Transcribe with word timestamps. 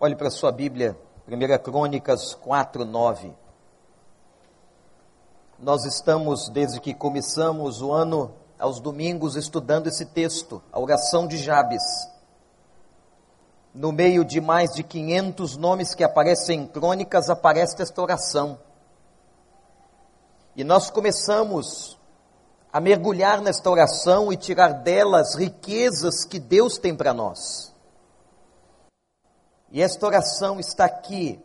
Olhe 0.00 0.14
para 0.14 0.28
a 0.28 0.30
sua 0.30 0.52
Bíblia, 0.52 0.96
1 1.26 1.58
Crônicas 1.60 2.32
4, 2.32 2.84
9. 2.84 3.32
Nós 5.58 5.84
estamos, 5.84 6.48
desde 6.50 6.80
que 6.80 6.94
começamos 6.94 7.82
o 7.82 7.90
ano, 7.90 8.32
aos 8.56 8.78
domingos, 8.78 9.34
estudando 9.34 9.88
esse 9.88 10.06
texto, 10.06 10.62
a 10.70 10.78
oração 10.78 11.26
de 11.26 11.36
Jabes. 11.36 11.82
No 13.74 13.90
meio 13.90 14.24
de 14.24 14.40
mais 14.40 14.70
de 14.70 14.84
500 14.84 15.56
nomes 15.56 15.96
que 15.96 16.04
aparecem 16.04 16.60
em 16.60 16.66
crônicas, 16.68 17.28
aparece 17.28 17.82
esta 17.82 18.00
oração. 18.00 18.56
E 20.54 20.62
nós 20.62 20.90
começamos 20.90 21.98
a 22.72 22.80
mergulhar 22.80 23.40
nesta 23.40 23.68
oração 23.68 24.32
e 24.32 24.36
tirar 24.36 24.74
delas 24.74 25.34
riquezas 25.34 26.24
que 26.24 26.38
Deus 26.38 26.78
tem 26.78 26.94
para 26.94 27.12
nós. 27.12 27.76
E 29.70 29.82
esta 29.82 30.06
oração 30.06 30.58
está 30.58 30.84
aqui 30.84 31.42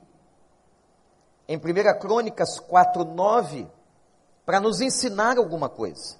em 1.47 1.57
1 1.57 1.99
Crônicas 1.99 2.59
4, 2.59 3.03
9, 3.03 3.67
para 4.45 4.59
nos 4.59 4.79
ensinar 4.79 5.37
alguma 5.37 5.67
coisa. 5.67 6.17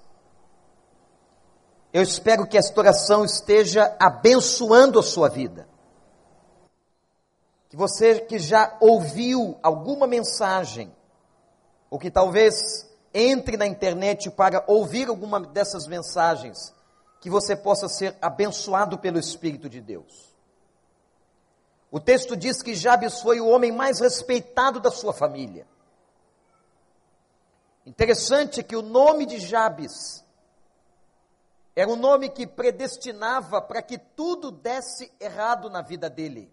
Eu 1.92 2.02
espero 2.02 2.46
que 2.46 2.58
esta 2.58 2.78
oração 2.78 3.24
esteja 3.24 3.96
abençoando 3.98 4.98
a 4.98 5.02
sua 5.02 5.28
vida. 5.28 5.68
Que 7.68 7.76
você 7.76 8.20
que 8.20 8.38
já 8.38 8.76
ouviu 8.80 9.58
alguma 9.62 10.06
mensagem, 10.06 10.94
ou 11.88 11.98
que 11.98 12.10
talvez 12.10 12.88
entre 13.12 13.56
na 13.56 13.66
internet 13.66 14.30
para 14.30 14.64
ouvir 14.66 15.08
alguma 15.08 15.40
dessas 15.40 15.86
mensagens, 15.86 16.74
que 17.20 17.30
você 17.30 17.56
possa 17.56 17.88
ser 17.88 18.16
abençoado 18.20 18.98
pelo 18.98 19.18
Espírito 19.18 19.68
de 19.68 19.80
Deus. 19.80 20.33
O 21.94 22.00
texto 22.00 22.36
diz 22.36 22.60
que 22.60 22.74
Jabes 22.74 23.20
foi 23.20 23.40
o 23.40 23.46
homem 23.46 23.70
mais 23.70 24.00
respeitado 24.00 24.80
da 24.80 24.90
sua 24.90 25.12
família. 25.12 25.64
Interessante 27.86 28.64
que 28.64 28.74
o 28.74 28.82
nome 28.82 29.24
de 29.24 29.38
Jabes 29.38 30.24
era 31.76 31.88
um 31.88 31.94
nome 31.94 32.30
que 32.30 32.48
predestinava 32.48 33.62
para 33.62 33.80
que 33.80 33.96
tudo 33.96 34.50
desse 34.50 35.12
errado 35.20 35.70
na 35.70 35.82
vida 35.82 36.10
dele. 36.10 36.52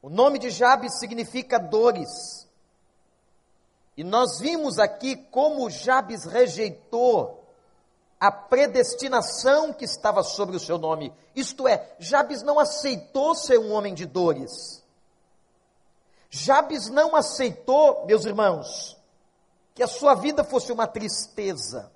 O 0.00 0.08
nome 0.08 0.38
de 0.38 0.48
Jabes 0.48 0.98
significa 0.98 1.58
dores. 1.58 2.48
E 3.98 4.02
nós 4.02 4.40
vimos 4.40 4.78
aqui 4.78 5.14
como 5.14 5.68
Jabes 5.68 6.24
rejeitou 6.24 7.43
a 8.26 8.32
predestinação 8.32 9.70
que 9.70 9.84
estava 9.84 10.22
sobre 10.22 10.56
o 10.56 10.60
seu 10.60 10.78
nome. 10.78 11.12
Isto 11.36 11.68
é, 11.68 11.94
Jabes 11.98 12.42
não 12.42 12.58
aceitou 12.58 13.34
ser 13.34 13.58
um 13.58 13.70
homem 13.70 13.92
de 13.92 14.06
dores. 14.06 14.82
Jabes 16.30 16.88
não 16.88 17.14
aceitou, 17.14 18.06
meus 18.06 18.24
irmãos, 18.24 18.96
que 19.74 19.82
a 19.82 19.86
sua 19.86 20.14
vida 20.14 20.42
fosse 20.42 20.72
uma 20.72 20.86
tristeza. 20.86 21.92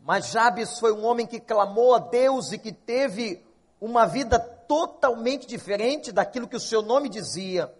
Mas 0.00 0.28
Jabes 0.28 0.78
foi 0.78 0.94
um 0.94 1.04
homem 1.04 1.26
que 1.26 1.40
clamou 1.40 1.94
a 1.94 1.98
Deus 1.98 2.50
e 2.50 2.56
que 2.56 2.72
teve 2.72 3.44
uma 3.78 4.06
vida 4.06 4.38
totalmente 4.38 5.46
diferente 5.46 6.10
daquilo 6.10 6.48
que 6.48 6.56
o 6.56 6.60
seu 6.60 6.80
nome 6.80 7.10
dizia. 7.10 7.70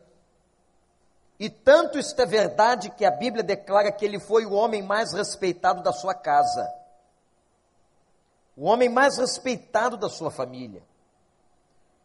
E 1.38 1.48
tanto 1.48 1.98
isto 1.98 2.20
é 2.20 2.26
verdade 2.26 2.90
que 2.90 3.04
a 3.04 3.10
Bíblia 3.10 3.44
declara 3.44 3.92
que 3.92 4.04
ele 4.04 4.18
foi 4.18 4.44
o 4.44 4.52
homem 4.52 4.82
mais 4.82 5.12
respeitado 5.12 5.82
da 5.82 5.92
sua 5.92 6.14
casa, 6.14 6.68
o 8.56 8.64
homem 8.64 8.88
mais 8.88 9.18
respeitado 9.18 9.96
da 9.96 10.08
sua 10.08 10.32
família. 10.32 10.82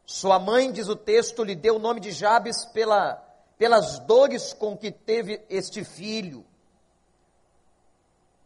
Sua 0.05 0.37
mãe, 0.37 0.71
diz 0.71 0.87
o 0.87 0.95
texto, 0.95 1.43
lhe 1.43 1.55
deu 1.55 1.77
o 1.77 1.79
nome 1.79 1.99
de 1.99 2.11
Jabes 2.11 2.65
pela, 2.65 3.15
pelas 3.57 3.97
dores 3.99 4.53
com 4.53 4.77
que 4.77 4.91
teve 4.91 5.43
este 5.49 5.83
filho. 5.83 6.45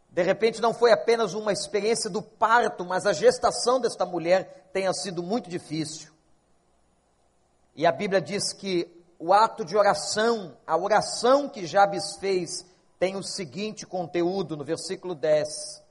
De 0.08 0.22
repente, 0.22 0.62
não 0.62 0.72
foi 0.72 0.90
apenas 0.90 1.34
uma 1.34 1.52
experiência 1.52 2.08
do 2.08 2.22
parto, 2.22 2.84
mas 2.84 3.04
a 3.04 3.12
gestação 3.12 3.78
desta 3.78 4.06
mulher 4.06 4.70
tenha 4.72 4.92
sido 4.94 5.22
muito 5.22 5.50
difícil. 5.50 6.10
E 7.76 7.86
a 7.86 7.92
Bíblia 7.92 8.20
diz 8.20 8.52
que 8.52 8.97
o 9.18 9.32
ato 9.32 9.64
de 9.64 9.76
oração, 9.76 10.56
a 10.66 10.76
oração 10.76 11.48
que 11.48 11.66
Jabes 11.66 12.16
fez, 12.20 12.64
tem 12.98 13.16
o 13.16 13.22
seguinte 13.22 13.84
conteúdo 13.84 14.56
no 14.56 14.64
versículo 14.64 15.14
10. 15.14 15.82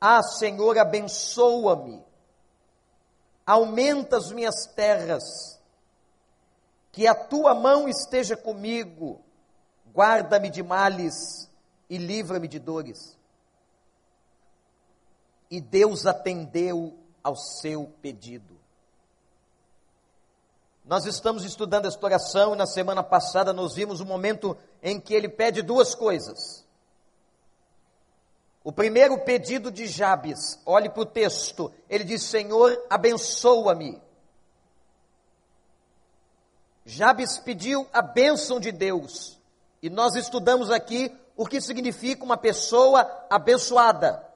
Ah, 0.00 0.22
Senhor, 0.22 0.78
abençoa-me, 0.78 2.04
aumenta 3.46 4.18
as 4.18 4.30
minhas 4.30 4.66
terras, 4.66 5.58
que 6.90 7.06
a 7.06 7.14
tua 7.14 7.54
mão 7.54 7.88
esteja 7.88 8.36
comigo, 8.36 9.20
guarda-me 9.94 10.50
de 10.50 10.62
males 10.62 11.48
e 11.88 11.96
livra-me 11.96 12.46
de 12.46 12.58
dores. 12.58 13.16
E 15.50 15.60
Deus 15.60 16.06
atendeu 16.06 16.98
ao 17.22 17.36
seu 17.36 17.86
pedido. 18.02 18.61
Nós 20.84 21.06
estamos 21.06 21.44
estudando 21.44 21.86
esta 21.86 22.04
oração 22.04 22.54
e 22.54 22.56
na 22.56 22.66
semana 22.66 23.02
passada 23.02 23.52
nós 23.52 23.74
vimos 23.74 24.00
o 24.00 24.06
momento 24.06 24.56
em 24.82 25.00
que 25.00 25.14
ele 25.14 25.28
pede 25.28 25.62
duas 25.62 25.94
coisas. 25.94 26.66
O 28.64 28.72
primeiro 28.72 29.18
pedido 29.18 29.70
de 29.70 29.86
Jabes, 29.86 30.60
olhe 30.66 30.88
para 30.88 31.02
o 31.02 31.06
texto, 31.06 31.72
ele 31.88 32.04
diz: 32.04 32.22
Senhor, 32.22 32.80
abençoa-me. 32.88 34.00
Jabes 36.84 37.38
pediu 37.38 37.88
a 37.92 38.02
bênção 38.02 38.58
de 38.58 38.72
Deus, 38.72 39.38
e 39.80 39.88
nós 39.88 40.16
estudamos 40.16 40.70
aqui 40.70 41.16
o 41.36 41.46
que 41.46 41.60
significa 41.60 42.24
uma 42.24 42.36
pessoa 42.36 43.08
abençoada. 43.30 44.28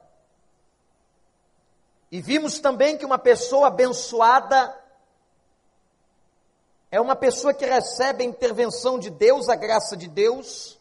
E 2.09 2.21
vimos 2.21 2.59
também 2.59 2.97
que 2.97 3.05
uma 3.05 3.17
pessoa 3.17 3.67
abençoada 3.67 4.73
é 6.89 7.01
uma 7.01 7.15
pessoa 7.15 7.53
que 7.53 7.65
recebe 7.65 8.23
a 8.23 8.27
intervenção 8.27 8.97
de 8.97 9.09
Deus, 9.09 9.49
a 9.49 9.55
graça 9.55 9.97
de 9.97 10.07
Deus, 10.07 10.79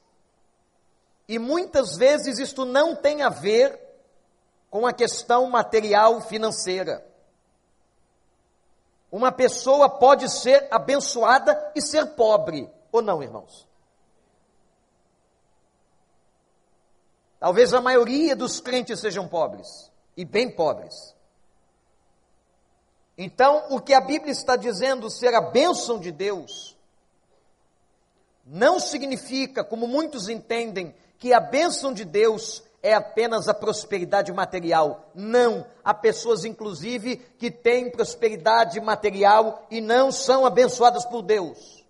e 1.29 1.39
muitas 1.39 1.97
vezes 1.97 2.39
isto 2.39 2.65
não 2.65 2.95
tem 2.95 3.23
a 3.23 3.29
ver 3.29 3.81
com 4.71 4.87
a 4.87 4.93
questão 4.93 5.49
material 5.51 6.21
financeira. 6.21 7.05
Uma 9.11 9.33
pessoa 9.33 9.89
pode 9.89 10.29
ser 10.29 10.69
abençoada 10.71 11.73
e 11.75 11.83
ser 11.83 12.15
pobre, 12.15 12.71
ou 12.93 13.03
não, 13.03 13.23
irmãos? 13.23 13.67
Talvez 17.41 17.75
a 17.75 17.81
maioria 17.81 18.37
dos 18.37 18.61
crentes 18.61 19.01
sejam 19.01 19.27
pobres, 19.27 19.91
e 20.17 20.25
bem 20.25 20.51
pobres. 20.51 21.16
Então, 23.19 23.65
o 23.71 23.81
que 23.81 23.95
a 23.95 24.01
Bíblia 24.01 24.33
está 24.33 24.57
dizendo 24.57 25.11
ser 25.11 25.35
a 25.35 25.41
bênção 25.41 25.99
de 25.99 26.13
Deus, 26.13 26.77
não 28.45 28.79
significa, 28.79 29.65
como 29.65 29.89
muitos 29.89 30.29
entendem, 30.29 30.95
que 31.19 31.33
a 31.33 31.41
bênção 31.41 31.93
de 31.93 32.05
Deus 32.05 32.63
é 32.83 32.95
apenas 32.95 33.49
a 33.49 33.55
prosperidade 33.55 34.33
material. 34.33 35.11
Não. 35.15 35.67
Há 35.83 35.93
pessoas, 35.93 36.45
inclusive, 36.45 37.17
que 37.39 37.51
têm 37.51 37.91
prosperidade 37.91 38.81
material 38.81 39.67
e 39.71 39.81
não 39.81 40.13
são 40.13 40.47
abençoadas 40.47 41.05
por 41.05 41.23
Deus. 41.23 41.85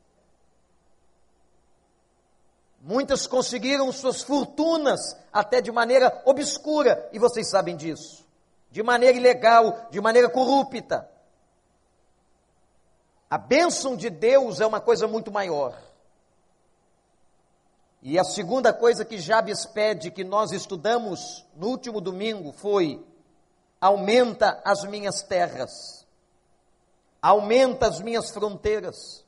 Muitas 2.81 3.27
conseguiram 3.27 3.91
suas 3.91 4.23
fortunas 4.23 5.17
até 5.33 5.61
de 5.61 5.73
maneira 5.73 6.23
obscura, 6.25 7.09
e 7.13 7.19
vocês 7.19 7.51
sabem 7.51 7.77
disso. 7.77 8.25
De 8.71 8.83
maneira 8.83 9.17
ilegal, 9.17 9.89
de 9.91 10.01
maneira 10.01 10.31
corrupta. 10.31 11.11
A 13.37 13.39
bênção 13.39 13.95
de 13.95 14.09
Deus 14.09 14.61
é 14.61 14.67
uma 14.67 14.81
coisa 14.81 15.07
muito 15.07 15.31
maior. 15.31 15.79
E 18.01 18.19
a 18.19 18.25
segunda 18.25 18.73
coisa 18.73 19.05
que 19.05 19.19
Jabes 19.19 19.67
pede, 19.67 20.11
que 20.11 20.25
nós 20.25 20.53
estudamos 20.53 21.45
no 21.55 21.67
último 21.67 22.01
domingo, 22.01 22.51
foi: 22.51 23.05
aumenta 23.79 24.59
as 24.65 24.85
minhas 24.85 25.21
terras, 25.21 26.07
aumenta 27.21 27.87
as 27.87 28.01
minhas 28.01 28.31
fronteiras. 28.31 29.23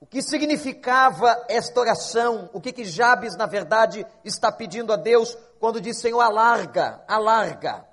O 0.00 0.06
que 0.06 0.22
significava 0.22 1.44
esta 1.48 1.80
oração? 1.80 2.48
O 2.52 2.60
que, 2.60 2.72
que 2.72 2.84
Jabes, 2.84 3.36
na 3.36 3.46
verdade, 3.46 4.06
está 4.24 4.52
pedindo 4.52 4.92
a 4.92 4.96
Deus 4.96 5.36
quando 5.58 5.80
diz: 5.80 5.98
Senhor, 5.98 6.20
alarga, 6.20 7.02
alarga. 7.08 7.89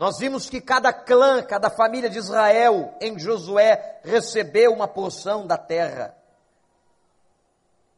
Nós 0.00 0.16
vimos 0.16 0.48
que 0.48 0.62
cada 0.62 0.94
clã, 0.94 1.42
cada 1.42 1.68
família 1.68 2.08
de 2.08 2.16
Israel 2.16 2.94
em 3.02 3.18
Josué 3.18 4.00
recebeu 4.02 4.72
uma 4.72 4.88
porção 4.88 5.46
da 5.46 5.58
terra. 5.58 6.16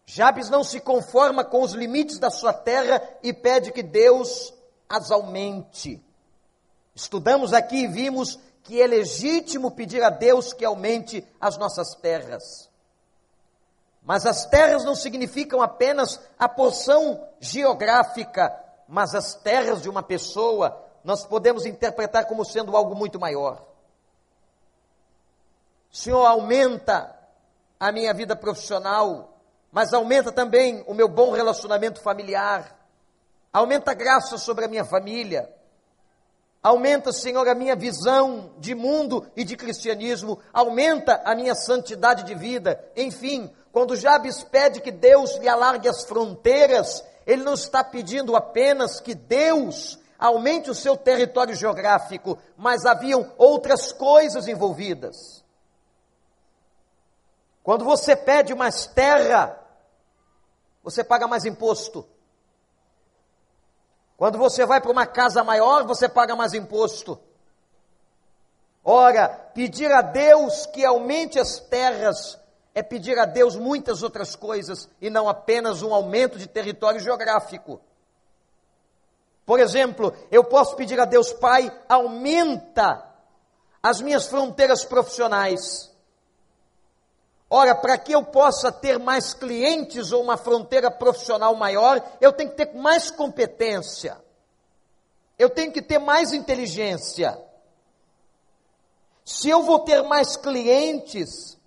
Jabes 0.04 0.50
não 0.50 0.64
se 0.64 0.80
conforma 0.80 1.44
com 1.44 1.62
os 1.62 1.74
limites 1.74 2.18
da 2.18 2.28
sua 2.28 2.52
terra 2.52 3.00
e 3.22 3.32
pede 3.32 3.70
que 3.70 3.84
Deus 3.84 4.52
as 4.88 5.12
aumente. 5.12 6.04
Estudamos 6.92 7.52
aqui 7.52 7.84
e 7.84 7.86
vimos 7.86 8.36
que 8.64 8.82
é 8.82 8.86
legítimo 8.88 9.70
pedir 9.70 10.02
a 10.02 10.10
Deus 10.10 10.52
que 10.52 10.64
aumente 10.64 11.24
as 11.40 11.56
nossas 11.56 11.94
terras. 11.94 12.68
Mas 14.02 14.26
as 14.26 14.44
terras 14.46 14.84
não 14.84 14.96
significam 14.96 15.62
apenas 15.62 16.18
a 16.36 16.48
porção 16.48 17.24
geográfica, 17.38 18.52
mas 18.88 19.14
as 19.14 19.36
terras 19.36 19.80
de 19.80 19.88
uma 19.88 20.02
pessoa 20.02 20.81
nós 21.04 21.24
podemos 21.24 21.66
interpretar 21.66 22.26
como 22.26 22.44
sendo 22.44 22.76
algo 22.76 22.94
muito 22.94 23.18
maior. 23.18 23.64
Senhor, 25.90 26.24
aumenta 26.24 27.14
a 27.78 27.92
minha 27.92 28.14
vida 28.14 28.34
profissional, 28.34 29.36
mas 29.70 29.92
aumenta 29.92 30.32
também 30.32 30.84
o 30.86 30.94
meu 30.94 31.08
bom 31.08 31.32
relacionamento 31.32 32.00
familiar. 32.00 32.78
Aumenta 33.52 33.90
a 33.90 33.94
graça 33.94 34.38
sobre 34.38 34.64
a 34.64 34.68
minha 34.68 34.84
família. 34.84 35.52
Aumenta, 36.62 37.12
Senhor, 37.12 37.46
a 37.48 37.54
minha 37.54 37.74
visão 37.74 38.52
de 38.58 38.74
mundo 38.74 39.26
e 39.36 39.42
de 39.42 39.56
cristianismo. 39.56 40.38
Aumenta 40.52 41.20
a 41.24 41.34
minha 41.34 41.54
santidade 41.54 42.22
de 42.22 42.34
vida. 42.34 42.82
Enfim, 42.96 43.52
quando 43.72 43.96
Jabes 43.96 44.44
pede 44.44 44.80
que 44.80 44.92
Deus 44.92 45.36
lhe 45.38 45.48
alargue 45.48 45.88
as 45.88 46.04
fronteiras, 46.04 47.04
ele 47.26 47.42
não 47.42 47.54
está 47.54 47.82
pedindo 47.82 48.36
apenas 48.36 49.00
que 49.00 49.14
Deus 49.14 49.98
aumente 50.22 50.70
o 50.70 50.74
seu 50.74 50.96
território 50.96 51.54
geográfico, 51.54 52.38
mas 52.56 52.86
haviam 52.86 53.32
outras 53.36 53.92
coisas 53.92 54.46
envolvidas. 54.46 55.44
Quando 57.62 57.84
você 57.84 58.14
pede 58.14 58.54
mais 58.54 58.86
terra, 58.86 59.58
você 60.82 61.02
paga 61.02 61.26
mais 61.26 61.44
imposto. 61.44 62.06
Quando 64.16 64.38
você 64.38 64.64
vai 64.64 64.80
para 64.80 64.92
uma 64.92 65.06
casa 65.06 65.42
maior, 65.42 65.84
você 65.84 66.08
paga 66.08 66.36
mais 66.36 66.54
imposto. 66.54 67.18
Ora, 68.84 69.28
pedir 69.28 69.90
a 69.90 70.02
Deus 70.02 70.66
que 70.66 70.84
aumente 70.84 71.40
as 71.40 71.58
terras 71.58 72.38
é 72.72 72.82
pedir 72.82 73.18
a 73.18 73.24
Deus 73.24 73.56
muitas 73.56 74.04
outras 74.04 74.36
coisas 74.36 74.88
e 75.00 75.10
não 75.10 75.28
apenas 75.28 75.82
um 75.82 75.92
aumento 75.92 76.38
de 76.38 76.46
território 76.46 77.00
geográfico. 77.00 77.80
Por 79.44 79.58
exemplo, 79.60 80.12
eu 80.30 80.44
posso 80.44 80.76
pedir 80.76 81.00
a 81.00 81.04
Deus, 81.04 81.32
Pai, 81.32 81.70
aumenta 81.88 83.04
as 83.82 84.00
minhas 84.00 84.26
fronteiras 84.26 84.84
profissionais. 84.84 85.90
Ora, 87.50 87.74
para 87.74 87.98
que 87.98 88.12
eu 88.12 88.24
possa 88.24 88.72
ter 88.72 88.98
mais 88.98 89.34
clientes 89.34 90.12
ou 90.12 90.22
uma 90.22 90.36
fronteira 90.36 90.90
profissional 90.90 91.54
maior, 91.54 92.02
eu 92.20 92.32
tenho 92.32 92.50
que 92.50 92.56
ter 92.56 92.74
mais 92.74 93.10
competência. 93.10 94.16
Eu 95.38 95.50
tenho 95.50 95.72
que 95.72 95.82
ter 95.82 95.98
mais 95.98 96.32
inteligência. 96.32 97.38
Se 99.24 99.50
eu 99.50 99.62
vou 99.62 99.80
ter 99.80 100.02
mais 100.02 100.36
clientes, 100.36 101.58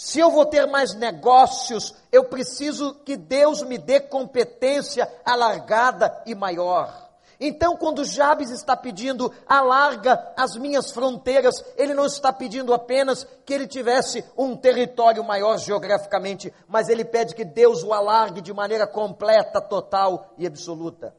se 0.00 0.18
eu 0.18 0.30
vou 0.30 0.46
ter 0.46 0.66
mais 0.66 0.94
negócios, 0.94 1.94
eu 2.10 2.24
preciso 2.24 2.94
que 3.04 3.18
Deus 3.18 3.62
me 3.62 3.76
dê 3.76 4.00
competência 4.00 5.06
alargada 5.22 6.22
e 6.24 6.34
maior. 6.34 7.10
Então, 7.38 7.76
quando 7.76 8.02
Jabes 8.02 8.48
está 8.48 8.74
pedindo, 8.74 9.30
alarga 9.46 10.32
as 10.38 10.56
minhas 10.56 10.90
fronteiras, 10.90 11.62
ele 11.76 11.92
não 11.92 12.06
está 12.06 12.32
pedindo 12.32 12.72
apenas 12.72 13.26
que 13.44 13.52
ele 13.52 13.66
tivesse 13.66 14.24
um 14.38 14.56
território 14.56 15.22
maior 15.22 15.58
geograficamente, 15.58 16.50
mas 16.66 16.88
ele 16.88 17.04
pede 17.04 17.34
que 17.34 17.44
Deus 17.44 17.82
o 17.82 17.92
alargue 17.92 18.40
de 18.40 18.54
maneira 18.54 18.86
completa, 18.86 19.60
total 19.60 20.32
e 20.38 20.46
absoluta. 20.46 21.14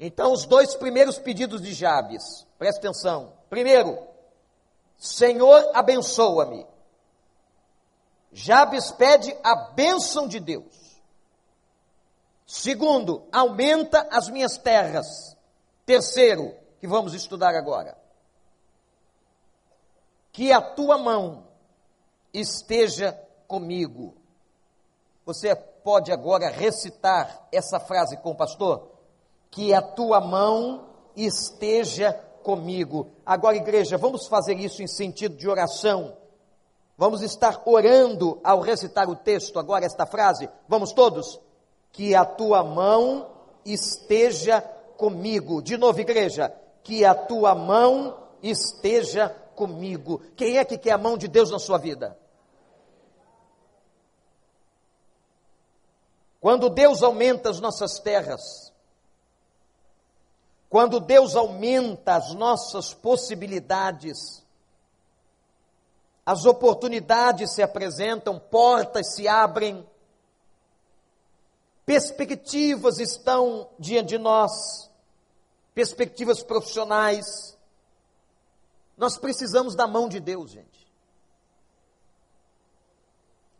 Então, 0.00 0.32
os 0.32 0.44
dois 0.44 0.74
primeiros 0.74 1.20
pedidos 1.20 1.62
de 1.62 1.72
Jabes, 1.72 2.44
presta 2.58 2.80
atenção. 2.80 3.32
Primeiro, 3.48 4.15
Senhor, 4.98 5.70
abençoa-me. 5.74 6.66
Jabes 8.32 8.90
pede 8.92 9.36
a 9.42 9.54
bênção 9.72 10.28
de 10.28 10.40
Deus. 10.40 11.00
Segundo, 12.46 13.26
aumenta 13.32 14.06
as 14.10 14.28
minhas 14.28 14.56
terras. 14.56 15.36
Terceiro, 15.84 16.54
que 16.78 16.86
vamos 16.86 17.14
estudar 17.14 17.54
agora. 17.54 17.96
Que 20.32 20.52
a 20.52 20.60
tua 20.60 20.98
mão 20.98 21.46
esteja 22.32 23.18
comigo. 23.48 24.14
Você 25.24 25.54
pode 25.56 26.12
agora 26.12 26.50
recitar 26.50 27.48
essa 27.50 27.80
frase 27.80 28.16
com 28.18 28.30
o 28.30 28.36
pastor? 28.36 28.90
Que 29.50 29.72
a 29.72 29.80
tua 29.80 30.20
mão 30.20 30.88
esteja 31.16 32.12
comigo. 32.46 33.10
Agora, 33.26 33.56
igreja, 33.56 33.98
vamos 33.98 34.28
fazer 34.28 34.54
isso 34.54 34.80
em 34.80 34.86
sentido 34.86 35.36
de 35.36 35.48
oração. 35.48 36.16
Vamos 36.96 37.20
estar 37.20 37.60
orando 37.66 38.40
ao 38.44 38.60
recitar 38.60 39.10
o 39.10 39.16
texto, 39.16 39.58
agora, 39.58 39.84
esta 39.84 40.06
frase. 40.06 40.48
Vamos 40.68 40.92
todos? 40.92 41.40
que 41.96 42.14
a 42.14 42.26
tua 42.26 42.62
mão 42.62 43.26
esteja 43.64 44.60
comigo. 44.60 45.62
De 45.62 45.78
novo, 45.78 45.98
igreja, 45.98 46.54
que 46.84 47.06
a 47.06 47.14
tua 47.14 47.54
mão 47.54 48.18
esteja 48.42 49.30
comigo. 49.54 50.20
Quem 50.36 50.58
é 50.58 50.64
que 50.64 50.76
quer 50.76 50.92
a 50.92 50.98
mão 50.98 51.16
de 51.16 51.26
Deus 51.26 51.50
na 51.50 51.58
sua 51.58 51.78
vida? 51.78 52.14
Quando 56.38 56.68
Deus 56.68 57.02
aumenta 57.02 57.48
as 57.48 57.60
nossas 57.60 57.98
terras, 57.98 58.65
quando 60.76 61.00
Deus 61.00 61.34
aumenta 61.34 62.16
as 62.16 62.34
nossas 62.34 62.92
possibilidades, 62.92 64.44
as 66.26 66.44
oportunidades 66.44 67.54
se 67.54 67.62
apresentam, 67.62 68.38
portas 68.38 69.14
se 69.14 69.26
abrem, 69.26 69.88
perspectivas 71.86 72.98
estão 72.98 73.70
diante 73.78 74.08
de 74.08 74.18
nós, 74.18 74.90
perspectivas 75.72 76.42
profissionais. 76.42 77.56
Nós 78.98 79.16
precisamos 79.16 79.74
da 79.74 79.86
mão 79.86 80.10
de 80.10 80.20
Deus, 80.20 80.50
gente. 80.50 80.92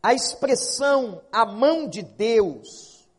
A 0.03 0.13
expressão 0.13 1.23
a 1.31 1.47
mão 1.47 1.89
de 1.89 2.03
Deus, 2.03 3.09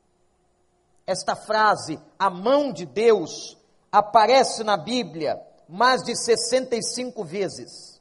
esta 1.04 1.34
frase, 1.34 2.00
a 2.16 2.30
mão 2.30 2.72
de 2.72 2.86
Deus, 2.86 3.57
aparece 3.90 4.62
na 4.62 4.76
Bíblia 4.76 5.40
mais 5.68 6.02
de 6.02 6.16
65 6.16 7.24
vezes. 7.24 8.00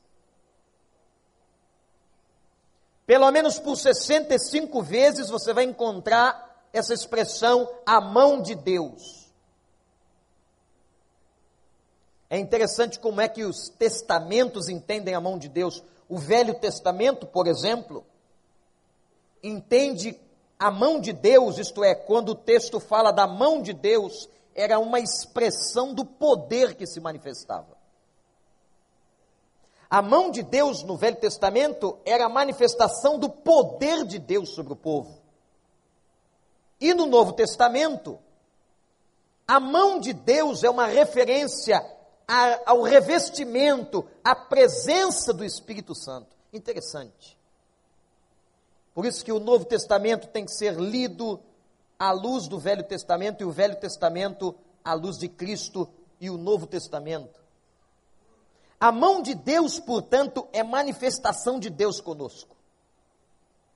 Pelo 3.06 3.32
menos 3.32 3.60
por 3.60 3.76
65 3.76 4.82
vezes 4.82 5.30
você 5.30 5.54
vai 5.54 5.64
encontrar 5.64 6.68
essa 6.74 6.94
expressão 6.94 7.70
a 7.86 8.02
mão 8.02 8.42
de 8.42 8.54
Deus. 8.54 9.28
É 12.30 12.38
interessante 12.38 13.00
como 13.00 13.22
é 13.22 13.30
que 13.30 13.46
os 13.46 13.70
testamentos 13.70 14.68
entendem 14.68 15.16
a 15.16 15.22
mão 15.22 15.38
de 15.38 15.48
Deus. 15.48 15.82
O 16.10 16.18
Velho 16.18 16.54
Testamento, 16.54 17.26
por 17.26 17.48
exemplo, 17.48 18.06
entende 19.42 20.20
a 20.60 20.70
mão 20.70 21.00
de 21.00 21.14
Deus, 21.14 21.58
isto 21.58 21.84
é, 21.84 21.96
quando 21.96 22.30
o 22.30 22.36
texto 22.36 22.80
fala 22.80 23.12
da 23.12 23.28
mão 23.28 23.62
de 23.62 23.72
Deus, 23.72 24.28
era 24.58 24.80
uma 24.80 25.00
expressão 25.00 25.94
do 25.94 26.04
poder 26.04 26.74
que 26.74 26.88
se 26.88 27.00
manifestava. 27.00 27.78
A 29.88 30.02
mão 30.02 30.32
de 30.32 30.42
Deus 30.42 30.84
no 30.84 30.98
Velho 30.98 31.16
Testamento 31.16 31.98
era 32.04 32.26
a 32.26 32.30
manifestação 32.30 33.20
do 33.20 33.30
poder 33.30 34.04
de 34.04 34.18
Deus 34.18 34.56
sobre 34.56 34.74
o 34.74 34.76
povo. 34.76 35.22
E 36.82 36.94
no 36.94 37.06
Novo 37.06 37.34
Testamento, 37.34 38.20
a 39.48 39.60
mão 39.60 40.00
de 40.00 40.12
Deus 40.12 40.64
é 40.64 40.70
uma 40.70 40.88
referência 40.88 41.80
a, 42.28 42.72
ao 42.72 42.82
revestimento, 42.82 44.06
à 44.24 44.36
presença 44.36 45.32
do 45.32 45.46
Espírito 45.46 45.96
Santo. 45.96 46.36
Interessante. 46.52 47.38
Por 48.94 49.06
isso 49.06 49.24
que 49.24 49.32
o 49.32 49.40
Novo 49.40 49.64
Testamento 49.64 50.28
tem 50.28 50.44
que 50.44 50.52
ser 50.52 50.74
lido 50.74 51.40
à 52.00 52.12
luz 52.12 52.48
do 52.48 52.60
Velho 52.60 52.84
Testamento 52.84 53.42
e 53.42 53.46
o 53.46 53.52
Velho 53.52 53.76
Testamento 53.76 54.56
à 54.84 54.94
luz 54.94 55.18
de 55.18 55.28
Cristo 55.28 55.88
e 56.20 56.30
o 56.30 56.38
Novo 56.38 56.68
Testamento. 56.68 57.40
A 58.80 58.92
mão 58.92 59.22
de 59.22 59.34
Deus, 59.34 59.80
portanto, 59.80 60.48
é 60.54 60.62
manifestação 60.64 61.60
de 61.60 61.70
Deus 61.70 62.00
conosco. 62.00 62.56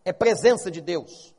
É 0.06 0.14
presença 0.14 0.70
de 0.70 0.80
Deus. 0.80 1.34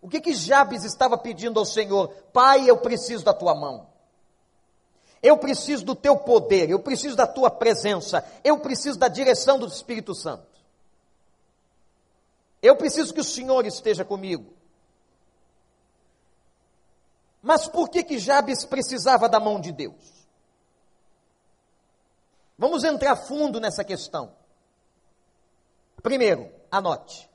O 0.00 0.08
que 0.08 0.20
que 0.20 0.34
Jabes 0.34 0.84
estava 0.84 1.18
pedindo 1.18 1.58
ao 1.58 1.64
Senhor? 1.64 2.08
Pai, 2.32 2.68
eu 2.70 2.76
preciso 2.76 3.24
da 3.24 3.34
tua 3.34 3.54
mão. 3.54 3.88
Eu 5.22 5.36
preciso 5.38 5.84
do 5.84 5.96
teu 5.96 6.16
poder, 6.16 6.70
eu 6.70 6.78
preciso 6.78 7.16
da 7.16 7.26
tua 7.26 7.50
presença, 7.50 8.24
eu 8.44 8.60
preciso 8.60 8.98
da 8.98 9.08
direção 9.08 9.58
do 9.58 9.66
Espírito 9.66 10.14
Santo. 10.14 10.46
Eu 12.62 12.76
preciso 12.76 13.12
que 13.12 13.20
o 13.20 13.24
Senhor 13.24 13.66
esteja 13.66 14.04
comigo. 14.04 14.55
Mas 17.46 17.68
por 17.68 17.88
que 17.88 18.02
que 18.02 18.18
Jabes 18.18 18.64
precisava 18.64 19.28
da 19.28 19.38
mão 19.38 19.60
de 19.60 19.70
Deus? 19.70 20.26
Vamos 22.58 22.82
entrar 22.82 23.14
fundo 23.14 23.60
nessa 23.60 23.84
questão. 23.84 24.34
Primeiro, 26.02 26.52
anote. 26.68 27.30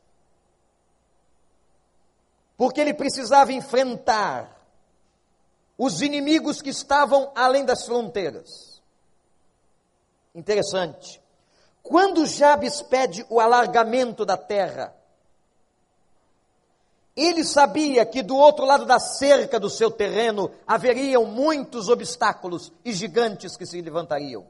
Porque 2.57 2.81
ele 2.81 2.93
precisava 2.93 3.53
enfrentar 3.53 4.53
os 5.77 6.01
inimigos 6.01 6.61
que 6.61 6.71
estavam 6.71 7.31
além 7.33 7.63
das 7.63 7.85
fronteiras. 7.85 8.81
Interessante. 10.35 11.21
Quando 11.81 12.25
Jabes 12.25 12.81
pede 12.81 13.25
o 13.29 13.39
alargamento 13.39 14.25
da 14.25 14.35
terra, 14.35 14.93
ele 17.15 17.43
sabia 17.43 18.05
que 18.05 18.23
do 18.23 18.35
outro 18.35 18.65
lado 18.65 18.85
da 18.85 18.99
cerca 18.99 19.59
do 19.59 19.69
seu 19.69 19.91
terreno 19.91 20.49
haveriam 20.65 21.25
muitos 21.25 21.89
obstáculos 21.89 22.71
e 22.85 22.93
gigantes 22.93 23.57
que 23.57 23.65
se 23.65 23.81
levantariam. 23.81 24.45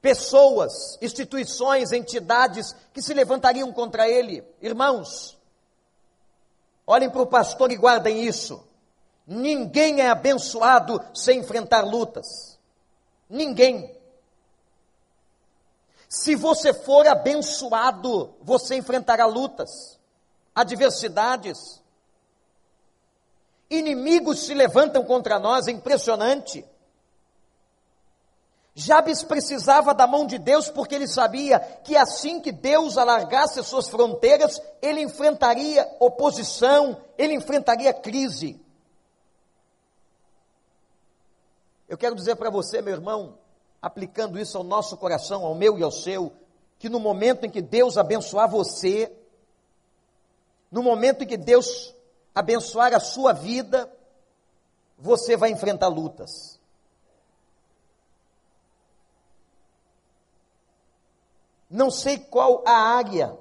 Pessoas, 0.00 0.96
instituições, 1.02 1.90
entidades 1.90 2.72
que 2.92 3.02
se 3.02 3.12
levantariam 3.12 3.72
contra 3.72 4.08
ele. 4.08 4.44
Irmãos, 4.62 5.36
olhem 6.86 7.10
para 7.10 7.22
o 7.22 7.26
pastor 7.26 7.72
e 7.72 7.76
guardem 7.76 8.24
isso. 8.24 8.64
Ninguém 9.26 10.00
é 10.00 10.08
abençoado 10.08 11.00
sem 11.12 11.40
enfrentar 11.40 11.80
lutas. 11.80 12.56
Ninguém. 13.28 13.95
Se 16.16 16.34
você 16.34 16.72
for 16.72 17.06
abençoado, 17.06 18.34
você 18.40 18.74
enfrentará 18.74 19.26
lutas, 19.26 20.00
adversidades. 20.54 21.82
Inimigos 23.68 24.46
se 24.46 24.54
levantam 24.54 25.04
contra 25.04 25.38
nós, 25.38 25.68
é 25.68 25.72
impressionante. 25.72 26.64
Jabes 28.74 29.22
precisava 29.22 29.92
da 29.92 30.06
mão 30.06 30.26
de 30.26 30.38
Deus 30.38 30.70
porque 30.70 30.94
ele 30.94 31.06
sabia 31.06 31.60
que 31.60 31.94
assim 31.94 32.40
que 32.40 32.50
Deus 32.50 32.96
alargasse 32.96 33.60
as 33.60 33.66
suas 33.66 33.86
fronteiras, 33.86 34.58
ele 34.80 35.02
enfrentaria 35.02 35.86
oposição, 36.00 36.98
ele 37.18 37.34
enfrentaria 37.34 37.92
crise. 37.92 38.58
Eu 41.86 41.98
quero 41.98 42.14
dizer 42.14 42.36
para 42.36 42.48
você, 42.48 42.80
meu 42.80 42.94
irmão, 42.94 43.38
aplicando 43.86 44.36
isso 44.36 44.58
ao 44.58 44.64
nosso 44.64 44.96
coração, 44.96 45.44
ao 45.44 45.54
meu 45.54 45.78
e 45.78 45.82
ao 45.82 45.92
seu, 45.92 46.32
que 46.76 46.88
no 46.88 46.98
momento 46.98 47.46
em 47.46 47.50
que 47.50 47.62
Deus 47.62 47.96
abençoar 47.96 48.50
você, 48.50 49.16
no 50.72 50.82
momento 50.82 51.22
em 51.22 51.26
que 51.26 51.36
Deus 51.36 51.94
abençoar 52.34 52.92
a 52.92 52.98
sua 52.98 53.32
vida, 53.32 53.88
você 54.98 55.36
vai 55.36 55.50
enfrentar 55.50 55.86
lutas. 55.86 56.58
Não 61.70 61.88
sei 61.88 62.18
qual 62.18 62.64
a 62.66 62.72
área 62.72 63.38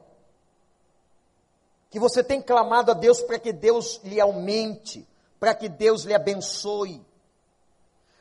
que 1.90 2.00
você 2.00 2.24
tem 2.24 2.40
clamado 2.40 2.92
a 2.92 2.94
Deus 2.94 3.20
para 3.22 3.40
que 3.40 3.52
Deus 3.52 4.00
lhe 4.04 4.22
aumente, 4.22 5.08
para 5.40 5.56
que 5.56 5.68
Deus 5.68 6.04
lhe 6.04 6.14
abençoe. 6.14 7.04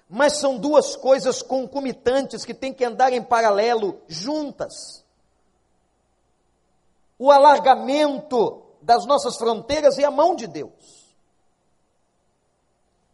Mas 0.08 0.34
são 0.34 0.58
duas 0.58 0.96
coisas 0.96 1.42
concomitantes 1.42 2.44
que 2.44 2.54
têm 2.54 2.72
que 2.72 2.84
andar 2.84 3.12
em 3.12 3.22
paralelo, 3.22 4.00
juntas. 4.06 5.04
O 7.18 7.30
alargamento 7.30 8.62
das 8.82 9.06
nossas 9.06 9.36
fronteiras 9.36 9.96
e 9.98 10.04
a 10.04 10.10
mão 10.10 10.36
de 10.36 10.46
Deus. 10.46 11.04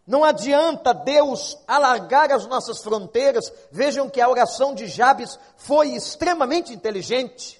Não 0.06 0.24
adianta 0.24 0.92
Deus 0.92 1.56
alargar 1.68 2.32
as 2.32 2.44
nossas 2.46 2.82
fronteiras. 2.82 3.52
Vejam 3.70 4.10
que 4.10 4.20
a 4.20 4.28
oração 4.28 4.74
de 4.74 4.88
Jabes 4.88 5.38
foi 5.56 5.90
extremamente 5.90 6.74
inteligente. 6.74 7.59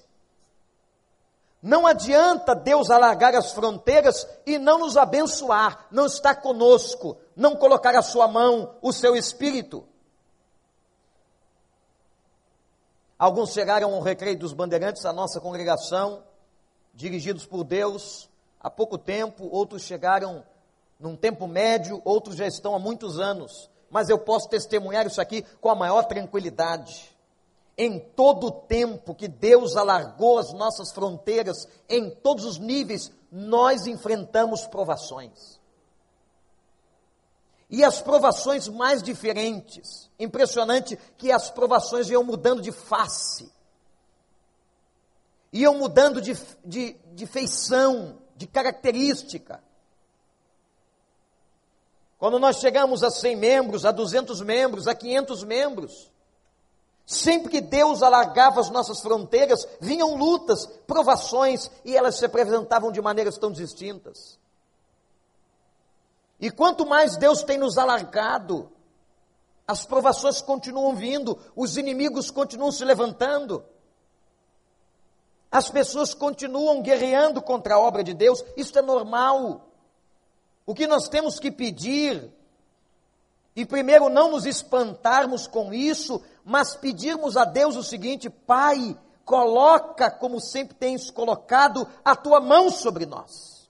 Não 1.61 1.85
adianta 1.85 2.55
Deus 2.55 2.89
alargar 2.89 3.35
as 3.35 3.51
fronteiras 3.51 4.27
e 4.45 4.57
não 4.57 4.79
nos 4.79 4.97
abençoar, 4.97 5.85
não 5.91 6.07
estar 6.07 6.35
conosco, 6.35 7.17
não 7.35 7.55
colocar 7.55 7.95
a 7.95 8.01
sua 8.01 8.27
mão, 8.27 8.75
o 8.81 8.91
seu 8.91 9.15
espírito. 9.15 9.87
Alguns 13.17 13.53
chegaram 13.53 13.93
ao 13.93 14.01
recreio 14.01 14.39
dos 14.39 14.53
bandeirantes, 14.53 15.05
a 15.05 15.13
nossa 15.13 15.39
congregação, 15.39 16.23
dirigidos 16.95 17.45
por 17.45 17.63
Deus, 17.63 18.27
há 18.59 18.67
pouco 18.67 18.97
tempo, 18.97 19.47
outros 19.51 19.83
chegaram 19.83 20.43
num 20.99 21.15
tempo 21.15 21.47
médio, 21.47 22.01
outros 22.03 22.35
já 22.35 22.47
estão 22.47 22.73
há 22.73 22.79
muitos 22.79 23.19
anos. 23.19 23.69
Mas 23.91 24.09
eu 24.09 24.17
posso 24.17 24.49
testemunhar 24.49 25.05
isso 25.05 25.21
aqui 25.21 25.43
com 25.59 25.69
a 25.69 25.75
maior 25.75 26.03
tranquilidade 26.05 27.10
em 27.83 27.97
todo 27.97 28.45
o 28.45 28.51
tempo 28.51 29.15
que 29.15 29.27
Deus 29.27 29.75
alargou 29.75 30.37
as 30.37 30.53
nossas 30.53 30.91
fronteiras, 30.91 31.67
em 31.89 32.11
todos 32.11 32.45
os 32.45 32.59
níveis, 32.59 33.11
nós 33.31 33.87
enfrentamos 33.87 34.67
provações. 34.67 35.59
E 37.67 37.83
as 37.83 37.99
provações 37.99 38.67
mais 38.67 39.01
diferentes. 39.01 40.11
Impressionante 40.19 40.95
que 41.17 41.31
as 41.31 41.49
provações 41.49 42.07
iam 42.11 42.23
mudando 42.23 42.61
de 42.61 42.71
face, 42.71 43.51
iam 45.51 45.73
mudando 45.73 46.21
de, 46.21 46.37
de, 46.63 46.93
de 47.15 47.25
feição, 47.25 48.19
de 48.35 48.45
característica. 48.45 49.59
Quando 52.19 52.37
nós 52.37 52.57
chegamos 52.57 53.01
a 53.01 53.09
100 53.09 53.35
membros, 53.37 53.85
a 53.85 53.91
200 53.91 54.39
membros, 54.41 54.87
a 54.87 54.93
500 54.93 55.43
membros, 55.43 56.10
Sempre 57.11 57.51
que 57.51 57.59
Deus 57.59 58.01
alargava 58.01 58.61
as 58.61 58.69
nossas 58.69 59.01
fronteiras, 59.01 59.67
vinham 59.81 60.15
lutas, 60.15 60.65
provações, 60.87 61.69
e 61.83 61.93
elas 61.93 62.17
se 62.17 62.23
apresentavam 62.23 62.89
de 62.89 63.01
maneiras 63.01 63.37
tão 63.37 63.51
distintas. 63.51 64.39
E 66.39 66.49
quanto 66.49 66.85
mais 66.85 67.17
Deus 67.17 67.43
tem 67.43 67.57
nos 67.57 67.77
alargado, 67.77 68.71
as 69.67 69.85
provações 69.85 70.41
continuam 70.41 70.95
vindo, 70.95 71.37
os 71.53 71.75
inimigos 71.75 72.31
continuam 72.31 72.71
se 72.71 72.85
levantando, 72.85 73.61
as 75.51 75.69
pessoas 75.69 76.13
continuam 76.13 76.81
guerreando 76.81 77.41
contra 77.41 77.75
a 77.75 77.79
obra 77.79 78.05
de 78.05 78.13
Deus, 78.13 78.41
isso 78.55 78.79
é 78.79 78.81
normal. 78.81 79.67
O 80.65 80.73
que 80.73 80.87
nós 80.87 81.09
temos 81.09 81.39
que 81.39 81.51
pedir, 81.51 82.33
e 83.53 83.65
primeiro 83.65 84.07
não 84.07 84.31
nos 84.31 84.45
espantarmos 84.45 85.45
com 85.45 85.73
isso, 85.73 86.23
mas 86.43 86.75
pedirmos 86.75 87.37
a 87.37 87.45
Deus 87.45 87.75
o 87.75 87.83
seguinte: 87.83 88.29
Pai, 88.29 88.97
coloca, 89.25 90.09
como 90.09 90.39
sempre 90.39 90.75
tens 90.75 91.09
colocado, 91.09 91.87
a 92.03 92.15
tua 92.15 92.39
mão 92.39 92.69
sobre 92.69 93.05
nós. 93.05 93.69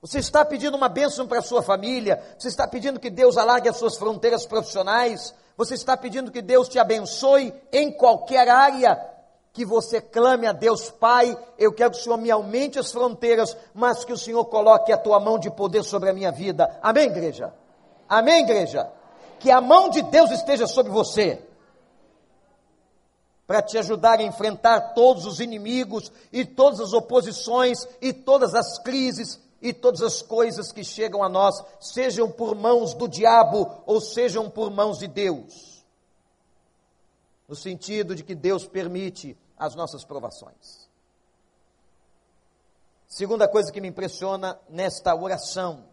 Você 0.00 0.20
está 0.20 0.44
pedindo 0.44 0.76
uma 0.76 0.88
bênção 0.88 1.26
para 1.26 1.40
a 1.40 1.42
sua 1.42 1.60
família, 1.60 2.22
você 2.38 2.48
está 2.48 2.68
pedindo 2.68 3.00
que 3.00 3.10
Deus 3.10 3.36
alargue 3.36 3.68
as 3.68 3.76
suas 3.76 3.96
fronteiras 3.96 4.46
profissionais, 4.46 5.34
você 5.56 5.74
está 5.74 5.96
pedindo 5.96 6.30
que 6.30 6.40
Deus 6.40 6.68
te 6.68 6.78
abençoe 6.78 7.52
em 7.72 7.90
qualquer 7.90 8.48
área 8.48 8.96
que 9.52 9.64
você 9.64 10.00
clame 10.00 10.46
a 10.46 10.52
Deus, 10.52 10.88
Pai, 10.88 11.36
eu 11.58 11.72
quero 11.72 11.90
que 11.90 11.96
o 11.96 12.00
Senhor 12.00 12.16
me 12.16 12.30
aumente 12.30 12.78
as 12.78 12.92
fronteiras, 12.92 13.56
mas 13.74 14.04
que 14.04 14.12
o 14.12 14.16
Senhor 14.16 14.44
coloque 14.44 14.92
a 14.92 14.96
tua 14.96 15.18
mão 15.18 15.36
de 15.36 15.50
poder 15.50 15.82
sobre 15.82 16.08
a 16.08 16.12
minha 16.12 16.30
vida. 16.30 16.78
Amém, 16.80 17.06
igreja? 17.06 17.52
Amém, 18.08 18.44
igreja? 18.44 18.88
Que 19.38 19.50
a 19.50 19.60
mão 19.60 19.88
de 19.88 20.02
Deus 20.02 20.30
esteja 20.30 20.66
sobre 20.66 20.92
você, 20.92 21.42
para 23.46 23.62
te 23.62 23.78
ajudar 23.78 24.18
a 24.18 24.22
enfrentar 24.22 24.92
todos 24.92 25.24
os 25.24 25.40
inimigos 25.40 26.12
e 26.30 26.44
todas 26.44 26.80
as 26.80 26.92
oposições 26.92 27.88
e 28.00 28.12
todas 28.12 28.54
as 28.54 28.78
crises 28.78 29.40
e 29.62 29.72
todas 29.72 30.02
as 30.02 30.20
coisas 30.20 30.70
que 30.70 30.84
chegam 30.84 31.22
a 31.22 31.28
nós, 31.28 31.64
sejam 31.80 32.30
por 32.30 32.54
mãos 32.54 32.92
do 32.92 33.08
diabo 33.08 33.82
ou 33.86 34.00
sejam 34.00 34.50
por 34.50 34.70
mãos 34.70 34.98
de 34.98 35.08
Deus. 35.08 35.82
No 37.48 37.56
sentido 37.56 38.14
de 38.14 38.22
que 38.22 38.34
Deus 38.34 38.66
permite 38.66 39.36
as 39.56 39.74
nossas 39.74 40.04
provações. 40.04 40.86
Segunda 43.06 43.48
coisa 43.48 43.72
que 43.72 43.80
me 43.80 43.88
impressiona 43.88 44.60
nesta 44.68 45.14
oração. 45.14 45.86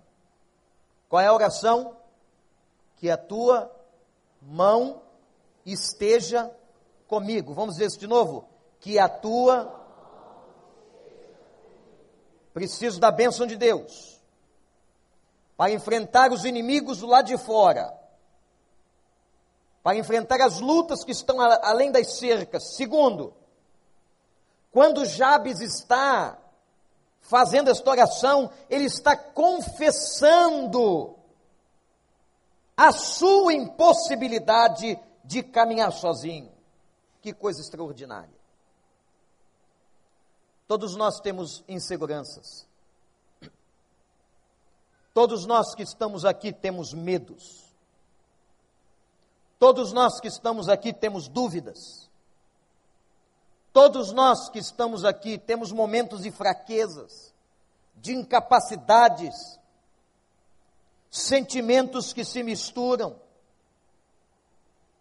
Qual 1.08 1.22
é 1.22 1.28
a 1.28 1.34
oração? 1.34 1.96
Que 2.98 3.10
a 3.10 3.18
tua 3.18 3.72
mão 4.42 5.02
esteja 5.66 6.52
comigo. 7.08 7.54
Vamos 7.54 7.78
ver 7.78 7.88
isso 7.88 8.00
de 8.00 8.08
novo? 8.08 8.48
Que 8.80 9.00
a 9.00 9.10
tua. 9.10 9.84
Preciso 12.54 13.00
da 13.00 13.12
bênção 13.12 13.46
de 13.46 13.58
Deus 13.58 14.16
para 15.58 15.72
enfrentar 15.72 16.32
os 16.32 16.44
inimigos 16.46 17.00
do 17.00 17.08
lado 17.08 17.28
de 17.28 17.38
fora, 17.38 17.94
para 19.82 19.98
enfrentar 19.98 20.42
as 20.42 20.60
lutas 20.60 21.04
que 21.04 21.12
estão 21.12 21.40
além 21.40 21.92
das 21.92 22.18
cercas. 22.18 22.76
Segundo, 22.76 23.34
quando 24.72 25.06
Jabes 25.06 25.62
está 25.62 26.38
fazendo 27.22 27.70
esta 27.70 27.90
oração, 27.90 28.52
ele 28.70 28.86
está 28.86 29.16
confessando 29.16 29.76
a 32.78 32.92
sua 32.92 33.54
impossibilidade 33.54 35.00
de 35.24 35.44
caminhar 35.44 35.92
sozinho. 35.92 36.52
Que 37.22 37.34
coisa 37.34 37.62
extraordinária. 37.62 38.36
Todos 40.68 40.96
nós 40.96 41.20
temos 41.20 41.64
inseguranças. 41.68 42.68
Todos 45.14 45.46
nós 45.46 45.74
que 45.74 45.84
estamos 45.84 46.26
aqui 46.26 46.52
temos 46.52 46.94
medos. 46.94 47.64
Todos 49.58 49.94
nós 49.94 50.20
que 50.20 50.28
estamos 50.28 50.68
aqui 50.68 50.92
temos 50.92 51.28
dúvidas. 51.28 52.10
Todos 53.72 54.12
nós 54.12 54.50
que 54.50 54.60
estamos 54.60 55.06
aqui 55.06 55.38
temos 55.38 55.72
momentos 55.72 56.24
de 56.24 56.32
fraquezas, 56.32 57.34
de 57.96 58.14
incapacidades, 58.14 59.60
sentimentos 61.16 62.12
que 62.12 62.26
se 62.26 62.44
misturam. 62.44 63.20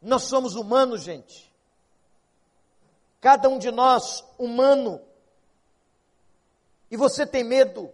Nós 0.00 0.22
somos 0.22 0.54
humanos, 0.54 1.02
gente. 1.02 1.52
Cada 3.20 3.48
um 3.48 3.58
de 3.58 3.70
nós 3.70 4.24
humano. 4.38 5.00
E 6.90 6.96
você 6.96 7.26
tem 7.26 7.42
medo. 7.42 7.90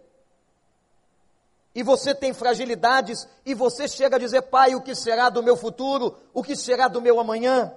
E 1.73 1.81
você 1.81 2.13
tem 2.13 2.33
fragilidades. 2.33 3.27
E 3.45 3.53
você 3.53 3.87
chega 3.87 4.17
a 4.17 4.19
dizer, 4.19 4.43
pai, 4.43 4.75
o 4.75 4.81
que 4.81 4.93
será 4.93 5.29
do 5.29 5.41
meu 5.41 5.57
futuro? 5.57 6.17
O 6.33 6.43
que 6.43 6.55
será 6.55 6.87
do 6.87 7.01
meu 7.01 7.19
amanhã? 7.19 7.73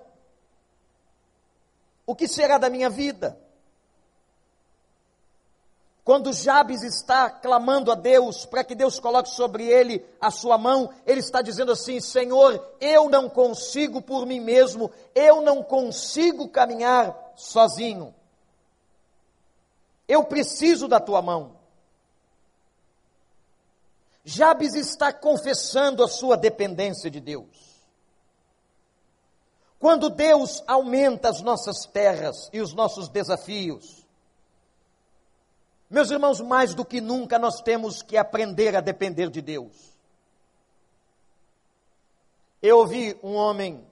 O 2.06 2.14
que 2.14 2.28
será 2.28 2.58
da 2.58 2.68
minha 2.68 2.90
vida? 2.90 3.38
Quando 6.04 6.34
Jabes 6.34 6.82
está 6.82 7.30
clamando 7.30 7.90
a 7.90 7.94
Deus 7.94 8.44
para 8.44 8.62
que 8.62 8.75
Deus 8.75 9.00
coloque 9.00 9.30
sobre 9.30 9.66
ele 9.66 10.04
a 10.20 10.30
sua 10.30 10.58
mão, 10.58 10.90
ele 11.06 11.20
está 11.20 11.40
dizendo 11.40 11.73
assim: 11.73 11.99
Senhor, 11.99 12.62
eu 12.78 13.08
não 13.08 13.26
consigo 13.26 14.02
por 14.02 14.26
mim 14.26 14.38
mesmo, 14.38 14.90
eu 15.14 15.40
não 15.40 15.62
consigo 15.62 16.46
caminhar 16.49 17.32
sozinho. 17.34 18.14
Eu 20.06 20.25
preciso 20.25 20.87
da 20.87 21.00
tua 21.00 21.23
mão. 21.23 21.56
Jabes 24.23 24.75
está 24.75 25.11
confessando 25.11 26.04
a 26.04 26.08
sua 26.08 26.37
dependência 26.37 27.11
de 27.11 27.20
Deus. 27.20 27.82
Quando 29.78 30.11
Deus 30.11 30.62
aumenta 30.66 31.30
as 31.30 31.40
nossas 31.40 31.87
terras 31.87 32.50
e 32.52 32.61
os 32.61 32.75
nossos 32.75 33.08
desafios, 33.08 34.03
meus 35.94 36.10
irmãos, 36.10 36.40
mais 36.40 36.74
do 36.74 36.84
que 36.84 37.00
nunca 37.00 37.38
nós 37.38 37.62
temos 37.62 38.02
que 38.02 38.16
aprender 38.16 38.74
a 38.74 38.80
depender 38.80 39.30
de 39.30 39.40
Deus. 39.40 39.94
Eu 42.60 42.78
ouvi 42.78 43.16
um 43.22 43.34
homem 43.34 43.86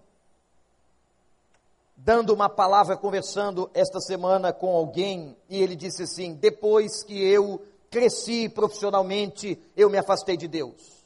dando 1.97 2.35
uma 2.35 2.49
palavra, 2.49 2.97
conversando 2.97 3.71
esta 3.73 4.01
semana 4.01 4.53
com 4.53 4.75
alguém, 4.75 5.37
e 5.49 5.63
ele 5.63 5.77
disse 5.77 6.03
assim: 6.03 6.35
depois 6.35 7.05
que 7.05 7.23
eu 7.23 7.65
cresci 7.89 8.49
profissionalmente, 8.49 9.57
eu 9.77 9.89
me 9.89 9.97
afastei 9.97 10.37
de 10.37 10.49
Deus. 10.49 11.05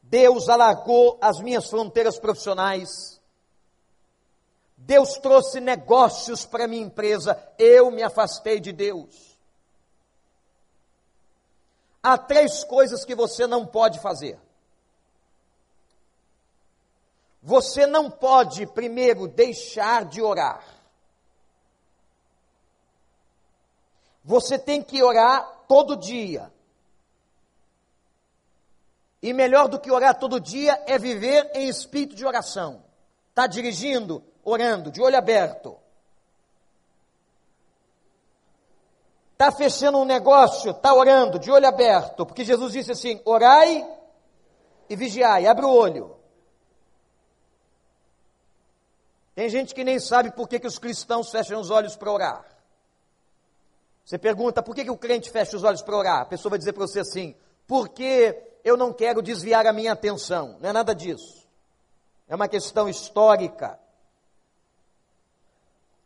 Deus 0.00 0.48
alargou 0.48 1.18
as 1.20 1.40
minhas 1.40 1.68
fronteiras 1.68 2.20
profissionais, 2.20 3.19
Deus 4.80 5.14
trouxe 5.18 5.60
negócios 5.60 6.46
para 6.46 6.66
minha 6.66 6.82
empresa, 6.82 7.40
eu 7.58 7.90
me 7.90 8.02
afastei 8.02 8.58
de 8.58 8.72
Deus. 8.72 9.38
Há 12.02 12.16
três 12.16 12.64
coisas 12.64 13.04
que 13.04 13.14
você 13.14 13.46
não 13.46 13.66
pode 13.66 14.00
fazer. 14.00 14.38
Você 17.42 17.86
não 17.86 18.10
pode, 18.10 18.66
primeiro, 18.66 19.28
deixar 19.28 20.04
de 20.06 20.20
orar. 20.22 20.64
Você 24.24 24.58
tem 24.58 24.82
que 24.82 25.02
orar 25.02 25.64
todo 25.68 25.96
dia. 25.96 26.52
E 29.22 29.32
melhor 29.32 29.68
do 29.68 29.78
que 29.78 29.90
orar 29.90 30.18
todo 30.18 30.40
dia 30.40 30.82
é 30.86 30.98
viver 30.98 31.50
em 31.54 31.68
espírito 31.68 32.14
de 32.14 32.24
oração. 32.24 32.82
Está 33.28 33.46
dirigindo? 33.46 34.24
Orando, 34.44 34.90
de 34.90 35.02
olho 35.02 35.16
aberto. 35.16 35.76
Está 39.32 39.50
fechando 39.50 39.98
um 39.98 40.04
negócio, 40.04 40.70
está 40.70 40.92
orando, 40.92 41.38
de 41.38 41.50
olho 41.50 41.66
aberto, 41.66 42.26
porque 42.26 42.44
Jesus 42.44 42.72
disse 42.72 42.92
assim: 42.92 43.20
orai 43.24 43.88
e 44.88 44.94
vigiai, 44.94 45.46
abre 45.46 45.64
o 45.64 45.72
olho. 45.72 46.20
Tem 49.34 49.48
gente 49.48 49.74
que 49.74 49.82
nem 49.82 49.98
sabe 49.98 50.30
por 50.30 50.46
que, 50.46 50.60
que 50.60 50.66
os 50.66 50.78
cristãos 50.78 51.30
fecham 51.30 51.58
os 51.58 51.70
olhos 51.70 51.96
para 51.96 52.12
orar. 52.12 52.44
Você 54.04 54.18
pergunta 54.18 54.62
por 54.62 54.74
que, 54.74 54.84
que 54.84 54.90
o 54.90 54.98
crente 54.98 55.30
fecha 55.30 55.56
os 55.56 55.64
olhos 55.64 55.80
para 55.80 55.96
orar? 55.96 56.20
A 56.20 56.26
pessoa 56.26 56.50
vai 56.50 56.58
dizer 56.58 56.74
para 56.74 56.86
você 56.86 57.00
assim: 57.00 57.34
porque 57.66 58.58
eu 58.62 58.76
não 58.76 58.92
quero 58.92 59.22
desviar 59.22 59.66
a 59.66 59.72
minha 59.72 59.92
atenção. 59.92 60.58
Não 60.60 60.68
é 60.68 60.72
nada 60.74 60.94
disso. 60.94 61.48
É 62.28 62.34
uma 62.34 62.48
questão 62.48 62.90
histórica. 62.90 63.79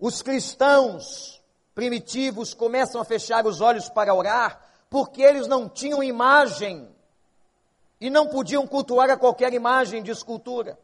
Os 0.04 0.20
cristãos 0.20 1.42
primitivos 1.74 2.52
começam 2.52 3.00
a 3.00 3.06
fechar 3.06 3.46
os 3.46 3.62
olhos 3.62 3.88
para 3.88 4.14
orar 4.14 4.60
porque 4.90 5.22
eles 5.22 5.46
não 5.46 5.66
tinham 5.66 6.02
imagem 6.02 6.94
e 7.98 8.10
não 8.10 8.26
podiam 8.26 8.66
cultuar 8.66 9.08
a 9.08 9.16
qualquer 9.16 9.54
imagem 9.54 10.02
de 10.02 10.10
escultura. 10.10 10.78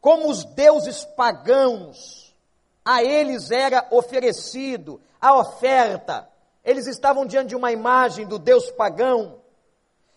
Como 0.00 0.30
os 0.30 0.42
deuses 0.42 1.04
pagãos, 1.04 2.34
a 2.82 3.04
eles 3.04 3.50
era 3.50 3.86
oferecido 3.90 4.98
a 5.20 5.36
oferta, 5.36 6.26
eles 6.64 6.86
estavam 6.86 7.26
diante 7.26 7.50
de 7.50 7.56
uma 7.56 7.70
imagem 7.70 8.26
do 8.26 8.38
Deus 8.38 8.70
pagão, 8.70 9.42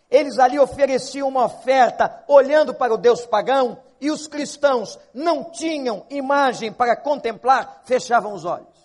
eles 0.10 0.40
ali 0.40 0.58
ofereciam 0.60 1.28
uma 1.28 1.46
oferta 1.46 2.24
olhando 2.28 2.74
para 2.74 2.94
o 2.94 2.98
Deus 2.98 3.26
pagão, 3.26 3.82
e 4.00 4.12
os 4.12 4.28
cristãos 4.28 4.98
não 5.14 5.46
tinham 5.46 6.06
imagem 6.10 6.72
para 6.72 6.96
contemplar, 6.96 7.82
fechavam 7.84 8.34
os 8.34 8.46
olhos. 8.46 8.78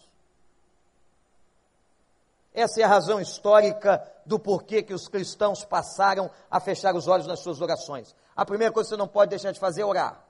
Essa 2.55 2.81
é 2.81 2.85
a 2.85 2.89
razão 2.89 3.21
histórica 3.21 4.07
do 4.27 4.39
porquê 4.39 4.83
que 4.83 4.95
os 4.95 5.09
cristãos 5.09 5.65
passaram 5.65 6.31
a 6.51 6.61
fechar 6.61 6.95
os 6.95 7.09
olhos 7.09 7.27
nas 7.27 7.41
suas 7.41 7.61
orações. 7.61 8.15
A 8.37 8.45
primeira 8.45 8.73
coisa 8.73 8.89
que 8.89 8.95
você 8.95 8.99
não 8.99 9.09
pode 9.09 9.31
deixar 9.31 9.53
de 9.53 9.61
fazer 9.61 9.83
é 9.83 9.87
orar. 9.87 10.23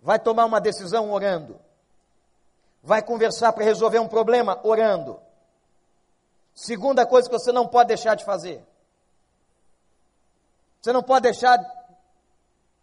Vai 0.00 0.18
tomar 0.18 0.44
uma 0.44 0.60
decisão 0.60 1.10
orando. 1.10 1.58
Vai 2.82 3.02
conversar 3.02 3.52
para 3.52 3.64
resolver 3.64 3.98
um 3.98 4.08
problema 4.08 4.60
orando. 4.62 5.20
Segunda 6.56 7.06
coisa 7.06 7.28
que 7.28 7.38
você 7.38 7.52
não 7.52 7.68
pode 7.68 7.86
deixar 7.86 8.16
de 8.16 8.24
fazer 8.24 8.66
você 10.86 10.92
não 10.92 11.02
pode 11.02 11.24
deixar 11.24 11.58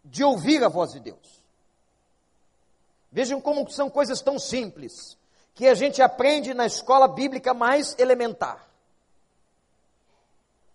de 0.04 0.22
ouvir 0.22 0.62
a 0.62 0.68
voz 0.68 0.92
de 0.92 1.00
Deus. 1.00 1.42
Vejam 3.10 3.40
como 3.40 3.66
são 3.70 3.88
coisas 3.88 4.20
tão 4.20 4.38
simples 4.38 5.16
que 5.54 5.66
a 5.66 5.74
gente 5.74 6.02
aprende 6.02 6.52
na 6.52 6.66
escola 6.66 7.08
bíblica 7.08 7.54
mais 7.54 7.96
elementar. 7.98 8.68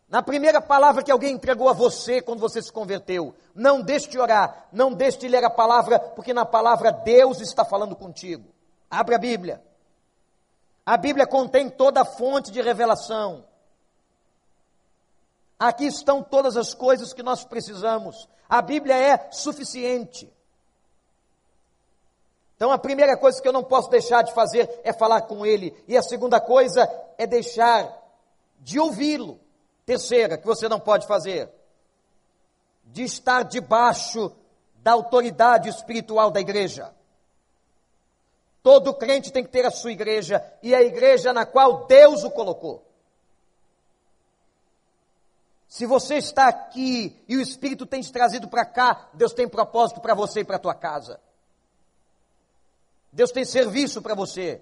Na 0.09 0.23
primeira 0.23 0.59
palavra 0.59 1.03
que 1.03 1.11
alguém 1.11 1.35
entregou 1.35 1.69
a 1.69 1.73
você 1.73 2.19
quando 2.19 2.39
você 2.39 2.63
se 2.63 2.73
converteu, 2.73 3.35
não 3.53 3.79
deixe 3.79 4.09
de 4.09 4.17
orar, 4.17 4.67
não 4.71 4.91
deixe 4.91 5.19
de 5.19 5.27
ler 5.27 5.43
a 5.43 5.51
palavra, 5.51 5.99
porque 5.99 6.33
na 6.33 6.45
palavra 6.45 6.91
Deus 6.91 7.39
está 7.41 7.63
falando 7.63 7.95
contigo. 7.95 8.49
Abre 8.89 9.13
a 9.13 9.19
Bíblia. 9.19 9.61
A 10.89 10.97
Bíblia 10.97 11.27
contém 11.27 11.69
toda 11.69 12.01
a 12.01 12.05
fonte 12.05 12.49
de 12.49 12.59
revelação. 12.63 13.45
Aqui 15.59 15.85
estão 15.85 16.23
todas 16.23 16.57
as 16.57 16.73
coisas 16.73 17.13
que 17.13 17.21
nós 17.21 17.45
precisamos. 17.45 18.27
A 18.49 18.59
Bíblia 18.59 18.95
é 18.95 19.29
suficiente. 19.29 20.27
Então, 22.55 22.71
a 22.71 22.77
primeira 22.79 23.15
coisa 23.15 23.39
que 23.39 23.47
eu 23.47 23.53
não 23.53 23.63
posso 23.63 23.87
deixar 23.91 24.23
de 24.23 24.33
fazer 24.33 24.81
é 24.83 24.91
falar 24.91 25.21
com 25.21 25.45
Ele. 25.45 25.79
E 25.87 25.95
a 25.95 26.01
segunda 26.01 26.41
coisa 26.41 26.91
é 27.19 27.27
deixar 27.27 27.95
de 28.59 28.79
ouvi-lo. 28.79 29.39
Terceira, 29.85 30.39
que 30.39 30.47
você 30.47 30.67
não 30.67 30.79
pode 30.79 31.05
fazer, 31.05 31.51
de 32.85 33.03
estar 33.03 33.43
debaixo 33.43 34.35
da 34.77 34.93
autoridade 34.93 35.69
espiritual 35.69 36.31
da 36.31 36.39
igreja. 36.39 36.91
Todo 38.61 38.93
crente 38.93 39.31
tem 39.31 39.43
que 39.43 39.49
ter 39.49 39.65
a 39.65 39.71
sua 39.71 39.91
igreja 39.91 40.43
e 40.61 40.75
a 40.75 40.81
igreja 40.81 41.31
na 41.31 41.45
qual 41.45 41.85
Deus 41.85 42.23
o 42.23 42.31
colocou. 42.31 42.85
Se 45.67 45.85
você 45.85 46.15
está 46.15 46.47
aqui 46.47 47.15
e 47.27 47.37
o 47.37 47.41
Espírito 47.41 47.85
tem 47.85 48.01
te 48.01 48.11
trazido 48.11 48.47
para 48.47 48.65
cá, 48.65 49.07
Deus 49.13 49.33
tem 49.33 49.47
propósito 49.47 50.01
para 50.01 50.15
você 50.15 50.39
e 50.39 50.43
para 50.43 50.55
a 50.55 50.59
tua 50.59 50.73
casa. 50.73 51.19
Deus 53.13 53.31
tem 53.31 53.45
serviço 53.45 54.01
para 54.01 54.15
você. 54.15 54.61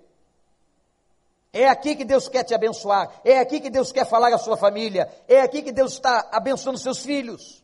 É 1.52 1.68
aqui 1.68 1.96
que 1.96 2.06
Deus 2.06 2.28
quer 2.28 2.44
te 2.44 2.54
abençoar. 2.54 3.22
É 3.24 3.40
aqui 3.40 3.60
que 3.60 3.70
Deus 3.70 3.92
quer 3.92 4.06
falar 4.06 4.34
à 4.34 4.38
sua 4.38 4.58
família. 4.58 5.10
É 5.28 5.42
aqui 5.42 5.62
que 5.62 5.72
Deus 5.72 5.94
está 5.94 6.30
abençoando 6.32 6.78
seus 6.78 7.00
filhos. 7.00 7.64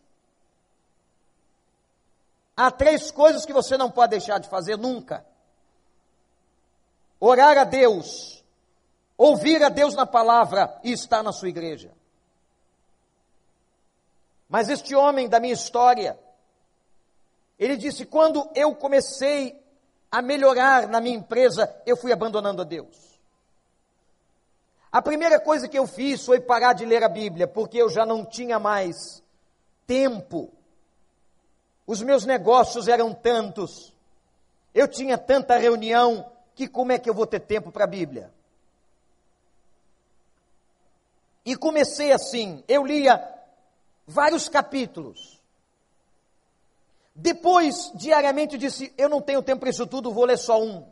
Há 2.56 2.72
três 2.72 3.12
coisas 3.12 3.46
que 3.46 3.54
você 3.54 3.78
não 3.78 3.92
pode 3.92 4.12
deixar 4.12 4.40
de 4.40 4.48
fazer 4.48 4.78
nunca: 4.78 5.26
orar 7.26 7.58
a 7.58 7.64
Deus, 7.64 8.44
ouvir 9.18 9.64
a 9.64 9.70
Deus 9.70 9.96
na 9.96 10.06
palavra 10.06 10.78
e 10.84 10.92
estar 10.92 11.24
na 11.24 11.32
sua 11.32 11.48
igreja. 11.48 11.90
Mas 14.50 14.68
este 14.68 14.94
homem 14.94 15.30
da 15.30 15.40
minha 15.40 15.54
história, 15.54 16.20
ele 17.58 17.78
disse: 17.78 18.06
quando 18.06 18.50
eu 18.54 18.76
comecei 18.76 19.58
a 20.12 20.22
melhorar 20.22 20.86
na 20.90 21.00
minha 21.00 21.16
empresa, 21.16 21.74
eu 21.86 21.96
fui 21.96 22.12
abandonando 22.12 22.62
a 22.62 22.66
Deus. 22.66 23.18
A 24.92 25.02
primeira 25.02 25.40
coisa 25.40 25.70
que 25.70 25.80
eu 25.80 25.88
fiz 25.88 26.26
foi 26.26 26.42
parar 26.42 26.74
de 26.74 26.86
ler 26.86 27.04
a 27.04 27.10
Bíblia, 27.10 27.48
porque 27.48 27.78
eu 27.78 27.90
já 27.90 28.06
não 28.06 28.26
tinha 28.26 28.60
mais 28.60 29.24
tempo. 29.88 30.52
Os 31.88 32.02
meus 32.02 32.26
negócios 32.26 32.90
eram 32.90 33.14
tantos, 33.14 33.94
eu 34.74 34.90
tinha 34.90 35.18
tanta 35.18 35.58
reunião, 35.58 36.33
que 36.56 36.68
como 36.68 36.92
é 36.92 37.00
que 37.00 37.10
eu 37.10 37.14
vou 37.14 37.26
ter 37.28 37.40
tempo 37.40 37.72
para 37.72 37.84
a 37.84 37.88
Bíblia? 37.88 38.32
E 41.46 41.56
comecei 41.56 42.12
assim, 42.12 42.64
eu 42.68 42.86
lia 42.86 43.22
vários 44.08 44.48
capítulos. 44.48 45.42
Depois, 47.16 47.92
diariamente, 47.94 48.58
disse: 48.58 48.94
Eu 48.98 49.10
não 49.10 49.22
tenho 49.22 49.42
tempo 49.42 49.62
para 49.62 49.70
isso 49.70 49.86
tudo, 49.86 50.14
vou 50.14 50.26
ler 50.26 50.38
só 50.38 50.62
um. 50.62 50.84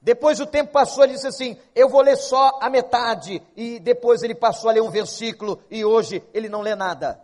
Depois 0.00 0.40
o 0.40 0.46
tempo 0.46 0.72
passou, 0.72 1.04
ele 1.04 1.14
disse 1.14 1.26
assim: 1.26 1.58
Eu 1.74 1.88
vou 1.88 2.00
ler 2.00 2.16
só 2.16 2.58
a 2.60 2.68
metade. 2.70 3.42
E 3.54 3.78
depois 3.78 4.22
ele 4.22 4.34
passou 4.34 4.70
a 4.70 4.72
ler 4.72 4.82
um 4.82 4.90
versículo 4.90 5.62
e 5.70 5.84
hoje 5.84 6.22
ele 6.32 6.48
não 6.48 6.62
lê 6.62 6.74
nada. 6.74 7.20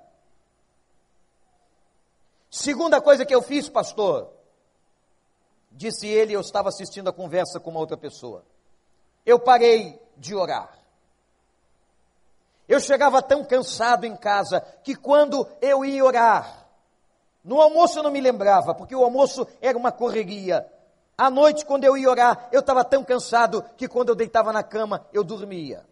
Segunda 2.50 3.00
coisa 3.00 3.24
que 3.24 3.34
eu 3.34 3.40
fiz, 3.40 3.68
pastor, 3.68 4.30
disse 5.72 6.06
ele, 6.06 6.32
eu 6.32 6.40
estava 6.40 6.68
assistindo 6.68 7.08
a 7.08 7.12
conversa 7.12 7.58
com 7.58 7.70
uma 7.70 7.80
outra 7.80 7.96
pessoa. 7.96 8.44
Eu 9.24 9.38
parei 9.38 10.00
de 10.16 10.34
orar. 10.34 10.78
Eu 12.68 12.80
chegava 12.80 13.20
tão 13.20 13.44
cansado 13.44 14.04
em 14.04 14.16
casa 14.16 14.60
que 14.82 14.94
quando 14.94 15.46
eu 15.60 15.84
ia 15.84 16.04
orar, 16.04 16.66
no 17.44 17.60
almoço 17.60 17.98
eu 17.98 18.02
não 18.02 18.10
me 18.10 18.20
lembrava, 18.20 18.74
porque 18.74 18.94
o 18.94 19.02
almoço 19.02 19.46
era 19.60 19.76
uma 19.76 19.90
correria. 19.90 20.66
À 21.18 21.28
noite, 21.28 21.66
quando 21.66 21.84
eu 21.84 21.96
ia 21.96 22.08
orar, 22.08 22.48
eu 22.52 22.60
estava 22.60 22.84
tão 22.84 23.04
cansado 23.04 23.62
que 23.76 23.88
quando 23.88 24.10
eu 24.10 24.14
deitava 24.14 24.52
na 24.52 24.62
cama, 24.62 25.06
eu 25.12 25.24
dormia. 25.24 25.84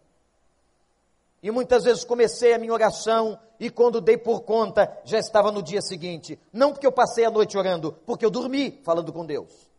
E 1.43 1.49
muitas 1.49 1.83
vezes 1.83 2.03
comecei 2.03 2.53
a 2.53 2.59
minha 2.59 2.73
oração 2.73 3.37
e 3.59 3.69
quando 3.69 3.99
dei 3.99 4.17
por 4.17 4.41
conta, 4.41 4.95
já 5.03 5.17
estava 5.19 5.51
no 5.51 5.61
dia 5.61 5.81
seguinte. 5.81 6.39
Não 6.53 6.71
porque 6.71 6.85
eu 6.85 6.91
passei 6.91 7.25
a 7.25 7.31
noite 7.31 7.57
orando, 7.57 7.93
porque 8.05 8.25
eu 8.25 8.29
dormi 8.29 8.79
falando 8.83 9.11
com 9.11 9.25
Deus. 9.25 9.70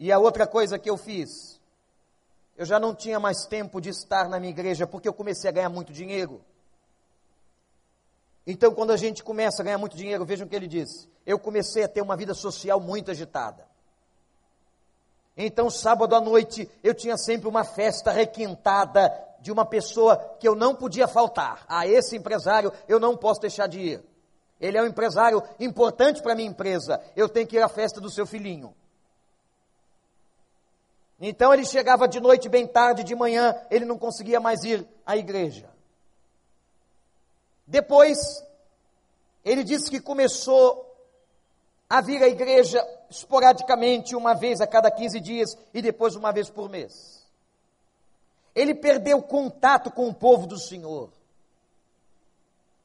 E 0.00 0.10
a 0.10 0.18
outra 0.18 0.46
coisa 0.46 0.78
que 0.78 0.88
eu 0.88 0.96
fiz, 0.96 1.60
eu 2.56 2.64
já 2.64 2.80
não 2.80 2.94
tinha 2.94 3.20
mais 3.20 3.44
tempo 3.44 3.82
de 3.82 3.90
estar 3.90 4.30
na 4.30 4.40
minha 4.40 4.50
igreja 4.50 4.86
porque 4.86 5.06
eu 5.06 5.12
comecei 5.12 5.50
a 5.50 5.52
ganhar 5.52 5.68
muito 5.68 5.92
dinheiro. 5.92 6.42
Então, 8.46 8.72
quando 8.72 8.92
a 8.92 8.96
gente 8.96 9.22
começa 9.22 9.60
a 9.60 9.64
ganhar 9.64 9.76
muito 9.76 9.98
dinheiro, 9.98 10.24
vejam 10.24 10.46
o 10.46 10.48
que 10.48 10.56
ele 10.56 10.66
disse. 10.66 11.06
Eu 11.26 11.38
comecei 11.38 11.84
a 11.84 11.88
ter 11.88 12.00
uma 12.00 12.16
vida 12.16 12.32
social 12.32 12.80
muito 12.80 13.10
agitada. 13.10 13.68
Então, 15.36 15.68
sábado 15.68 16.16
à 16.16 16.20
noite, 16.20 16.66
eu 16.82 16.94
tinha 16.94 17.18
sempre 17.18 17.46
uma 17.46 17.62
festa 17.62 18.10
requintada 18.10 19.12
de 19.40 19.52
uma 19.52 19.66
pessoa 19.66 20.16
que 20.40 20.48
eu 20.48 20.54
não 20.54 20.74
podia 20.74 21.06
faltar. 21.06 21.62
A 21.68 21.86
esse 21.86 22.16
empresário 22.16 22.72
eu 22.88 22.98
não 22.98 23.18
posso 23.18 23.42
deixar 23.42 23.66
de 23.66 23.78
ir. 23.78 24.02
Ele 24.58 24.78
é 24.78 24.82
um 24.82 24.86
empresário 24.86 25.42
importante 25.58 26.22
para 26.22 26.32
a 26.32 26.36
minha 26.36 26.48
empresa. 26.48 27.02
Eu 27.14 27.28
tenho 27.28 27.46
que 27.46 27.56
ir 27.56 27.62
à 27.62 27.68
festa 27.68 28.00
do 28.00 28.10
seu 28.10 28.24
filhinho. 28.26 28.74
Então 31.20 31.52
ele 31.52 31.66
chegava 31.66 32.08
de 32.08 32.18
noite 32.18 32.48
bem 32.48 32.66
tarde, 32.66 33.04
de 33.04 33.14
manhã, 33.14 33.54
ele 33.70 33.84
não 33.84 33.98
conseguia 33.98 34.40
mais 34.40 34.64
ir 34.64 34.86
à 35.04 35.16
igreja. 35.16 35.68
Depois, 37.66 38.18
ele 39.44 39.62
disse 39.62 39.90
que 39.90 40.00
começou 40.00 40.86
a 41.88 42.00
vir 42.00 42.22
à 42.22 42.28
igreja 42.28 42.82
esporadicamente, 43.10 44.16
uma 44.16 44.34
vez 44.34 44.60
a 44.60 44.66
cada 44.66 44.90
15 44.90 45.20
dias 45.20 45.58
e 45.74 45.82
depois 45.82 46.16
uma 46.16 46.32
vez 46.32 46.48
por 46.48 46.70
mês. 46.70 47.20
Ele 48.54 48.74
perdeu 48.74 49.20
contato 49.22 49.90
com 49.90 50.08
o 50.08 50.14
povo 50.14 50.46
do 50.46 50.58
Senhor. 50.58 51.10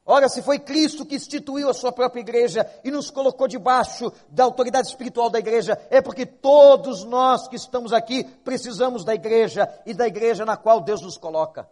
Ora, 0.08 0.30
se 0.30 0.44
foi 0.44 0.60
Cristo 0.60 1.04
que 1.04 1.16
instituiu 1.16 1.68
a 1.68 1.74
sua 1.74 1.92
própria 1.92 2.22
igreja 2.22 2.70
e 2.84 2.92
nos 2.92 3.10
colocou 3.10 3.48
debaixo 3.48 4.14
da 4.30 4.44
autoridade 4.44 4.88
espiritual 4.88 5.32
da 5.32 5.40
igreja, 5.40 5.82
é 5.90 6.00
porque 6.00 6.28
todos 6.28 7.04
nós 7.04 7.48
que 7.48 7.56
estamos 7.56 7.92
aqui 7.92 8.24
precisamos 8.24 9.04
da 9.04 9.16
igreja 9.16 9.68
e 9.84 9.96
da 9.96 10.06
igreja 10.06 10.46
na 10.46 10.56
qual 10.56 10.80
Deus 10.80 11.02
nos 11.02 11.18
coloca. 11.18 11.68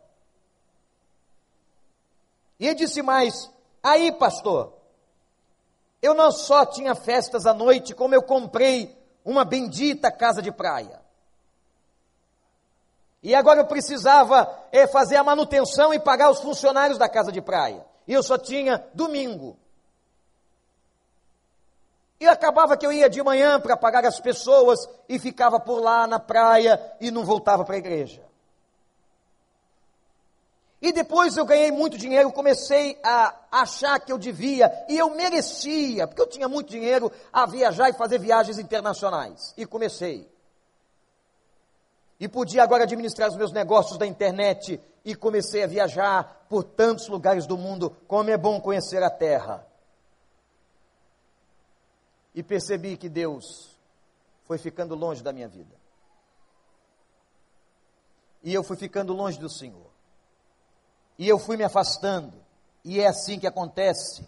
E 2.60 2.66
ele 2.66 2.76
disse 2.76 3.04
mais: 3.04 3.52
aí, 3.84 4.12
pastor, 4.12 4.74
eu 6.02 6.16
não 6.16 6.32
só 6.32 6.66
tinha 6.66 6.96
festas 6.96 7.46
à 7.46 7.54
noite, 7.54 7.94
como 7.94 8.16
eu 8.16 8.24
comprei 8.24 8.98
uma 9.24 9.46
bendita 9.46 10.12
casa 10.12 10.42
de 10.42 10.52
praia. 10.52 11.00
E 13.22 13.36
agora 13.36 13.60
eu 13.60 13.68
precisava 13.68 14.52
é, 14.72 14.88
fazer 14.88 15.18
a 15.18 15.24
manutenção 15.24 15.94
e 15.94 16.00
pagar 16.00 16.32
os 16.32 16.40
funcionários 16.40 16.98
da 16.98 17.08
casa 17.08 17.32
de 17.32 17.40
praia. 17.40 17.93
E 18.08 18.14
eu 18.14 18.24
só 18.24 18.38
tinha 18.38 18.84
domingo. 18.94 19.58
E 22.20 22.28
acabava 22.28 22.78
que 22.78 22.86
eu 22.86 22.92
ia 22.92 23.10
de 23.10 23.22
manhã 23.22 23.60
para 23.60 23.76
pagar 23.76 24.06
as 24.06 24.20
pessoas 24.20 24.88
e 25.10 25.20
ficava 25.20 25.60
por 25.60 25.80
lá 25.80 26.08
na 26.08 26.20
praia 26.20 26.80
e 27.02 27.12
não 27.12 27.26
voltava 27.26 27.66
para 27.66 27.76
a 27.76 27.80
igreja. 27.80 28.24
E 30.82 30.92
depois 30.92 31.38
eu 31.38 31.46
ganhei 31.46 31.72
muito 31.72 31.98
dinheiro, 31.98 32.30
comecei 32.32 33.00
a 33.02 33.34
achar 33.50 34.00
que 34.02 34.12
eu 34.12 34.18
devia 34.18 34.70
e 34.90 34.98
eu 34.98 35.16
merecia, 35.16 36.06
porque 36.06 36.22
eu 36.22 36.28
tinha 36.28 36.50
muito 36.50 36.70
dinheiro 36.70 37.10
a 37.32 37.46
viajar 37.46 37.90
e 37.90 37.94
fazer 37.94 38.20
viagens 38.20 38.60
internacionais. 38.60 39.54
E 39.56 39.66
comecei. 39.66 40.30
E 42.20 42.28
podia 42.28 42.64
agora 42.64 42.84
administrar 42.84 43.30
os 43.30 43.36
meus 43.36 43.52
negócios 43.52 43.98
da 43.98 44.06
internet 44.06 44.80
e 45.04 45.16
comecei 45.16 45.64
a 45.64 45.68
viajar 45.68 46.46
por 46.48 46.64
tantos 46.64 47.08
lugares 47.08 47.46
do 47.46 47.58
mundo, 47.58 47.90
como 48.08 48.30
é 48.30 48.38
bom 48.38 48.62
conhecer 48.62 49.04
a 49.04 49.10
terra. 49.10 49.66
E 52.34 52.42
percebi 52.42 52.98
que 52.98 53.10
Deus 53.10 53.78
foi 54.46 54.58
ficando 54.58 54.96
longe 54.96 55.22
da 55.22 55.34
minha 55.34 55.48
vida. 55.48 55.76
E 58.44 58.54
eu 58.54 58.64
fui 58.64 58.76
ficando 58.76 59.14
longe 59.14 59.40
do 59.40 59.50
Senhor. 59.50 59.92
E 61.18 61.28
eu 61.28 61.40
fui 61.40 61.56
me 61.56 61.64
afastando. 61.64 62.34
E 62.84 63.00
é 63.00 63.08
assim 63.08 63.40
que 63.40 63.48
acontece. 63.48 64.28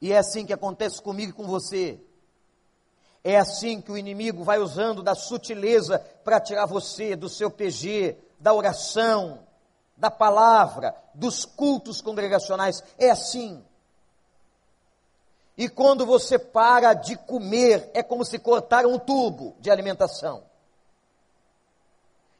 E 0.00 0.12
é 0.12 0.18
assim 0.18 0.46
que 0.46 0.52
acontece 0.52 1.02
comigo 1.02 1.30
e 1.30 1.34
com 1.34 1.46
você. 1.46 2.00
É 3.24 3.38
assim 3.38 3.80
que 3.80 3.90
o 3.90 3.96
inimigo 3.96 4.44
vai 4.44 4.58
usando 4.58 5.02
da 5.02 5.14
sutileza 5.14 5.98
para 6.22 6.38
tirar 6.38 6.66
você 6.66 7.16
do 7.16 7.26
seu 7.26 7.50
PG, 7.50 8.18
da 8.38 8.52
oração, 8.52 9.40
da 9.96 10.10
palavra, 10.10 10.94
dos 11.14 11.46
cultos 11.46 12.02
congregacionais. 12.02 12.84
É 12.98 13.08
assim. 13.08 13.64
E 15.56 15.70
quando 15.70 16.04
você 16.04 16.38
para 16.38 16.92
de 16.92 17.16
comer, 17.16 17.90
é 17.94 18.02
como 18.02 18.26
se 18.26 18.38
cortaram 18.38 18.92
um 18.92 18.98
tubo 18.98 19.56
de 19.58 19.70
alimentação. 19.70 20.44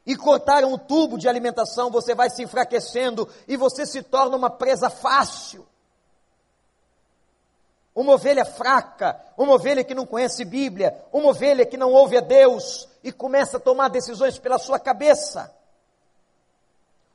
E 0.05 0.15
cortaram 0.15 0.75
um 0.75 0.77
tubo 0.77 1.17
de 1.17 1.27
alimentação, 1.27 1.91
você 1.91 2.15
vai 2.15 2.29
se 2.29 2.43
enfraquecendo 2.43 3.27
e 3.49 3.57
você 3.57 3.87
se 3.87 4.03
torna 4.03 4.37
uma 4.37 4.51
presa 4.51 4.91
fácil 4.91 5.67
uma 7.95 8.15
ovelha 8.15 8.45
fraca, 8.45 9.21
uma 9.37 9.55
ovelha 9.55 9.85
que 9.85 9.95
não 9.95 10.05
conhece 10.05 10.45
Bíblia, 10.45 11.01
uma 11.13 11.29
ovelha 11.29 11.65
que 11.65 11.77
não 11.77 11.93
ouve 11.93 12.17
a 12.17 12.21
Deus 12.21 12.89
e 13.05 13.13
começa 13.13 13.59
a 13.59 13.61
tomar 13.61 13.89
decisões 13.89 14.39
pela 14.39 14.59
sua 14.59 14.81
cabeça. 14.81 15.55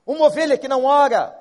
Uma 0.06 0.28
ovelha 0.28 0.58
que 0.58 0.68
não 0.68 0.86
ora, 0.86 1.36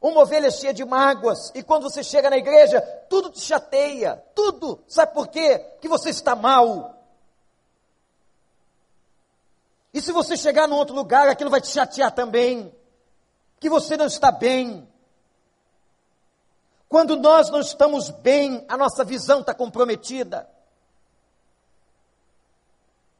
uma 0.00 0.20
ovelha 0.20 0.50
cheia 0.50 0.74
de 0.74 0.84
mágoas, 0.84 1.50
e 1.54 1.62
quando 1.62 1.84
você 1.84 2.02
chega 2.02 2.28
na 2.28 2.36
igreja, 2.36 2.80
tudo 3.08 3.30
te 3.30 3.40
chateia, 3.40 4.22
tudo. 4.34 4.82
Sabe 4.86 5.14
por 5.14 5.28
quê? 5.28 5.58
Que 5.80 5.88
você 5.88 6.10
está 6.10 6.36
mal. 6.36 6.98
E 9.94 10.00
se 10.00 10.12
você 10.12 10.36
chegar 10.36 10.66
num 10.66 10.76
outro 10.76 10.94
lugar, 10.94 11.28
aquilo 11.28 11.50
vai 11.50 11.60
te 11.60 11.68
chatear 11.68 12.12
também. 12.12 12.74
Que 13.60 13.70
você 13.70 13.96
não 13.96 14.06
está 14.06 14.30
bem. 14.30 14.88
Quando 16.92 17.16
nós 17.16 17.48
não 17.48 17.60
estamos 17.60 18.10
bem, 18.10 18.66
a 18.68 18.76
nossa 18.76 19.02
visão 19.02 19.40
está 19.40 19.54
comprometida. 19.54 20.46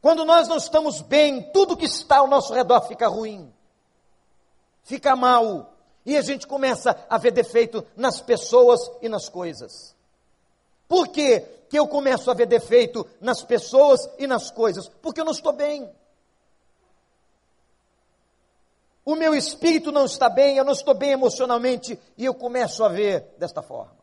Quando 0.02 0.26
nós 0.26 0.46
não 0.46 0.58
estamos 0.58 1.00
bem, 1.00 1.50
tudo 1.54 1.74
que 1.74 1.87
está 1.87 2.18
ao 2.18 2.26
nosso 2.26 2.52
redor 2.52 2.82
fica 2.82 3.08
ruim, 3.08 3.50
fica 4.82 5.16
mal, 5.16 5.72
e 6.04 6.18
a 6.18 6.20
gente 6.20 6.46
começa 6.46 6.94
a 7.08 7.16
ver 7.16 7.30
defeito 7.30 7.82
nas 7.96 8.20
pessoas 8.20 8.78
e 9.00 9.08
nas 9.08 9.30
coisas. 9.30 9.96
Por 10.87 11.08
quê 11.08 11.40
que 11.70 11.78
eu 11.78 11.88
começo 11.88 12.30
a 12.30 12.35
ver 12.35 12.44
defeito 12.44 13.08
nas 13.22 13.42
pessoas 13.42 14.06
e 14.18 14.26
nas 14.26 14.50
coisas? 14.50 14.87
Porque 15.00 15.22
eu 15.22 15.24
não 15.24 15.32
estou 15.32 15.54
bem. 15.54 15.90
O 19.04 19.16
meu 19.16 19.34
espírito 19.34 19.90
não 19.90 20.04
está 20.04 20.28
bem, 20.28 20.56
eu 20.56 20.64
não 20.64 20.72
estou 20.72 20.94
bem 20.94 21.10
emocionalmente, 21.10 21.98
e 22.16 22.24
eu 22.24 22.34
começo 22.34 22.84
a 22.84 22.88
ver 22.88 23.34
desta 23.38 23.60
forma. 23.60 23.96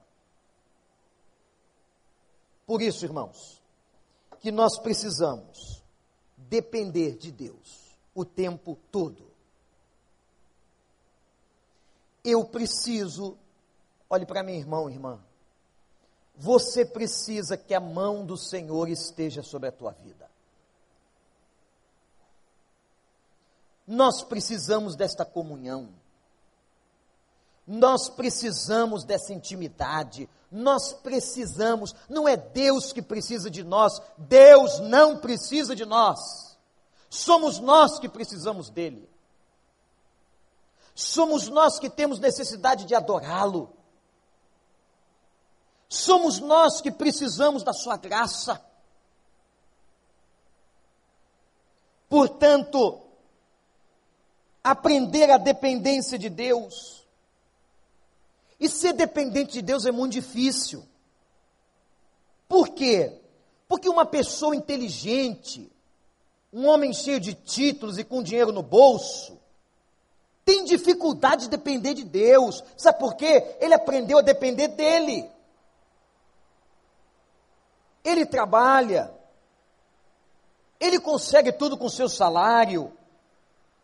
Por 2.65 2.81
isso, 2.81 3.05
irmãos, 3.05 3.61
que 4.41 4.51
nós 4.51 4.77
precisamos 4.77 5.81
depender 6.37 7.17
de 7.17 7.31
Deus 7.31 7.97
o 8.13 8.25
tempo 8.25 8.77
todo. 8.91 9.29
Eu 12.23 12.43
preciso, 12.45 13.37
olhe 14.09 14.25
para 14.25 14.43
mim, 14.43 14.57
irmão, 14.57 14.89
irmã. 14.89 15.19
Você 16.35 16.85
precisa 16.85 17.57
que 17.57 17.73
a 17.73 17.79
mão 17.79 18.25
do 18.25 18.37
Senhor 18.37 18.89
esteja 18.89 19.41
sobre 19.41 19.69
a 19.69 19.71
tua 19.71 19.91
vida. 19.91 20.28
Nós 23.89 24.21
precisamos 24.21 24.95
desta 24.95 25.25
comunhão. 25.25 25.89
Nós 27.65 28.07
precisamos 28.07 29.03
dessa 29.03 29.33
intimidade. 29.33 30.29
Nós 30.51 30.93
precisamos, 30.93 31.95
não 32.07 32.27
é 32.27 32.37
Deus 32.37 32.93
que 32.93 33.01
precisa 33.01 33.49
de 33.49 33.63
nós, 33.63 33.99
Deus 34.15 34.79
não 34.79 35.17
precisa 35.17 35.75
de 35.75 35.85
nós. 35.85 36.55
Somos 37.09 37.57
nós 37.57 37.97
que 37.97 38.07
precisamos 38.07 38.69
dele. 38.69 39.09
Somos 40.93 41.47
nós 41.47 41.79
que 41.79 41.89
temos 41.89 42.19
necessidade 42.19 42.85
de 42.85 42.93
adorá-lo. 42.93 43.73
Somos 45.87 46.37
nós 46.37 46.79
que 46.79 46.91
precisamos 46.91 47.63
da 47.63 47.73
sua 47.73 47.97
graça. 47.97 48.63
Portanto, 52.07 53.08
aprender 54.63 55.29
a 55.31 55.37
dependência 55.37 56.17
de 56.17 56.29
Deus 56.29 57.05
e 58.59 58.67
ser 58.67 58.93
dependente 58.93 59.53
de 59.53 59.61
Deus 59.61 59.85
é 59.85 59.91
muito 59.91 60.13
difícil. 60.13 60.85
Por 62.47 62.69
quê? 62.69 63.13
Porque 63.67 63.87
uma 63.87 64.05
pessoa 64.05 64.55
inteligente, 64.55 65.71
um 66.51 66.67
homem 66.67 66.91
cheio 66.91 67.19
de 67.19 67.33
títulos 67.33 67.97
e 67.97 68.03
com 68.03 68.21
dinheiro 68.21 68.51
no 68.51 68.63
bolso, 68.63 69.39
tem 70.43 70.65
dificuldade 70.65 71.43
de 71.43 71.49
depender 71.49 71.93
de 71.93 72.03
Deus. 72.03 72.63
Sabe 72.75 72.99
por 72.99 73.15
quê? 73.15 73.55
Ele 73.59 73.73
aprendeu 73.73 74.17
a 74.17 74.23
depender 74.23 74.69
dele. 74.69 75.29
Ele 78.03 78.25
trabalha, 78.25 79.13
ele 80.79 80.99
consegue 80.99 81.51
tudo 81.51 81.77
com 81.77 81.87
seu 81.87 82.09
salário, 82.09 82.91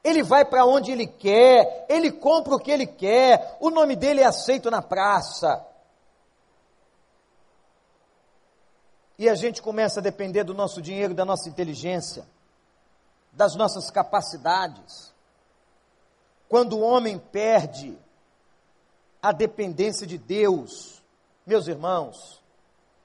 ele 0.05 0.21
vai 0.21 0.45
para 0.45 0.63
onde 0.63 0.91
ele 0.91 1.07
quer, 1.07 1.87
ele 1.89 2.11
compra 2.11 2.53
o 2.53 2.59
que 2.59 2.69
ele 2.69 2.85
quer, 2.85 3.57
o 3.59 3.71
nome 3.71 3.95
dele 3.95 4.21
é 4.21 4.25
aceito 4.25 4.69
na 4.69 4.79
praça. 4.79 5.65
E 9.17 9.27
a 9.27 9.33
gente 9.33 9.63
começa 9.63 9.99
a 9.99 10.03
depender 10.03 10.43
do 10.43 10.53
nosso 10.53 10.79
dinheiro, 10.79 11.15
da 11.15 11.25
nossa 11.25 11.49
inteligência, 11.49 12.23
das 13.33 13.55
nossas 13.55 13.89
capacidades. 13.89 15.11
Quando 16.47 16.77
o 16.77 16.81
homem 16.81 17.17
perde 17.17 17.97
a 19.23 19.31
dependência 19.31 20.05
de 20.05 20.19
Deus, 20.19 21.01
meus 21.47 21.67
irmãos, 21.67 22.43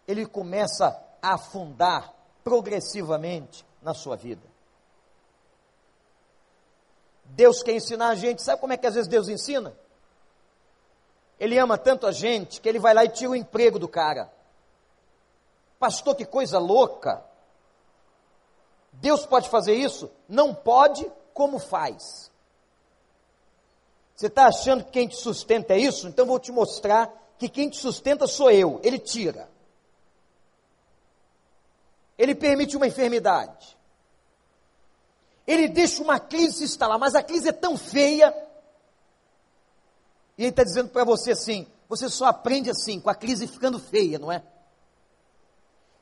ele 0.07 0.27
começa 0.27 1.03
a 1.23 1.35
afundar 1.35 2.13
progressivamente 2.45 3.65
na 3.81 3.95
sua 3.95 4.17
vida. 4.17 4.50
Deus 7.35 7.63
quer 7.63 7.73
ensinar 7.73 8.09
a 8.09 8.15
gente, 8.15 8.43
sabe 8.43 8.61
como 8.61 8.73
é 8.73 8.77
que 8.77 8.87
às 8.87 8.95
vezes 8.95 9.09
Deus 9.09 9.29
ensina? 9.29 9.75
Ele 11.39 11.59
ama 11.59 11.79
tanto 11.79 12.07
a 12.07 12.13
gente 12.13 12.61
que 12.61 12.69
ele 12.69 12.79
vai 12.79 12.93
lá 12.93 13.05
e 13.05 13.09
tira 13.09 13.31
o 13.31 13.37
emprego 13.37 13.79
do 13.79 13.89
cara. 13.89 14.31
Pastor, 15.79 16.15
que 16.15 16.27
coisa 16.27 16.59
louca. 16.59 17.25
Deus 18.93 19.25
pode 19.25 19.49
fazer 19.49 19.75
isso? 19.75 20.11
Não 20.29 20.55
pode, 20.55 21.11
como 21.33 21.59
faz. 21.59 22.31
Você 24.15 24.27
está 24.27 24.49
achando 24.49 24.85
que 24.85 24.91
quem 24.91 25.09
te 25.09 25.17
sustenta 25.17 25.73
é 25.73 25.79
isso? 25.79 26.07
Então 26.07 26.27
vou 26.27 26.39
te 26.39 26.53
mostrar 26.53 27.11
que 27.39 27.49
quem 27.49 27.71
te 27.71 27.79
sustenta 27.79 28.27
sou 28.27 28.51
eu. 28.51 28.79
Ele 28.83 28.99
tira. 28.99 29.49
Ele 32.19 32.35
permite 32.35 32.77
uma 32.77 32.87
enfermidade. 32.87 33.80
Ele 35.47 35.69
deixa 35.69 36.03
uma 36.03 36.19
crise 36.19 36.59
se 36.59 36.65
instalar, 36.65 36.99
mas 36.99 37.15
a 37.15 37.23
crise 37.23 37.49
é 37.49 37.53
tão 37.53 37.77
feia. 37.77 38.35
E 40.39 40.43
ele 40.43 40.51
está 40.51 40.63
dizendo 40.63 40.89
para 40.89 41.05
você 41.05 41.33
assim: 41.33 41.67
você 41.89 42.09
só 42.09 42.27
aprende 42.27 42.71
assim, 42.71 43.01
com 43.01 43.11
a 43.11 43.15
crise 43.15 43.47
ficando 43.47 43.79
feia, 43.79 44.19
não 44.19 44.31
é? 44.31 44.43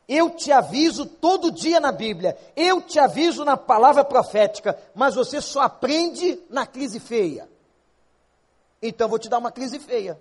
Eu 0.08 0.30
te 0.30 0.50
aviso 0.50 1.04
todo 1.04 1.52
dia 1.52 1.80
na 1.80 1.92
Bíblia, 1.92 2.36
eu 2.56 2.80
te 2.80 2.98
aviso 2.98 3.44
na 3.44 3.58
palavra 3.58 4.02
profética, 4.02 4.78
mas 4.94 5.14
você 5.14 5.40
só 5.40 5.60
aprende 5.60 6.40
na 6.48 6.66
crise 6.66 6.98
feia. 6.98 7.48
Então 8.80 9.08
vou 9.08 9.18
te 9.18 9.28
dar 9.28 9.38
uma 9.38 9.52
crise 9.52 9.78
feia. 9.78 10.18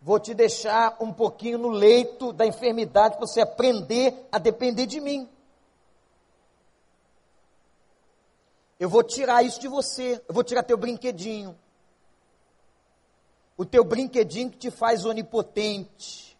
Vou 0.00 0.18
te 0.18 0.34
deixar 0.34 0.96
um 1.00 1.12
pouquinho 1.12 1.58
no 1.58 1.68
leito 1.68 2.32
da 2.32 2.46
enfermidade 2.46 3.16
para 3.16 3.26
você 3.26 3.40
aprender 3.40 4.26
a 4.32 4.38
depender 4.38 4.86
de 4.86 5.00
mim. 5.00 5.28
Eu 8.82 8.88
vou 8.88 9.04
tirar 9.04 9.44
isso 9.44 9.60
de 9.60 9.68
você. 9.68 10.20
Eu 10.26 10.34
vou 10.34 10.42
tirar 10.42 10.64
teu 10.64 10.76
brinquedinho. 10.76 11.56
O 13.56 13.64
teu 13.64 13.84
brinquedinho 13.84 14.50
que 14.50 14.58
te 14.58 14.72
faz 14.72 15.04
onipotente. 15.04 16.36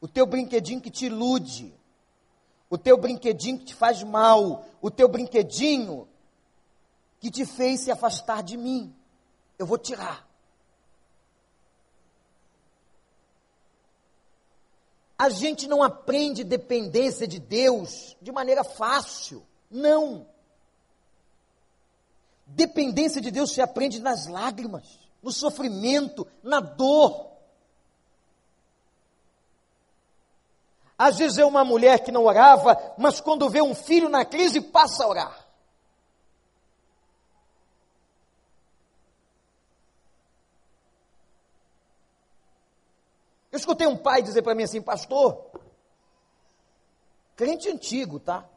O 0.00 0.08
teu 0.08 0.26
brinquedinho 0.26 0.80
que 0.80 0.90
te 0.90 1.06
ilude. 1.06 1.72
O 2.68 2.76
teu 2.76 2.98
brinquedinho 2.98 3.60
que 3.60 3.66
te 3.66 3.76
faz 3.76 4.02
mal. 4.02 4.66
O 4.82 4.90
teu 4.90 5.06
brinquedinho 5.06 6.08
que 7.20 7.30
te 7.30 7.46
fez 7.46 7.82
se 7.82 7.92
afastar 7.92 8.42
de 8.42 8.56
mim. 8.56 8.92
Eu 9.56 9.66
vou 9.66 9.78
tirar. 9.78 10.28
A 15.16 15.28
gente 15.28 15.68
não 15.68 15.80
aprende 15.80 16.42
dependência 16.42 17.24
de 17.24 17.38
Deus 17.38 18.16
de 18.20 18.32
maneira 18.32 18.64
fácil. 18.64 19.46
Não. 19.70 20.34
Dependência 22.46 23.20
de 23.20 23.30
Deus 23.30 23.52
se 23.52 23.60
aprende 23.60 24.00
nas 24.00 24.28
lágrimas, 24.28 24.98
no 25.20 25.32
sofrimento, 25.32 26.26
na 26.42 26.60
dor. 26.60 27.32
Às 30.96 31.18
vezes 31.18 31.36
é 31.38 31.44
uma 31.44 31.64
mulher 31.64 32.02
que 32.02 32.12
não 32.12 32.24
orava, 32.24 32.94
mas 32.96 33.20
quando 33.20 33.50
vê 33.50 33.60
um 33.60 33.74
filho 33.74 34.08
na 34.08 34.24
crise 34.24 34.60
passa 34.60 35.04
a 35.04 35.08
orar. 35.08 35.46
Eu 43.52 43.58
escutei 43.58 43.86
um 43.86 43.96
pai 43.96 44.22
dizer 44.22 44.42
para 44.42 44.54
mim 44.54 44.62
assim, 44.62 44.80
pastor, 44.80 45.50
crente 47.34 47.68
antigo, 47.68 48.20
tá? 48.20 48.48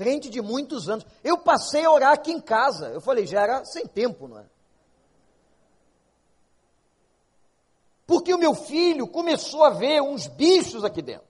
Crente 0.00 0.30
de 0.30 0.40
muitos 0.40 0.88
anos. 0.88 1.04
Eu 1.22 1.36
passei 1.36 1.84
a 1.84 1.90
orar 1.90 2.14
aqui 2.14 2.32
em 2.32 2.40
casa. 2.40 2.88
Eu 2.88 3.02
falei, 3.02 3.26
já 3.26 3.42
era 3.42 3.62
sem 3.66 3.86
tempo, 3.86 4.26
não 4.26 4.38
é? 4.38 4.46
Porque 8.06 8.32
o 8.32 8.38
meu 8.38 8.54
filho 8.54 9.06
começou 9.06 9.62
a 9.62 9.68
ver 9.68 10.00
uns 10.00 10.26
bichos 10.26 10.84
aqui 10.84 11.02
dentro. 11.02 11.28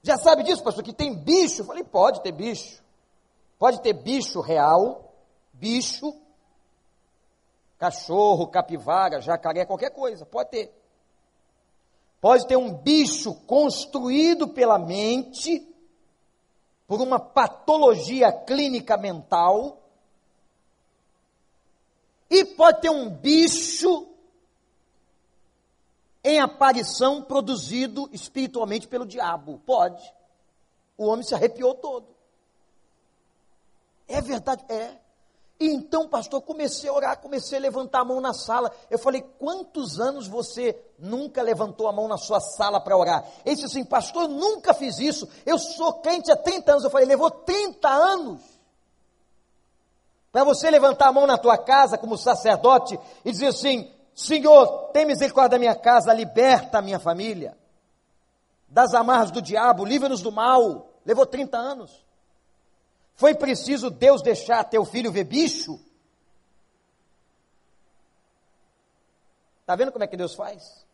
Já 0.00 0.16
sabe 0.16 0.44
disso, 0.44 0.62
pastor, 0.62 0.84
que 0.84 0.92
tem 0.92 1.12
bicho? 1.12 1.62
Eu 1.62 1.66
falei, 1.66 1.82
pode 1.82 2.22
ter 2.22 2.30
bicho. 2.30 2.80
Pode 3.58 3.82
ter 3.82 3.94
bicho 3.94 4.40
real, 4.40 5.12
bicho, 5.52 6.14
cachorro, 7.78 8.46
capivara, 8.46 9.20
jacaré, 9.20 9.66
qualquer 9.66 9.90
coisa, 9.90 10.24
pode 10.24 10.50
ter. 10.50 10.72
Pode 12.20 12.46
ter 12.46 12.56
um 12.56 12.74
bicho 12.74 13.34
construído 13.46 14.48
pela 14.48 14.78
mente, 14.78 15.66
por 16.86 17.00
uma 17.00 17.20
patologia 17.20 18.32
clínica 18.32 18.96
mental, 18.96 19.78
e 22.30 22.44
pode 22.44 22.80
ter 22.82 22.90
um 22.90 23.08
bicho 23.08 24.08
em 26.22 26.40
aparição 26.40 27.22
produzido 27.22 28.08
espiritualmente 28.12 28.86
pelo 28.86 29.06
diabo? 29.06 29.62
Pode. 29.64 30.12
O 30.96 31.06
homem 31.06 31.24
se 31.24 31.34
arrepiou 31.34 31.74
todo. 31.74 32.08
É 34.06 34.20
verdade? 34.20 34.64
É. 34.68 35.07
E 35.60 35.66
então, 35.66 36.08
pastor, 36.08 36.40
comecei 36.42 36.88
a 36.88 36.92
orar, 36.92 37.20
comecei 37.20 37.58
a 37.58 37.60
levantar 37.60 38.00
a 38.00 38.04
mão 38.04 38.20
na 38.20 38.32
sala. 38.32 38.70
Eu 38.88 38.98
falei, 38.98 39.22
quantos 39.38 39.98
anos 39.98 40.28
você 40.28 40.80
nunca 40.96 41.42
levantou 41.42 41.88
a 41.88 41.92
mão 41.92 42.06
na 42.06 42.16
sua 42.16 42.38
sala 42.38 42.80
para 42.80 42.96
orar? 42.96 43.26
Ele 43.44 43.56
disse 43.56 43.66
assim, 43.66 43.84
pastor, 43.84 44.24
eu 44.24 44.28
nunca 44.28 44.72
fiz 44.72 45.00
isso. 45.00 45.28
Eu 45.44 45.58
sou 45.58 45.94
crente 45.94 46.30
há 46.30 46.36
30 46.36 46.70
anos. 46.72 46.84
Eu 46.84 46.90
falei, 46.90 47.06
levou 47.06 47.28
30 47.28 47.88
anos. 47.88 48.40
Para 50.30 50.44
você 50.44 50.70
levantar 50.70 51.08
a 51.08 51.12
mão 51.12 51.26
na 51.26 51.36
tua 51.36 51.58
casa 51.58 51.98
como 51.98 52.16
sacerdote 52.16 52.98
e 53.24 53.32
dizer 53.32 53.48
assim, 53.48 53.92
Senhor, 54.14 54.90
tem 54.92 55.06
misericórdia 55.06 55.50
da 55.50 55.58
minha 55.58 55.74
casa, 55.74 56.12
liberta 56.12 56.78
a 56.78 56.82
minha 56.82 57.00
família. 57.00 57.58
Das 58.68 58.94
amarras 58.94 59.32
do 59.32 59.42
diabo, 59.42 59.84
livra-nos 59.84 60.22
do 60.22 60.30
mal. 60.30 60.88
Levou 61.04 61.26
30 61.26 61.56
anos. 61.56 62.07
Foi 63.18 63.34
preciso 63.34 63.90
Deus 63.90 64.22
deixar 64.22 64.62
teu 64.62 64.84
filho 64.84 65.10
ver 65.10 65.24
bicho? 65.24 65.80
Está 69.60 69.74
vendo 69.74 69.90
como 69.90 70.04
é 70.04 70.06
que 70.06 70.16
Deus 70.16 70.36
faz? 70.36 70.86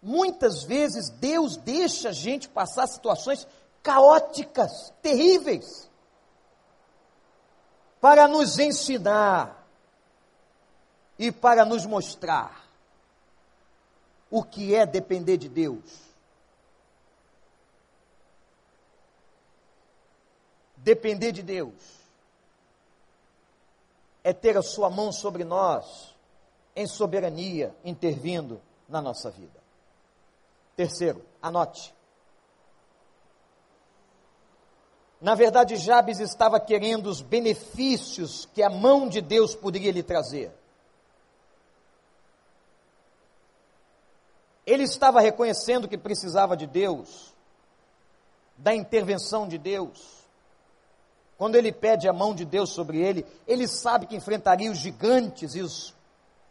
Muitas 0.00 0.62
vezes 0.62 1.10
Deus 1.10 1.56
deixa 1.56 2.10
a 2.10 2.12
gente 2.12 2.48
passar 2.48 2.86
situações 2.86 3.44
caóticas, 3.82 4.94
terríveis, 5.02 5.90
para 8.00 8.28
nos 8.28 8.60
ensinar 8.60 9.66
e 11.18 11.32
para 11.32 11.64
nos 11.64 11.84
mostrar 11.84 12.68
o 14.30 14.44
que 14.44 14.76
é 14.76 14.86
depender 14.86 15.36
de 15.36 15.48
Deus. 15.48 16.05
Depender 20.86 21.32
de 21.32 21.42
Deus 21.42 21.74
é 24.22 24.32
ter 24.32 24.56
a 24.56 24.62
sua 24.62 24.88
mão 24.88 25.10
sobre 25.10 25.42
nós, 25.42 26.14
em 26.76 26.86
soberania, 26.86 27.74
intervindo 27.84 28.62
na 28.88 29.02
nossa 29.02 29.28
vida. 29.28 29.60
Terceiro, 30.76 31.26
anote. 31.42 31.92
Na 35.20 35.34
verdade, 35.34 35.74
Jabes 35.74 36.20
estava 36.20 36.60
querendo 36.60 37.08
os 37.08 37.20
benefícios 37.20 38.46
que 38.54 38.62
a 38.62 38.70
mão 38.70 39.08
de 39.08 39.20
Deus 39.20 39.56
poderia 39.56 39.90
lhe 39.90 40.04
trazer. 40.04 40.54
Ele 44.64 44.84
estava 44.84 45.18
reconhecendo 45.20 45.88
que 45.88 45.98
precisava 45.98 46.56
de 46.56 46.68
Deus, 46.68 47.34
da 48.56 48.72
intervenção 48.72 49.48
de 49.48 49.58
Deus. 49.58 50.25
Quando 51.38 51.56
ele 51.56 51.70
pede 51.70 52.08
a 52.08 52.12
mão 52.12 52.34
de 52.34 52.44
Deus 52.44 52.70
sobre 52.70 52.98
ele, 52.98 53.26
ele 53.46 53.68
sabe 53.68 54.06
que 54.06 54.16
enfrentaria 54.16 54.70
os 54.70 54.78
gigantes 54.78 55.54
e 55.54 55.60
os, 55.60 55.94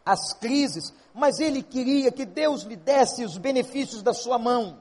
as 0.04 0.32
crises, 0.34 0.94
mas 1.12 1.40
ele 1.40 1.62
queria 1.62 2.12
que 2.12 2.24
Deus 2.24 2.62
lhe 2.62 2.76
desse 2.76 3.24
os 3.24 3.36
benefícios 3.36 4.02
da 4.02 4.14
sua 4.14 4.38
mão. 4.38 4.80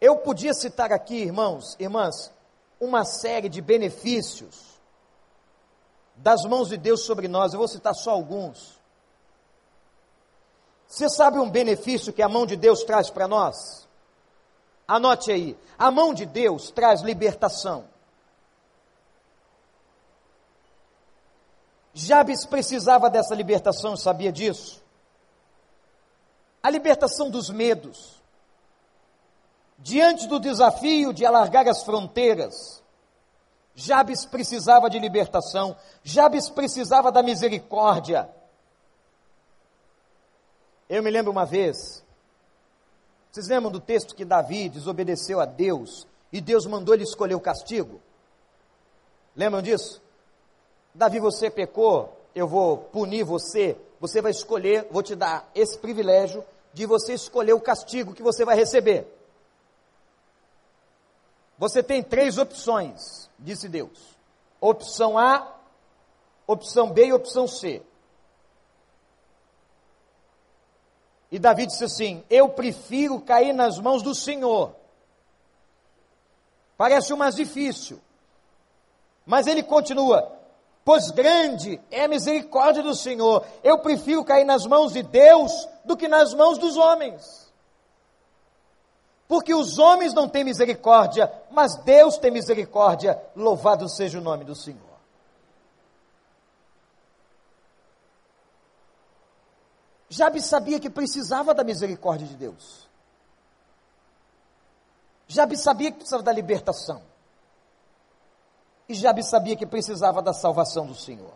Eu 0.00 0.16
podia 0.16 0.54
citar 0.54 0.90
aqui, 0.92 1.16
irmãos, 1.16 1.76
irmãs, 1.78 2.32
uma 2.80 3.04
série 3.04 3.50
de 3.50 3.60
benefícios 3.60 4.70
das 6.16 6.44
mãos 6.44 6.68
de 6.68 6.76
Deus 6.76 7.04
sobre 7.04 7.28
nós, 7.28 7.52
eu 7.52 7.58
vou 7.58 7.68
citar 7.68 7.94
só 7.94 8.10
alguns. 8.10 8.78
Você 10.86 11.08
sabe 11.08 11.38
um 11.38 11.50
benefício 11.50 12.12
que 12.12 12.22
a 12.22 12.28
mão 12.28 12.44
de 12.44 12.56
Deus 12.56 12.82
traz 12.82 13.10
para 13.10 13.28
nós? 13.28 13.79
Anote 14.90 15.30
aí: 15.30 15.56
a 15.78 15.88
mão 15.88 16.12
de 16.12 16.26
Deus 16.26 16.72
traz 16.72 17.00
libertação. 17.00 17.84
Jabes 21.94 22.44
precisava 22.44 23.08
dessa 23.08 23.32
libertação, 23.32 23.96
sabia 23.96 24.32
disso? 24.32 24.82
A 26.60 26.68
libertação 26.68 27.30
dos 27.30 27.50
medos. 27.50 28.20
Diante 29.78 30.26
do 30.26 30.40
desafio 30.40 31.12
de 31.12 31.24
alargar 31.24 31.68
as 31.68 31.84
fronteiras, 31.84 32.82
Jabes 33.76 34.26
precisava 34.26 34.90
de 34.90 34.98
libertação, 34.98 35.76
Jabes 36.02 36.50
precisava 36.50 37.12
da 37.12 37.22
misericórdia. 37.22 38.28
Eu 40.88 41.00
me 41.00 41.10
lembro 41.10 41.30
uma 41.30 41.46
vez, 41.46 42.04
vocês 43.30 43.46
lembram 43.46 43.70
do 43.70 43.80
texto 43.80 44.14
que 44.14 44.24
Davi 44.24 44.68
desobedeceu 44.68 45.40
a 45.40 45.44
Deus 45.44 46.06
e 46.32 46.40
Deus 46.40 46.66
mandou 46.66 46.94
ele 46.94 47.04
escolher 47.04 47.34
o 47.34 47.40
castigo? 47.40 48.00
Lembram 49.36 49.62
disso? 49.62 50.02
Davi, 50.92 51.20
você 51.20 51.48
pecou, 51.48 52.16
eu 52.34 52.48
vou 52.48 52.76
punir 52.76 53.22
você, 53.22 53.76
você 54.00 54.20
vai 54.20 54.32
escolher, 54.32 54.88
vou 54.90 55.02
te 55.02 55.14
dar 55.14 55.48
esse 55.54 55.78
privilégio 55.78 56.44
de 56.72 56.86
você 56.86 57.14
escolher 57.14 57.52
o 57.52 57.60
castigo 57.60 58.14
que 58.14 58.22
você 58.22 58.44
vai 58.44 58.56
receber. 58.56 59.06
Você 61.56 61.82
tem 61.82 62.02
três 62.02 62.36
opções, 62.36 63.30
disse 63.38 63.68
Deus: 63.68 64.18
opção 64.60 65.16
A, 65.16 65.56
opção 66.46 66.90
B 66.90 67.06
e 67.06 67.12
opção 67.12 67.46
C. 67.46 67.82
E 71.30 71.38
Davi 71.38 71.66
disse 71.66 71.84
assim: 71.84 72.24
Eu 72.28 72.48
prefiro 72.48 73.20
cair 73.20 73.52
nas 73.52 73.78
mãos 73.78 74.02
do 74.02 74.14
Senhor. 74.14 74.74
Parece 76.76 77.12
o 77.12 77.16
mais 77.16 77.36
difícil. 77.36 78.00
Mas 79.24 79.46
ele 79.46 79.62
continua: 79.62 80.32
Pois 80.84 81.10
grande 81.10 81.80
é 81.90 82.04
a 82.04 82.08
misericórdia 82.08 82.82
do 82.82 82.94
Senhor. 82.94 83.44
Eu 83.62 83.78
prefiro 83.78 84.24
cair 84.24 84.44
nas 84.44 84.66
mãos 84.66 84.92
de 84.92 85.02
Deus 85.02 85.68
do 85.84 85.96
que 85.96 86.08
nas 86.08 86.34
mãos 86.34 86.58
dos 86.58 86.76
homens. 86.76 87.48
Porque 89.28 89.54
os 89.54 89.78
homens 89.78 90.12
não 90.12 90.28
têm 90.28 90.42
misericórdia, 90.42 91.32
mas 91.52 91.76
Deus 91.84 92.18
tem 92.18 92.32
misericórdia. 92.32 93.22
Louvado 93.36 93.88
seja 93.88 94.18
o 94.18 94.22
nome 94.22 94.44
do 94.44 94.56
Senhor. 94.56 94.89
Jabe 100.12 100.42
sabia 100.42 100.80
que 100.80 100.90
precisava 100.90 101.54
da 101.54 101.62
misericórdia 101.62 102.26
de 102.26 102.34
Deus. 102.34 102.88
Jabe 105.28 105.56
sabia 105.56 105.92
que 105.92 105.98
precisava 105.98 106.24
da 106.24 106.32
libertação. 106.32 107.00
E 108.88 108.94
Jabe 108.94 109.22
sabia 109.22 109.54
que 109.54 109.64
precisava 109.64 110.20
da 110.20 110.32
salvação 110.32 110.84
do 110.84 110.96
Senhor. 110.96 111.32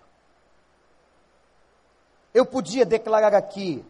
Eu 2.34 2.44
podia 2.44 2.84
declarar 2.84 3.32
aqui 3.32 3.86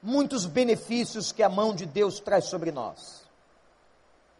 muitos 0.00 0.46
benefícios 0.46 1.32
que 1.32 1.42
a 1.42 1.48
mão 1.48 1.74
de 1.74 1.86
Deus 1.86 2.20
traz 2.20 2.44
sobre 2.44 2.70
nós. 2.70 3.24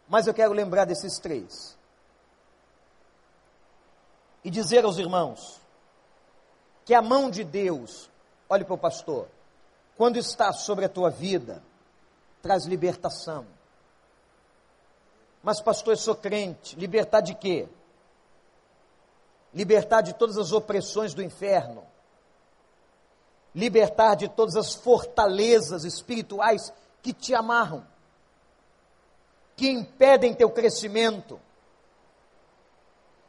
Mas 0.07 0.25
eu 0.25 0.33
quero 0.33 0.53
lembrar 0.53 0.85
desses 0.85 1.19
três. 1.19 1.77
E 4.41 4.49
dizer 4.49 4.85
aos 4.85 4.97
irmãos 4.97 5.59
que 6.85 6.93
a 6.93 7.01
mão 7.01 7.29
de 7.29 7.43
Deus 7.43 8.09
Olhe 8.49 8.63
para 8.63 8.73
o 8.73 8.77
pastor. 8.77 9.27
Quando 9.97 10.17
está 10.17 10.51
sobre 10.51 10.85
a 10.85 10.89
tua 10.89 11.09
vida, 11.09 11.63
traz 12.41 12.65
libertação. 12.65 13.45
Mas, 15.41 15.61
pastor, 15.61 15.93
eu 15.93 15.97
sou 15.97 16.15
crente. 16.15 16.75
Libertar 16.75 17.21
de 17.21 17.33
quê? 17.33 17.67
Libertar 19.53 20.01
de 20.01 20.13
todas 20.13 20.37
as 20.37 20.51
opressões 20.51 21.13
do 21.13 21.23
inferno. 21.23 21.85
Libertar 23.53 24.15
de 24.15 24.27
todas 24.27 24.55
as 24.55 24.75
fortalezas 24.75 25.85
espirituais 25.85 26.73
que 27.01 27.13
te 27.13 27.33
amarram, 27.33 27.85
que 29.55 29.69
impedem 29.69 30.33
teu 30.33 30.49
crescimento. 30.49 31.39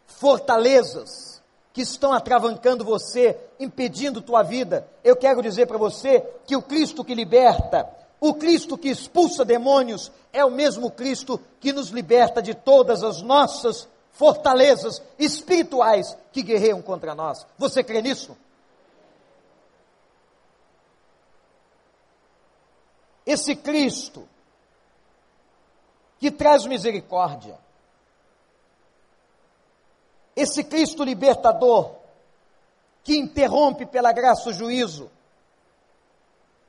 Fortalezas 0.06 1.35
que 1.76 1.82
estão 1.82 2.14
atravancando 2.14 2.82
você, 2.82 3.38
impedindo 3.60 4.22
tua 4.22 4.42
vida. 4.42 4.88
Eu 5.04 5.14
quero 5.14 5.42
dizer 5.42 5.66
para 5.66 5.76
você 5.76 6.22
que 6.46 6.56
o 6.56 6.62
Cristo 6.62 7.04
que 7.04 7.14
liberta, 7.14 7.86
o 8.18 8.32
Cristo 8.32 8.78
que 8.78 8.88
expulsa 8.88 9.44
demônios, 9.44 10.10
é 10.32 10.42
o 10.42 10.50
mesmo 10.50 10.90
Cristo 10.90 11.38
que 11.60 11.74
nos 11.74 11.90
liberta 11.90 12.40
de 12.40 12.54
todas 12.54 13.02
as 13.02 13.20
nossas 13.20 13.86
fortalezas 14.10 15.02
espirituais 15.18 16.16
que 16.32 16.42
guerreiam 16.42 16.80
contra 16.80 17.14
nós. 17.14 17.46
Você 17.58 17.84
crê 17.84 18.00
nisso? 18.00 18.34
Esse 23.26 23.54
Cristo 23.54 24.26
que 26.18 26.30
traz 26.30 26.64
misericórdia, 26.64 27.58
esse 30.36 30.62
Cristo 30.62 31.02
libertador, 31.02 31.92
que 33.02 33.16
interrompe 33.16 33.86
pela 33.86 34.12
graça 34.12 34.50
o 34.50 34.52
juízo. 34.52 35.10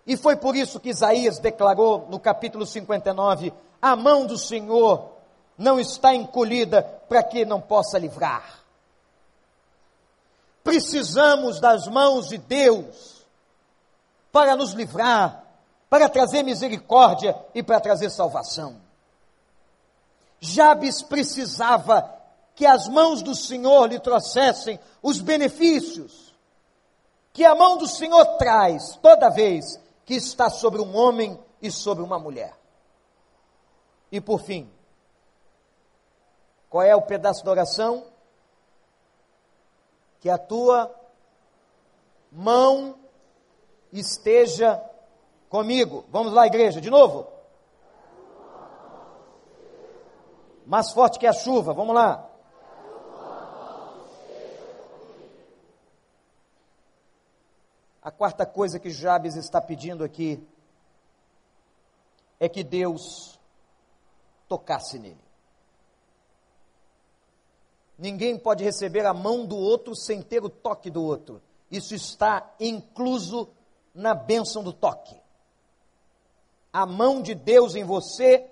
E 0.05 0.15
foi 0.15 0.37
por 0.37 0.55
isso 0.55 0.79
que 0.79 0.89
Isaías 0.89 1.37
declarou 1.37 2.07
no 2.09 2.17
capítulo 2.17 2.65
59: 2.65 3.53
a 3.81 3.95
mão 3.95 4.25
do 4.25 4.37
Senhor 4.37 5.09
não 5.57 5.79
está 5.79 6.15
encolhida 6.15 6.81
para 7.09 7.21
que 7.21 7.43
não 7.43 7.59
possa 7.59 7.99
livrar. 7.99 8.63
Precisamos 10.63 11.59
das 11.59 11.87
mãos 11.87 12.27
de 12.29 12.37
Deus 12.37 13.25
para 14.31 14.55
nos 14.55 14.71
livrar, 14.71 15.43
para 15.89 16.07
trazer 16.07 16.43
misericórdia 16.43 17.37
e 17.53 17.63
para 17.63 17.79
trazer 17.79 18.09
salvação. 18.09 18.75
Jabes 20.39 21.01
precisava 21.01 22.16
que 22.57 22.65
as 22.65 22.87
mãos 22.87 23.21
do 23.21 23.35
Senhor 23.35 23.85
lhe 23.85 23.99
trouxessem 23.99 24.79
os 24.99 25.21
benefícios 25.21 26.35
que 27.31 27.45
a 27.45 27.53
mão 27.53 27.77
do 27.77 27.87
Senhor 27.87 28.25
traz 28.37 28.97
toda 28.97 29.29
vez 29.29 29.79
que 30.03 30.15
está 30.15 30.49
sobre 30.49 30.81
um 30.81 30.97
homem 30.97 31.39
e 31.61 31.69
sobre 31.69 32.03
uma 32.03 32.17
mulher. 32.17 32.57
E 34.11 34.19
por 34.19 34.41
fim, 34.41 34.67
qual 36.67 36.81
é 36.81 36.95
o 36.95 37.01
pedaço 37.03 37.45
da 37.45 37.51
oração? 37.51 38.07
Que 40.19 40.27
a 40.27 40.39
tua 40.39 40.91
mão 42.31 42.97
esteja 43.93 44.83
comigo. 45.47 46.05
Vamos 46.09 46.33
lá, 46.33 46.47
igreja, 46.47 46.81
de 46.81 46.89
novo. 46.89 47.27
Mais 50.65 50.91
forte 50.91 51.19
que 51.19 51.27
a 51.27 51.33
chuva, 51.33 51.71
vamos 51.71 51.93
lá. 51.93 52.26
A 58.07 58.11
quarta 58.11 58.45
coisa 58.45 58.79
que 58.79 58.89
Jabes 58.89 59.35
está 59.35 59.59
pedindo 59.59 60.01
aqui 60.01 60.41
é 62.39 62.47
que 62.47 62.63
Deus 62.63 63.37
tocasse 64.47 64.97
nele. 64.97 65.19
Ninguém 67.99 68.39
pode 68.39 68.63
receber 68.63 69.05
a 69.05 69.13
mão 69.13 69.45
do 69.45 69.57
outro 69.57 69.93
sem 69.93 70.21
ter 70.21 70.41
o 70.41 70.49
toque 70.49 70.89
do 70.89 71.03
outro. 71.03 71.41
Isso 71.69 71.93
está 71.93 72.49
incluso 72.61 73.49
na 73.93 74.15
bênção 74.15 74.63
do 74.63 74.71
toque. 74.71 75.21
A 76.71 76.85
mão 76.85 77.21
de 77.21 77.35
Deus 77.35 77.75
em 77.75 77.83
você 77.83 78.49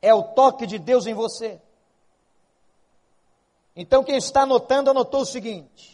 é 0.00 0.12
o 0.12 0.24
toque 0.24 0.66
de 0.66 0.80
Deus 0.80 1.06
em 1.06 1.14
você. 1.14 1.62
Então, 3.76 4.02
quem 4.02 4.16
está 4.16 4.42
anotando, 4.42 4.90
anotou 4.90 5.20
o 5.20 5.24
seguinte: 5.26 5.91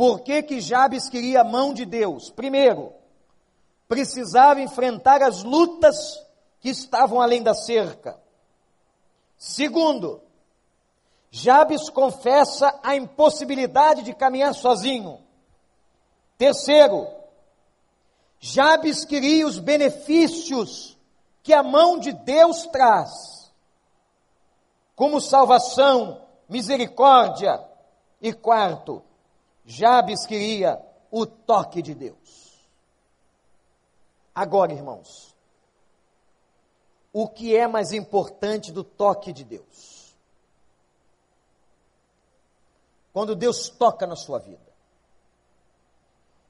por 0.00 0.20
que, 0.20 0.42
que 0.42 0.62
Jabes 0.62 1.10
queria 1.10 1.42
a 1.42 1.44
mão 1.44 1.74
de 1.74 1.84
Deus? 1.84 2.30
Primeiro, 2.30 2.90
precisava 3.86 4.62
enfrentar 4.62 5.22
as 5.22 5.42
lutas 5.42 5.94
que 6.58 6.70
estavam 6.70 7.20
além 7.20 7.42
da 7.42 7.52
cerca. 7.52 8.18
Segundo, 9.36 10.22
Jabes 11.30 11.90
confessa 11.90 12.80
a 12.82 12.96
impossibilidade 12.96 14.00
de 14.00 14.14
caminhar 14.14 14.54
sozinho. 14.54 15.20
Terceiro, 16.38 17.06
Jabes 18.38 19.04
queria 19.04 19.46
os 19.46 19.58
benefícios 19.58 20.96
que 21.42 21.52
a 21.52 21.62
mão 21.62 21.98
de 21.98 22.14
Deus 22.14 22.66
traz, 22.68 23.52
como 24.96 25.20
salvação, 25.20 26.22
misericórdia. 26.48 27.62
E 28.22 28.32
quarto, 28.32 29.02
Jabes 29.64 30.26
queria 30.26 30.80
o 31.10 31.26
toque 31.26 31.82
de 31.82 31.94
Deus. 31.94 32.50
Agora, 34.34 34.72
irmãos, 34.72 35.34
o 37.12 37.28
que 37.28 37.56
é 37.56 37.66
mais 37.66 37.92
importante 37.92 38.72
do 38.72 38.84
toque 38.84 39.32
de 39.32 39.44
Deus? 39.44 40.14
Quando 43.12 43.34
Deus 43.34 43.68
toca 43.68 44.06
na 44.06 44.14
sua 44.14 44.38
vida. 44.38 44.70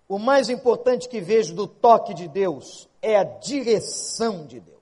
O 0.07 0.19
mais 0.19 0.51
importante 0.51 1.09
que 1.09 1.21
vejo 1.21 1.55
do 1.55 1.67
toque 1.67 2.13
de 2.13 2.29
Deus 2.29 2.89
é 3.01 3.17
a 3.17 3.25
direção 3.25 4.45
de 4.45 4.61
Deus. 4.61 4.80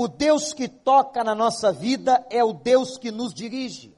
O 0.00 0.08
Deus 0.08 0.54
que 0.54 0.66
toca 0.66 1.22
na 1.22 1.34
nossa 1.34 1.70
vida 1.70 2.26
é 2.30 2.42
o 2.42 2.54
Deus 2.54 2.96
que 2.96 3.10
nos 3.10 3.34
dirige. 3.34 3.94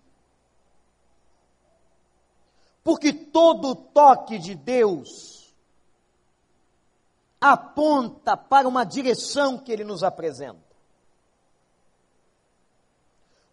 Porque 2.82 3.12
todo 3.12 3.76
toque 3.76 4.36
de 4.36 4.56
Deus 4.56 5.54
aponta 7.40 8.36
para 8.36 8.66
uma 8.66 8.82
direção 8.82 9.56
que 9.56 9.70
ele 9.70 9.84
nos 9.84 10.02
apresenta. 10.02 10.58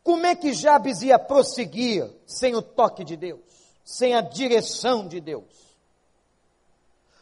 Como 0.04 0.26
é 0.26 0.36
que 0.36 0.52
Jabes 0.52 1.04
ia 1.04 1.20
prosseguir 1.20 2.12
sem 2.26 2.56
o 2.56 2.64
toque 2.64 3.04
de 3.04 3.16
Deus, 3.16 3.42
sem 3.86 4.16
a 4.16 4.22
direção 4.22 5.08
de 5.08 5.22
Deus? 5.22 5.78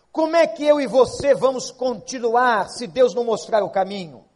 Como 0.10 0.38
é 0.38 0.48
que 0.48 0.64
eu 0.64 0.80
e 0.80 0.88
você 0.88 1.36
vamos 1.36 1.70
continuar 1.70 2.70
se 2.70 2.88
Deus 2.88 3.14
não 3.14 3.26
mostrar 3.26 3.62
o 3.62 3.70
caminho? 3.70 4.27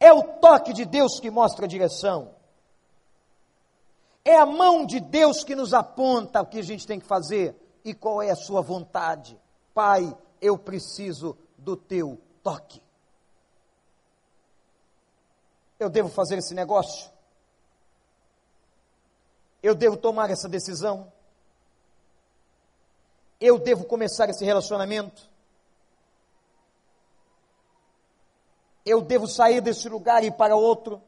É 0.00 0.12
o 0.12 0.22
toque 0.22 0.72
de 0.72 0.84
Deus 0.84 1.18
que 1.20 1.30
mostra 1.30 1.64
a 1.64 1.68
direção. 1.68 2.34
É 4.24 4.36
a 4.36 4.46
mão 4.46 4.84
de 4.84 5.00
Deus 5.00 5.42
que 5.42 5.54
nos 5.54 5.72
aponta 5.72 6.42
o 6.42 6.46
que 6.46 6.58
a 6.58 6.62
gente 6.62 6.86
tem 6.86 7.00
que 7.00 7.06
fazer 7.06 7.56
e 7.84 7.94
qual 7.94 8.22
é 8.22 8.30
a 8.30 8.36
sua 8.36 8.60
vontade. 8.60 9.40
Pai, 9.74 10.16
eu 10.40 10.58
preciso 10.58 11.36
do 11.56 11.76
teu 11.76 12.20
toque. 12.42 12.82
Eu 15.78 15.88
devo 15.88 16.08
fazer 16.08 16.38
esse 16.38 16.54
negócio? 16.54 17.10
Eu 19.62 19.74
devo 19.74 19.96
tomar 19.96 20.30
essa 20.30 20.48
decisão? 20.48 21.12
Eu 23.40 23.58
devo 23.58 23.84
começar 23.84 24.28
esse 24.28 24.44
relacionamento? 24.44 25.27
Eu 28.88 29.00
devo 29.00 29.26
sair 29.26 29.60
desse 29.60 29.88
lugar 29.88 30.22
e 30.22 30.28
ir 30.28 30.32
para 30.32 30.56
outro? 30.56 31.02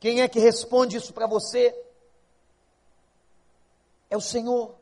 Quem 0.00 0.20
é 0.20 0.28
que 0.28 0.40
responde 0.40 0.96
isso 0.96 1.12
para 1.12 1.26
você? 1.26 1.72
É 4.10 4.16
o 4.16 4.20
Senhor. 4.20 4.74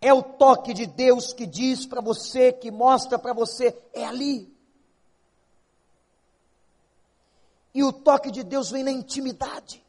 É 0.00 0.12
o 0.12 0.22
toque 0.22 0.74
de 0.74 0.86
Deus 0.86 1.32
que 1.32 1.46
diz 1.46 1.86
para 1.86 2.00
você, 2.00 2.52
que 2.52 2.70
mostra 2.70 3.18
para 3.18 3.32
você, 3.32 3.76
é 3.92 4.04
ali. 4.04 4.54
E 7.72 7.82
o 7.82 7.92
toque 7.92 8.30
de 8.30 8.42
Deus 8.42 8.70
vem 8.70 8.82
na 8.82 8.90
intimidade. 8.90 9.84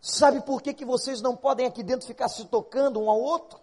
Sabe 0.00 0.40
por 0.40 0.60
que, 0.60 0.74
que 0.74 0.84
vocês 0.84 1.22
não 1.22 1.36
podem 1.36 1.64
aqui 1.64 1.80
dentro 1.84 2.08
ficar 2.08 2.28
se 2.28 2.44
tocando 2.46 3.00
um 3.00 3.08
ao 3.08 3.20
outro? 3.20 3.61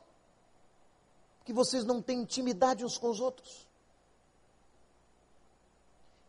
Que 1.49 1.53
vocês 1.53 1.83
não 1.83 1.99
têm 1.99 2.19
intimidade 2.19 2.85
uns 2.85 2.95
com 2.95 3.09
os 3.09 3.19
outros. 3.19 3.67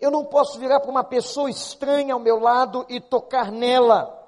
Eu 0.01 0.11
não 0.11 0.25
posso 0.25 0.59
virar 0.59 0.81
para 0.81 0.91
uma 0.91 1.05
pessoa 1.05 1.51
estranha 1.51 2.14
ao 2.14 2.21
meu 2.21 2.39
lado 2.39 2.87
e 2.89 3.03
tocar 3.03 3.53
nela, 3.53 4.18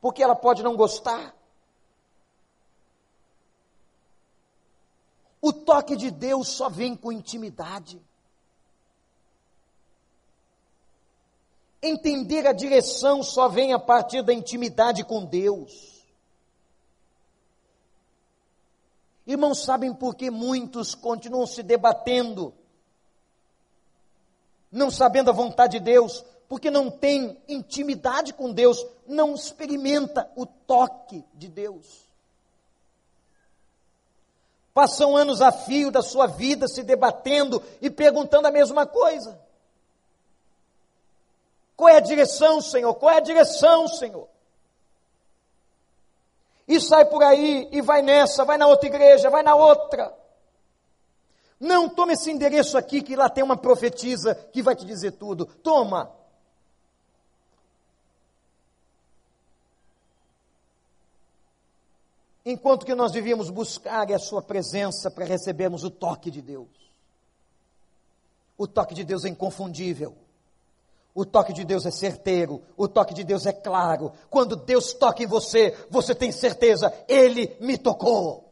porque 0.00 0.22
ela 0.22 0.36
pode 0.36 0.62
não 0.62 0.76
gostar. 0.76 1.34
O 5.42 5.52
toque 5.52 5.96
de 5.96 6.12
Deus 6.12 6.46
só 6.46 6.68
vem 6.68 6.94
com 6.94 7.10
intimidade. 7.10 8.00
Entender 11.82 12.46
a 12.46 12.52
direção 12.52 13.20
só 13.24 13.48
vem 13.48 13.72
a 13.72 13.80
partir 13.80 14.22
da 14.22 14.32
intimidade 14.32 15.02
com 15.02 15.24
Deus. 15.24 15.89
Irmãos, 19.26 19.64
sabem 19.64 19.94
por 19.94 20.14
que 20.14 20.30
muitos 20.30 20.94
continuam 20.94 21.46
se 21.46 21.62
debatendo, 21.62 22.54
não 24.72 24.90
sabendo 24.90 25.30
a 25.30 25.34
vontade 25.34 25.78
de 25.78 25.84
Deus, 25.84 26.24
porque 26.48 26.70
não 26.70 26.90
tem 26.90 27.40
intimidade 27.46 28.32
com 28.32 28.52
Deus, 28.52 28.84
não 29.06 29.34
experimenta 29.34 30.30
o 30.34 30.46
toque 30.46 31.24
de 31.34 31.48
Deus. 31.48 32.10
Passam 34.72 35.16
anos 35.16 35.40
a 35.42 35.52
fio 35.52 35.90
da 35.90 36.02
sua 36.02 36.26
vida 36.26 36.66
se 36.66 36.82
debatendo 36.82 37.62
e 37.80 37.90
perguntando 37.90 38.48
a 38.48 38.50
mesma 38.50 38.86
coisa. 38.86 39.38
Qual 41.76 41.88
é 41.88 41.96
a 41.96 42.00
direção, 42.00 42.60
Senhor? 42.60 42.94
Qual 42.94 43.12
é 43.12 43.16
a 43.16 43.20
direção, 43.20 43.88
Senhor? 43.88 44.28
E 46.70 46.80
sai 46.80 47.04
por 47.04 47.20
aí 47.20 47.68
e 47.72 47.82
vai 47.82 48.00
nessa, 48.00 48.44
vai 48.44 48.56
na 48.56 48.68
outra 48.68 48.88
igreja, 48.88 49.28
vai 49.28 49.42
na 49.42 49.56
outra. 49.56 50.16
Não, 51.58 51.88
toma 51.88 52.12
esse 52.12 52.30
endereço 52.30 52.78
aqui 52.78 53.02
que 53.02 53.16
lá 53.16 53.28
tem 53.28 53.42
uma 53.42 53.56
profetisa 53.56 54.36
que 54.52 54.62
vai 54.62 54.76
te 54.76 54.86
dizer 54.86 55.12
tudo. 55.12 55.46
Toma. 55.46 56.14
Enquanto 62.46 62.86
que 62.86 62.94
nós 62.94 63.10
devíamos 63.10 63.50
buscar 63.50 64.10
a 64.12 64.18
sua 64.20 64.40
presença 64.40 65.10
para 65.10 65.24
recebermos 65.24 65.82
o 65.82 65.90
toque 65.90 66.30
de 66.30 66.40
Deus. 66.40 66.68
O 68.56 68.68
toque 68.68 68.94
de 68.94 69.02
Deus 69.02 69.24
é 69.24 69.28
inconfundível. 69.28 70.16
O 71.20 71.24
toque 71.26 71.52
de 71.52 71.64
Deus 71.64 71.84
é 71.84 71.90
certeiro, 71.90 72.62
o 72.78 72.88
toque 72.88 73.12
de 73.12 73.22
Deus 73.22 73.44
é 73.44 73.52
claro. 73.52 74.10
Quando 74.30 74.56
Deus 74.56 74.94
toca 74.94 75.22
em 75.22 75.26
você, 75.26 75.76
você 75.90 76.14
tem 76.14 76.32
certeza, 76.32 76.90
Ele 77.06 77.54
me 77.60 77.76
tocou. 77.76 78.50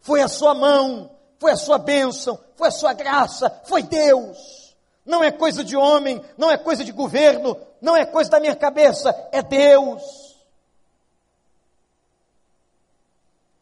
Foi 0.00 0.20
a 0.20 0.26
sua 0.26 0.54
mão, 0.54 1.08
foi 1.38 1.52
a 1.52 1.56
sua 1.56 1.78
bênção, 1.78 2.36
foi 2.56 2.66
a 2.66 2.72
sua 2.72 2.92
graça, 2.92 3.48
foi 3.62 3.84
Deus. 3.84 4.74
Não 5.06 5.22
é 5.22 5.30
coisa 5.30 5.62
de 5.62 5.76
homem, 5.76 6.20
não 6.36 6.50
é 6.50 6.58
coisa 6.58 6.82
de 6.82 6.90
governo, 6.90 7.56
não 7.80 7.96
é 7.96 8.04
coisa 8.04 8.28
da 8.28 8.40
minha 8.40 8.56
cabeça, 8.56 9.14
é 9.30 9.40
Deus. 9.40 10.02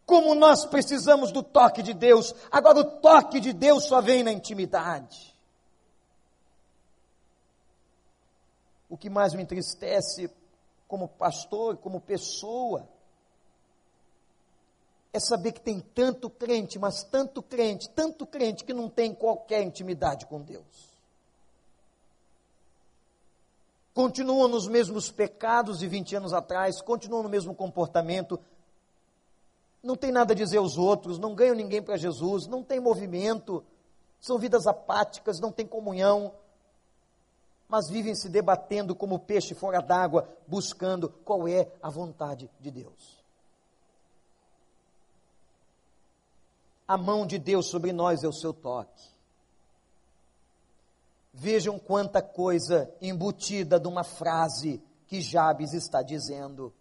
Como 0.07 0.35
nós 0.35 0.65
precisamos 0.65 1.33
do 1.33 1.43
toque 1.43 1.83
de 1.83 1.93
Deus. 1.93 2.35
Agora, 2.51 2.79
o 2.79 2.85
toque 2.85 3.41
de 3.41 3.53
Deus 3.53 3.85
só 3.85 4.01
vem 4.01 4.23
na 4.23 4.33
intimidade. 4.33 5.30
O 8.91 8.99
que 8.99 9.09
mais 9.09 9.33
me 9.33 9.43
entristece 9.43 10.29
como 10.89 11.07
pastor, 11.07 11.77
como 11.77 12.01
pessoa, 12.01 12.89
é 15.13 15.21
saber 15.21 15.53
que 15.53 15.61
tem 15.61 15.79
tanto 15.81 16.29
crente, 16.29 16.79
mas 16.79 17.05
tanto 17.05 17.41
crente, 17.41 17.89
tanto 17.91 18.27
crente 18.27 18.65
que 18.65 18.75
não 18.75 18.89
tem 18.89 19.15
qualquer 19.15 19.63
intimidade 19.63 20.27
com 20.27 20.43
Deus. 20.43 20.91
Continuam 23.95 24.49
nos 24.49 24.67
mesmos 24.67 25.11
pecados 25.11 25.79
de 25.79 25.87
20 25.87 26.17
anos 26.17 26.33
atrás, 26.33 26.81
continuam 26.81 27.23
no 27.23 27.29
mesmo 27.29 27.55
comportamento, 27.55 28.39
não 29.83 29.97
tem 29.97 30.13
nada 30.13 30.33
a 30.33 30.37
dizer 30.37 30.59
aos 30.59 30.77
outros, 30.77 31.19
não 31.19 31.35
ganham 31.35 31.55
ninguém 31.55 31.83
para 31.83 31.97
Jesus, 31.97 32.47
não 32.47 32.63
tem 32.63 32.81
movimento, 32.81 33.65
são 34.21 34.39
vidas 34.39 34.67
apáticas, 34.67 35.41
não 35.41 35.51
tem 35.51 35.67
comunhão, 35.67 36.33
mas 37.71 37.89
vivem 37.89 38.15
se 38.17 38.29
debatendo 38.29 38.97
como 38.97 39.21
peixe 39.21 39.55
fora 39.55 39.81
d'água, 39.81 40.29
buscando 40.47 41.09
qual 41.09 41.47
é 41.47 41.71
a 41.81 41.89
vontade 41.89 42.51
de 42.59 42.71
Deus. 42.71 43.25
A 46.87 46.99
mão 46.99 47.25
de 47.25 47.39
Deus 47.39 47.69
sobre 47.69 47.93
nós 47.93 48.25
é 48.25 48.29
o 48.29 48.33
seu 48.33 48.53
toque. 48.53 49.09
Vejam 51.33 51.79
quanta 51.79 52.21
coisa 52.21 52.93
embutida 53.01 53.79
de 53.79 53.87
uma 53.87 54.03
frase 54.03 54.83
que 55.07 55.21
Jabes 55.21 55.73
está 55.73 56.03
dizendo. 56.03 56.75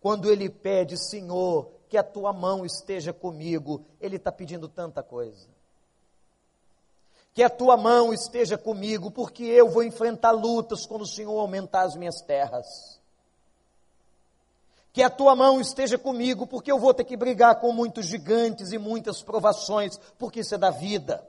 Quando 0.00 0.30
ele 0.30 0.48
pede, 0.48 0.96
Senhor, 0.96 1.70
que 1.90 1.98
a 1.98 2.02
tua 2.02 2.32
mão 2.32 2.64
esteja 2.64 3.12
comigo. 3.12 3.84
Ele 4.00 4.16
está 4.16 4.32
pedindo 4.32 4.66
tanta 4.66 5.02
coisa. 5.02 5.46
Que 7.34 7.42
a 7.42 7.50
tua 7.50 7.76
mão 7.76 8.12
esteja 8.12 8.58
comigo, 8.58 9.10
porque 9.10 9.44
eu 9.44 9.70
vou 9.70 9.82
enfrentar 9.82 10.32
lutas 10.32 10.84
quando 10.86 11.02
o 11.02 11.06
Senhor 11.06 11.38
aumentar 11.38 11.82
as 11.82 11.96
minhas 11.96 12.20
terras. 12.20 13.00
Que 14.92 15.02
a 15.02 15.08
tua 15.08 15.34
mão 15.34 15.60
esteja 15.60 15.96
comigo, 15.96 16.46
porque 16.46 16.70
eu 16.70 16.78
vou 16.78 16.92
ter 16.92 17.04
que 17.04 17.16
brigar 17.16 17.58
com 17.60 17.72
muitos 17.72 18.06
gigantes 18.06 18.72
e 18.72 18.78
muitas 18.78 19.22
provações, 19.22 19.98
porque 20.18 20.40
isso 20.40 20.54
é 20.54 20.58
da 20.58 20.70
vida. 20.70 21.26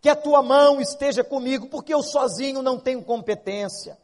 Que 0.00 0.08
a 0.08 0.14
tua 0.14 0.42
mão 0.42 0.80
esteja 0.80 1.24
comigo, 1.24 1.66
porque 1.66 1.92
eu 1.92 2.02
sozinho 2.02 2.62
não 2.62 2.78
tenho 2.78 3.02
competência 3.02 3.98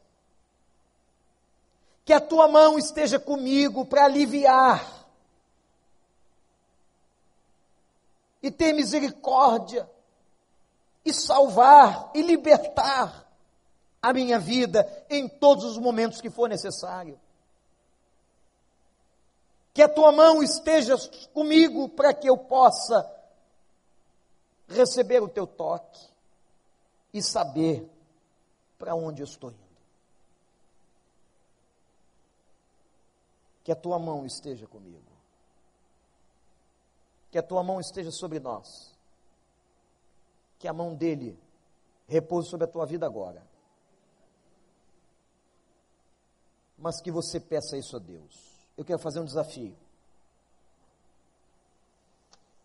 que 2.04 2.12
a 2.12 2.20
tua 2.20 2.46
mão 2.46 2.78
esteja 2.78 3.18
comigo 3.18 3.86
para 3.86 4.04
aliviar 4.04 4.93
e 8.44 8.50
ter 8.50 8.74
misericórdia 8.74 9.90
e 11.02 11.14
salvar 11.14 12.10
e 12.14 12.20
libertar 12.20 13.26
a 14.02 14.12
minha 14.12 14.38
vida 14.38 14.86
em 15.08 15.26
todos 15.26 15.64
os 15.64 15.78
momentos 15.78 16.20
que 16.20 16.28
for 16.28 16.46
necessário. 16.46 17.18
Que 19.72 19.80
a 19.80 19.88
tua 19.88 20.12
mão 20.12 20.42
esteja 20.42 20.94
comigo 21.32 21.88
para 21.88 22.12
que 22.12 22.28
eu 22.28 22.36
possa 22.36 23.10
receber 24.68 25.22
o 25.22 25.28
teu 25.28 25.46
toque 25.46 26.06
e 27.14 27.22
saber 27.22 27.90
para 28.78 28.94
onde 28.94 29.22
eu 29.22 29.26
estou 29.26 29.50
indo. 29.50 29.64
que 33.64 33.72
a 33.72 33.74
tua 33.74 33.98
mão 33.98 34.26
esteja 34.26 34.66
comigo. 34.66 35.13
Que 37.34 37.38
a 37.40 37.42
tua 37.42 37.64
mão 37.64 37.80
esteja 37.80 38.12
sobre 38.12 38.38
nós. 38.38 38.94
Que 40.56 40.68
a 40.68 40.72
mão 40.72 40.94
dele 40.94 41.36
repouse 42.06 42.48
sobre 42.48 42.64
a 42.64 42.70
tua 42.70 42.86
vida 42.86 43.04
agora. 43.06 43.44
Mas 46.78 47.00
que 47.00 47.10
você 47.10 47.40
peça 47.40 47.76
isso 47.76 47.96
a 47.96 47.98
Deus. 47.98 48.36
Eu 48.76 48.84
quero 48.84 49.00
fazer 49.00 49.18
um 49.18 49.24
desafio. 49.24 49.76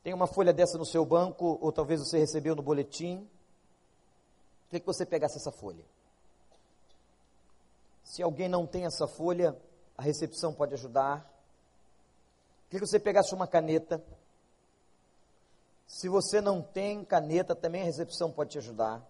Tem 0.03 0.13
uma 0.13 0.27
folha 0.27 0.53
dessa 0.53 0.77
no 0.77 0.85
seu 0.85 1.03
banco, 1.03 1.57
ou 1.59 1.71
talvez 1.71 1.99
você 1.99 2.19
recebeu 2.19 2.55
no 2.55 2.61
boletim. 2.61 3.27
Queria 4.67 4.81
que 4.81 4.85
você 4.85 5.03
pegasse 5.03 5.37
essa 5.37 5.51
folha. 5.51 5.83
Se 8.03 8.21
alguém 8.21 8.47
não 8.47 8.67
tem 8.67 8.85
essa 8.85 9.07
folha, 9.07 9.59
a 9.97 10.03
recepção 10.03 10.53
pode 10.53 10.75
ajudar. 10.75 11.27
Queria 12.69 12.81
que 12.81 12.87
você 12.87 12.99
pegasse 12.99 13.33
uma 13.33 13.47
caneta. 13.47 13.99
Se 15.89 16.07
você 16.07 16.39
não 16.39 16.61
tem 16.61 17.03
caneta, 17.03 17.55
também 17.55 17.81
a 17.81 17.85
recepção 17.85 18.31
pode 18.31 18.51
te 18.51 18.57
ajudar. 18.59 19.03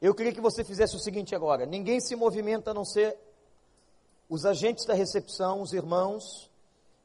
Eu 0.00 0.14
queria 0.14 0.32
que 0.32 0.40
você 0.40 0.62
fizesse 0.62 0.94
o 0.94 1.00
seguinte 1.00 1.34
agora: 1.34 1.66
ninguém 1.66 2.00
se 2.00 2.14
movimenta 2.14 2.70
a 2.70 2.74
não 2.74 2.84
ser 2.84 3.18
os 4.28 4.46
agentes 4.46 4.86
da 4.86 4.94
recepção, 4.94 5.60
os 5.60 5.72
irmãos, 5.72 6.48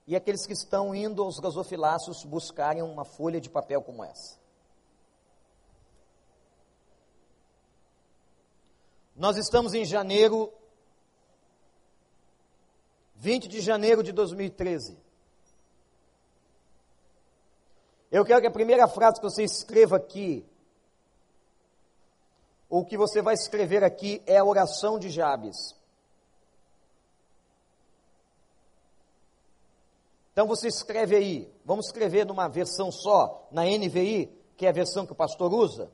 e 0.05 0.15
aqueles 0.15 0.45
que 0.45 0.53
estão 0.53 0.93
indo 0.93 1.23
aos 1.23 1.39
gasofilácios 1.39 2.23
buscarem 2.23 2.83
uma 2.83 3.03
folha 3.03 3.41
de 3.41 3.49
papel 3.49 3.81
como 3.81 4.03
essa. 4.03 4.37
Nós 9.19 9.35
estamos 9.35 9.73
em 9.73 9.83
janeiro, 9.83 10.49
20 13.15 13.49
de 13.49 13.59
janeiro 13.59 14.01
de 14.01 14.13
2013. 14.13 14.97
Eu 18.09 18.23
quero 18.23 18.39
que 18.39 18.47
a 18.47 18.51
primeira 18.51 18.87
frase 18.87 19.19
que 19.19 19.29
você 19.29 19.43
escreva 19.43 19.97
aqui, 19.97 20.47
ou 22.69 22.85
que 22.85 22.95
você 22.95 23.21
vai 23.21 23.33
escrever 23.33 23.83
aqui, 23.83 24.23
é 24.25 24.37
a 24.37 24.45
oração 24.45 24.97
de 24.97 25.09
Jabes. 25.09 25.75
Então 30.31 30.47
você 30.47 30.69
escreve 30.69 31.17
aí, 31.17 31.53
vamos 31.65 31.87
escrever 31.87 32.25
numa 32.25 32.47
versão 32.47 32.89
só, 32.89 33.49
na 33.51 33.65
NVI, 33.65 34.33
que 34.55 34.65
é 34.65 34.69
a 34.69 34.71
versão 34.71 35.05
que 35.05 35.11
o 35.11 35.15
pastor 35.15 35.53
usa. 35.53 35.91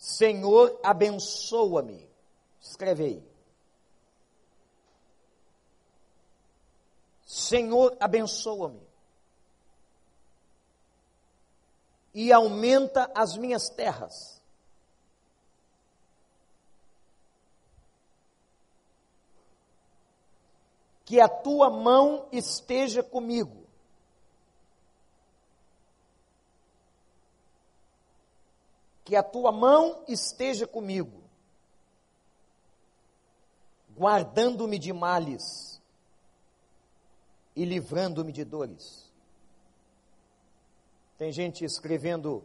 Senhor, 0.00 0.80
abençoa-me. 0.82 2.08
Escreve 2.58 3.04
aí. 3.04 3.30
Senhor, 7.26 7.94
abençoa-me. 8.00 8.80
E 12.14 12.32
aumenta 12.32 13.12
as 13.14 13.36
minhas 13.36 13.68
terras. 13.68 14.40
que 21.04 21.20
a 21.20 21.28
tua 21.28 21.68
mão 21.68 22.28
esteja 22.30 23.02
comigo. 23.02 23.59
Que 29.10 29.16
a 29.16 29.24
tua 29.24 29.50
mão 29.50 30.04
esteja 30.06 30.68
comigo, 30.68 31.24
guardando-me 33.98 34.78
de 34.78 34.92
males 34.92 35.82
e 37.56 37.64
livrando-me 37.64 38.30
de 38.30 38.44
dores. 38.44 39.12
Tem 41.18 41.32
gente 41.32 41.64
escrevendo 41.64 42.44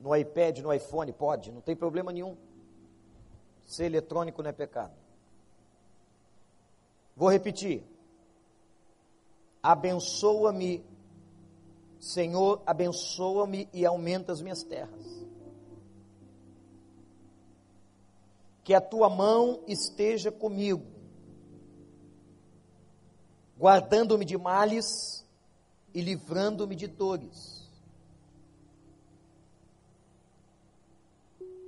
No 0.00 0.16
iPad, 0.16 0.60
no 0.60 0.72
iPhone, 0.72 1.12
pode, 1.12 1.52
não 1.52 1.60
tem 1.60 1.76
problema 1.76 2.10
nenhum. 2.10 2.38
Ser 3.66 3.84
eletrônico 3.84 4.42
não 4.42 4.48
é 4.48 4.52
pecado. 4.54 4.96
Vou 7.14 7.28
repetir. 7.28 7.84
Abençoa-me, 9.62 10.82
Senhor, 12.00 12.62
abençoa-me 12.64 13.68
e 13.74 13.84
aumenta 13.84 14.32
as 14.32 14.40
minhas 14.40 14.62
terras. 14.62 15.22
Que 18.64 18.74
a 18.74 18.80
tua 18.80 19.08
mão 19.08 19.60
esteja 19.66 20.30
comigo, 20.30 20.84
guardando-me 23.58 24.24
de 24.24 24.38
males 24.38 25.26
e 25.94 26.00
livrando-me 26.00 26.76
de 26.76 26.86
dores. 26.86 27.62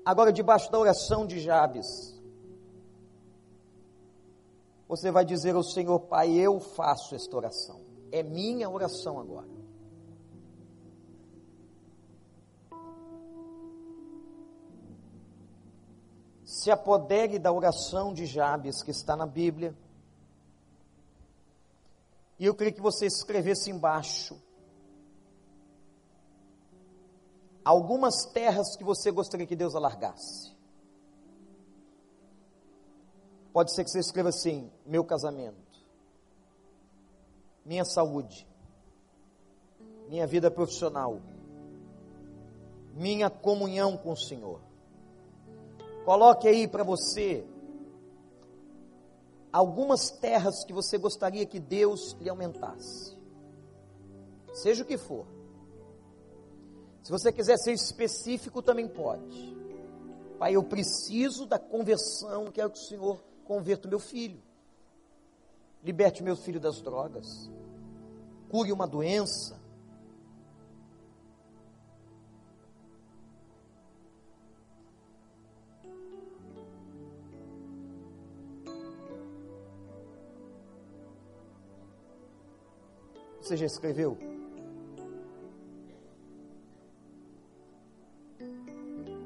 Agora, 0.05 0.33
debaixo 0.33 0.71
da 0.71 0.79
oração 0.79 1.27
de 1.27 1.41
Jabes, 1.41 2.15
você 4.87 5.11
vai 5.11 5.25
dizer 5.25 5.55
ao 5.55 5.63
Senhor, 5.63 5.99
Pai, 6.01 6.33
eu 6.33 6.61
faço 6.61 7.15
esta 7.15 7.35
oração. 7.37 7.81
É 8.13 8.23
minha 8.23 8.69
oração 8.69 9.19
agora. 9.19 9.54
Se 16.65 16.71
apodere 16.71 17.39
da 17.39 17.53
oração 17.53 18.15
de 18.15 18.25
Jabes 18.25 18.83
que 18.83 18.91
está 18.91 19.15
na 19.15 19.27
Bíblia. 19.27 19.77
E 22.39 22.47
eu 22.47 22.55
queria 22.55 22.73
que 22.73 22.81
você 22.81 23.05
escrevesse 23.05 23.71
embaixo 23.71 24.41
algumas 27.63 28.25
terras 28.33 28.79
que 28.79 28.83
você 28.83 29.11
gostaria 29.11 29.47
que 29.47 29.55
Deus 29.55 29.75
alargasse. 29.75 30.57
Pode 33.53 33.75
ser 33.75 33.85
que 33.85 33.91
você 33.91 33.99
escreva 33.99 34.31
assim: 34.31 34.73
meu 34.87 35.05
casamento, 35.05 35.85
minha 37.63 37.85
saúde, 37.85 38.49
minha 40.09 40.27
vida 40.27 40.51
profissional, 40.51 41.21
minha 42.95 43.29
comunhão 43.29 43.99
com 43.99 44.13
o 44.13 44.17
Senhor. 44.17 44.73
Coloque 46.05 46.47
aí 46.47 46.69
para 46.69 46.85
você 46.85 47.47
algumas 49.53 50.11
terras 50.11 50.65
que 50.65 50.73
você 50.73 50.99
gostaria 50.99 51.47
que 51.47 51.61
Deus 51.61 52.17
lhe 52.21 52.29
aumentasse. 52.29 53.17
Seja 54.53 54.83
o 54.83 54.87
que 54.87 54.99
for. 54.99 55.27
Se 57.03 57.11
você 57.11 57.33
quiser 57.33 57.57
ser 57.59 57.73
específico, 57.73 58.61
também 58.63 58.89
pode. 58.89 59.55
Pai, 60.39 60.57
eu 60.57 60.63
preciso 60.63 61.47
da 61.47 61.59
conversão, 61.59 62.51
quero 62.51 62.71
que 62.71 62.79
o 62.79 62.83
Senhor 62.83 63.23
converta 63.45 63.87
o 63.87 63.91
meu 63.91 63.99
filho. 63.99 64.43
Liberte 65.83 66.23
meu 66.23 66.37
filho 66.37 66.59
das 66.59 66.81
drogas. 66.81 67.51
Cure 68.49 68.73
uma 68.73 68.87
doença. 68.87 69.61
Você 83.45 83.59
já 83.59 83.67
escreveu? 83.67 84.17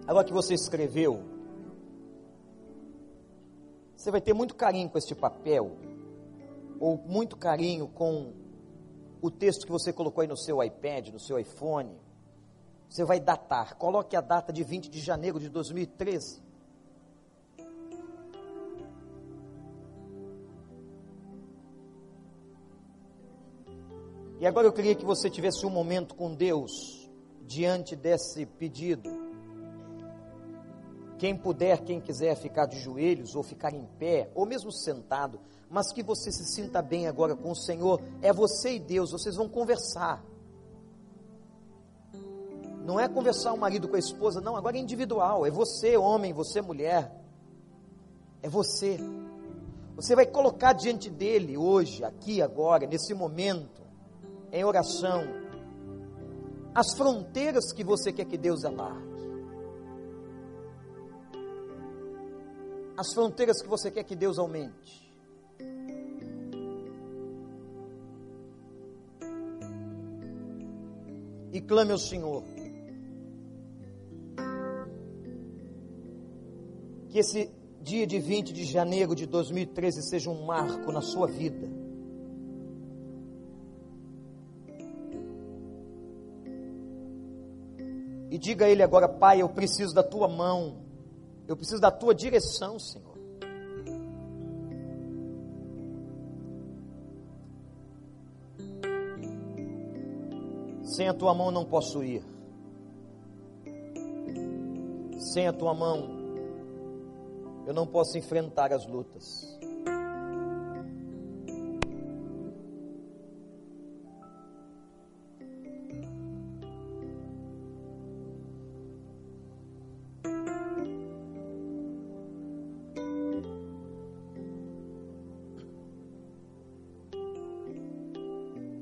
Agora 0.08 0.26
que 0.26 0.32
você 0.32 0.54
escreveu, 0.54 1.22
você 3.96 4.10
vai 4.10 4.20
ter 4.20 4.34
muito 4.34 4.56
carinho 4.56 4.90
com 4.90 4.98
este 4.98 5.14
papel, 5.14 5.76
ou 6.80 6.96
muito 6.96 7.36
carinho 7.36 7.86
com 7.86 8.32
o 9.22 9.30
texto 9.30 9.64
que 9.64 9.70
você 9.70 9.92
colocou 9.92 10.22
aí 10.22 10.26
no 10.26 10.36
seu 10.36 10.60
iPad, 10.64 11.10
no 11.10 11.20
seu 11.20 11.38
iPhone. 11.38 11.96
Você 12.88 13.04
vai 13.04 13.20
datar. 13.20 13.76
Coloque 13.76 14.16
a 14.16 14.20
data 14.20 14.52
de 14.52 14.64
20 14.64 14.90
de 14.90 14.98
janeiro 14.98 15.38
de 15.38 15.48
2013. 15.48 16.42
E 24.40 24.46
agora 24.46 24.68
eu 24.68 24.72
queria 24.72 24.94
que 24.94 25.04
você 25.04 25.28
tivesse 25.28 25.66
um 25.66 25.70
momento 25.70 26.14
com 26.14 26.32
Deus 26.32 27.10
diante 27.44 27.96
desse 27.96 28.46
pedido. 28.46 29.10
Quem 31.18 31.36
puder, 31.36 31.82
quem 31.82 32.00
quiser 32.00 32.36
ficar 32.36 32.66
de 32.66 32.78
joelhos 32.78 33.34
ou 33.34 33.42
ficar 33.42 33.74
em 33.74 33.84
pé, 33.98 34.30
ou 34.36 34.46
mesmo 34.46 34.70
sentado, 34.70 35.40
mas 35.68 35.92
que 35.92 36.04
você 36.04 36.30
se 36.30 36.46
sinta 36.54 36.80
bem 36.80 37.08
agora 37.08 37.34
com 37.34 37.50
o 37.50 37.56
Senhor, 37.56 38.00
é 38.22 38.32
você 38.32 38.76
e 38.76 38.78
Deus, 38.78 39.10
vocês 39.10 39.34
vão 39.34 39.48
conversar. 39.48 40.24
Não 42.84 43.00
é 43.00 43.08
conversar 43.08 43.52
o 43.52 43.58
marido 43.58 43.88
com 43.88 43.96
a 43.96 43.98
esposa, 43.98 44.40
não, 44.40 44.56
agora 44.56 44.76
é 44.76 44.80
individual, 44.80 45.44
é 45.44 45.50
você, 45.50 45.96
homem, 45.96 46.32
você, 46.32 46.62
mulher. 46.62 47.12
É 48.40 48.48
você. 48.48 48.98
Você 49.96 50.14
vai 50.14 50.26
colocar 50.26 50.74
diante 50.74 51.10
dele 51.10 51.56
hoje, 51.56 52.04
aqui, 52.04 52.40
agora, 52.40 52.86
nesse 52.86 53.12
momento, 53.12 53.77
em 54.52 54.64
oração, 54.64 55.24
as 56.74 56.96
fronteiras 56.96 57.72
que 57.72 57.84
você 57.84 58.12
quer 58.12 58.24
que 58.24 58.38
Deus 58.38 58.64
alargue. 58.64 59.08
as 62.98 63.14
fronteiras 63.14 63.62
que 63.62 63.68
você 63.68 63.92
quer 63.92 64.02
que 64.02 64.16
Deus 64.16 64.40
aumente. 64.40 65.08
E 71.52 71.60
clame 71.60 71.92
ao 71.92 71.98
Senhor. 71.98 72.42
Que 77.08 77.20
esse 77.20 77.48
dia 77.80 78.04
de 78.04 78.18
20 78.18 78.52
de 78.52 78.64
janeiro 78.64 79.14
de 79.14 79.26
2013 79.26 80.02
seja 80.02 80.28
um 80.28 80.44
marco 80.44 80.90
na 80.90 81.00
sua 81.00 81.28
vida. 81.28 81.77
E 88.38 88.40
diga 88.40 88.66
a 88.66 88.70
Ele 88.70 88.84
agora, 88.84 89.08
Pai, 89.08 89.42
eu 89.42 89.48
preciso 89.48 89.92
da 89.92 90.02
tua 90.04 90.28
mão 90.28 90.86
eu 91.48 91.56
preciso 91.56 91.80
da 91.80 91.90
tua 91.90 92.14
direção, 92.14 92.78
Senhor. 92.78 93.16
Sem 100.84 101.08
a 101.08 101.14
tua 101.14 101.32
mão 101.32 101.50
não 101.50 101.64
posso 101.64 102.04
ir. 102.04 102.22
Sem 105.32 105.48
a 105.48 105.52
tua 105.54 105.72
mão 105.72 106.18
eu 107.66 107.72
não 107.72 107.86
posso 107.86 108.18
enfrentar 108.18 108.70
as 108.72 108.86
lutas. 108.86 109.58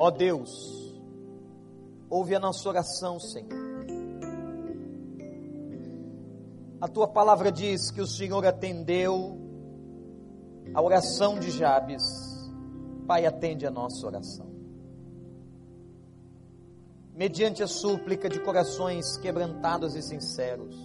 Ó 0.07 0.11
Deus, 0.13 0.95
ouve 2.09 2.33
a 2.33 2.39
nossa 2.39 2.69
oração, 2.69 3.19
Senhor. 3.19 3.51
A 6.81 6.87
tua 6.87 7.09
palavra 7.09 7.51
diz 7.51 7.91
que 7.91 8.01
o 8.01 8.07
Senhor 8.07 8.47
atendeu 8.47 9.37
a 10.73 10.81
oração 10.81 11.41
de 11.41 11.51
Jabes. 11.51 12.05
Pai, 13.05 13.27
atende 13.27 13.67
a 13.67 13.71
nossa 13.73 14.07
oração. 14.07 14.47
Mediante 17.13 17.65
a 17.65 17.67
súplica 17.67 18.29
de 18.29 18.39
corações 18.39 19.17
quebrantados 19.17 19.97
e 19.97 20.03
sinceros. 20.03 20.77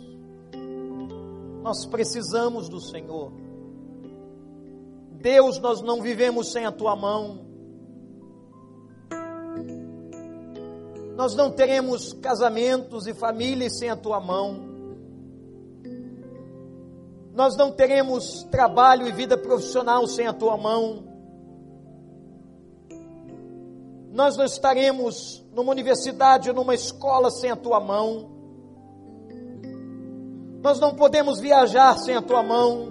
Nós 1.61 1.85
precisamos 1.85 2.67
do 2.67 2.81
Senhor. 2.81 3.31
Deus, 5.11 5.59
nós 5.59 5.79
não 5.79 6.01
vivemos 6.01 6.51
sem 6.51 6.65
a 6.65 6.71
tua 6.71 6.95
mão. 6.95 7.50
Nós 11.21 11.35
não 11.35 11.51
teremos 11.51 12.13
casamentos 12.13 13.05
e 13.05 13.13
famílias 13.13 13.77
sem 13.77 13.91
a 13.91 13.95
tua 13.95 14.19
mão. 14.19 14.59
Nós 17.31 17.55
não 17.55 17.71
teremos 17.71 18.41
trabalho 18.45 19.07
e 19.07 19.11
vida 19.11 19.37
profissional 19.37 20.07
sem 20.07 20.25
a 20.25 20.33
tua 20.33 20.57
mão. 20.57 21.03
Nós 24.09 24.35
não 24.35 24.45
estaremos 24.45 25.45
numa 25.53 25.71
universidade 25.71 26.49
ou 26.49 26.55
numa 26.55 26.73
escola 26.73 27.29
sem 27.29 27.51
a 27.51 27.55
tua 27.55 27.79
mão. 27.79 28.31
Nós 30.63 30.79
não 30.79 30.95
podemos 30.95 31.39
viajar 31.39 31.99
sem 31.99 32.15
a 32.15 32.21
tua 32.23 32.41
mão. 32.41 32.87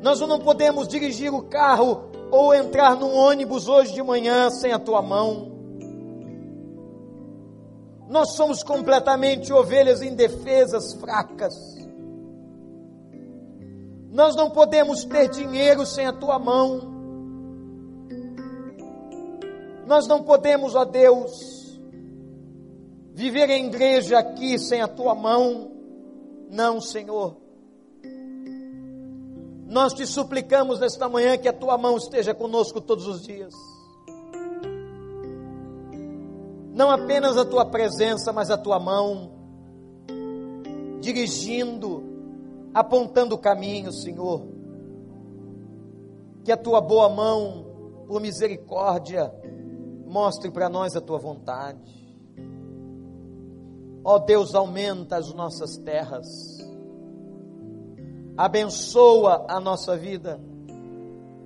Nós 0.00 0.20
não 0.20 0.38
podemos 0.38 0.86
dirigir 0.86 1.34
o 1.34 1.42
carro 1.42 2.12
ou 2.30 2.54
entrar 2.54 2.94
num 2.94 3.12
ônibus 3.12 3.66
hoje 3.66 3.92
de 3.92 4.04
manhã 4.04 4.50
sem 4.50 4.70
a 4.72 4.78
tua 4.78 5.02
mão. 5.02 5.55
Nós 8.08 8.34
somos 8.34 8.62
completamente 8.62 9.52
ovelhas 9.52 10.00
indefesas, 10.00 10.94
fracas. 10.94 11.54
Nós 14.10 14.36
não 14.36 14.50
podemos 14.50 15.04
ter 15.04 15.28
dinheiro 15.28 15.84
sem 15.84 16.06
a 16.06 16.12
tua 16.12 16.38
mão. 16.38 16.94
Nós 19.86 20.06
não 20.06 20.22
podemos, 20.22 20.74
ó 20.74 20.84
Deus, 20.84 21.78
viver 23.12 23.50
em 23.50 23.66
igreja 23.66 24.18
aqui 24.18 24.58
sem 24.58 24.80
a 24.80 24.88
tua 24.88 25.14
mão. 25.14 25.70
Não, 26.48 26.80
Senhor. 26.80 27.36
Nós 29.66 29.92
te 29.92 30.06
suplicamos 30.06 30.78
nesta 30.78 31.08
manhã 31.08 31.36
que 31.36 31.48
a 31.48 31.52
tua 31.52 31.76
mão 31.76 31.96
esteja 31.96 32.32
conosco 32.32 32.80
todos 32.80 33.06
os 33.06 33.22
dias. 33.22 33.52
Não 36.76 36.90
apenas 36.90 37.36
a 37.36 37.44
tua 37.44 37.64
presença, 37.64 38.32
mas 38.32 38.50
a 38.50 38.56
tua 38.56 38.78
mão, 38.78 39.32
dirigindo, 41.00 42.04
apontando 42.72 43.34
o 43.34 43.38
caminho, 43.38 43.90
Senhor. 43.90 44.46
Que 46.44 46.52
a 46.52 46.56
tua 46.56 46.80
boa 46.80 47.08
mão, 47.08 48.04
por 48.06 48.20
misericórdia, 48.20 49.34
mostre 50.06 50.52
para 50.52 50.68
nós 50.68 50.94
a 50.94 51.00
tua 51.00 51.18
vontade. 51.18 51.96
Ó 54.04 54.20
Deus, 54.20 54.54
aumenta 54.54 55.16
as 55.16 55.34
nossas 55.34 55.76
terras 55.78 56.56
abençoa 58.36 59.46
a 59.48 59.58
nossa 59.58 59.96
vida 59.96 60.38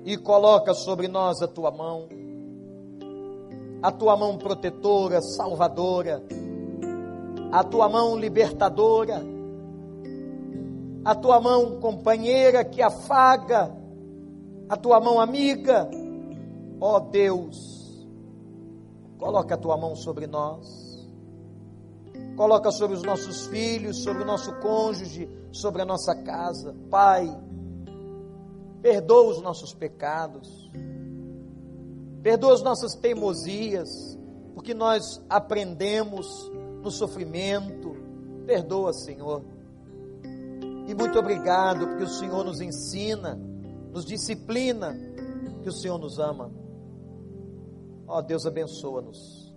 e 0.04 0.16
coloca 0.16 0.74
sobre 0.74 1.06
nós 1.06 1.40
a 1.40 1.46
tua 1.46 1.70
mão, 1.70 2.08
a 3.82 3.90
tua 3.90 4.16
mão 4.16 4.36
protetora, 4.36 5.20
salvadora, 5.22 6.22
a 7.50 7.64
tua 7.64 7.88
mão 7.88 8.18
libertadora, 8.18 9.22
a 11.04 11.14
tua 11.14 11.40
mão 11.40 11.80
companheira 11.80 12.64
que 12.64 12.82
afaga, 12.82 13.74
a 14.68 14.76
tua 14.76 15.00
mão 15.00 15.20
amiga, 15.20 15.88
ó 16.80 16.96
oh 16.96 17.00
Deus, 17.00 18.06
coloca 19.18 19.54
a 19.54 19.58
tua 19.58 19.76
mão 19.76 19.96
sobre 19.96 20.26
nós. 20.26 20.90
Coloca 22.36 22.70
sobre 22.70 22.96
os 22.96 23.02
nossos 23.02 23.46
filhos, 23.48 24.02
sobre 24.02 24.22
o 24.22 24.26
nosso 24.26 24.50
cônjuge, 24.60 25.28
sobre 25.52 25.82
a 25.82 25.84
nossa 25.84 26.14
casa. 26.14 26.74
Pai, 26.88 27.28
perdoa 28.80 29.32
os 29.32 29.42
nossos 29.42 29.74
pecados, 29.74 30.70
perdoa 32.22 32.54
as 32.54 32.62
nossas 32.62 32.94
teimosias, 32.94 34.18
porque 34.54 34.74
nós 34.74 35.22
aprendemos 35.28 36.50
no 36.82 36.90
sofrimento. 36.90 37.96
Perdoa, 38.46 38.92
Senhor. 38.92 39.44
E 40.86 40.94
muito 40.94 41.18
obrigado, 41.18 41.86
porque 41.86 42.04
o 42.04 42.08
Senhor 42.08 42.44
nos 42.44 42.60
ensina, 42.60 43.38
nos 43.92 44.04
disciplina, 44.04 44.96
que 45.62 45.68
o 45.68 45.72
Senhor 45.72 45.98
nos 45.98 46.18
ama. 46.18 46.50
Ó 48.06 48.18
oh, 48.18 48.22
Deus, 48.22 48.44
abençoa-nos. 48.44 49.54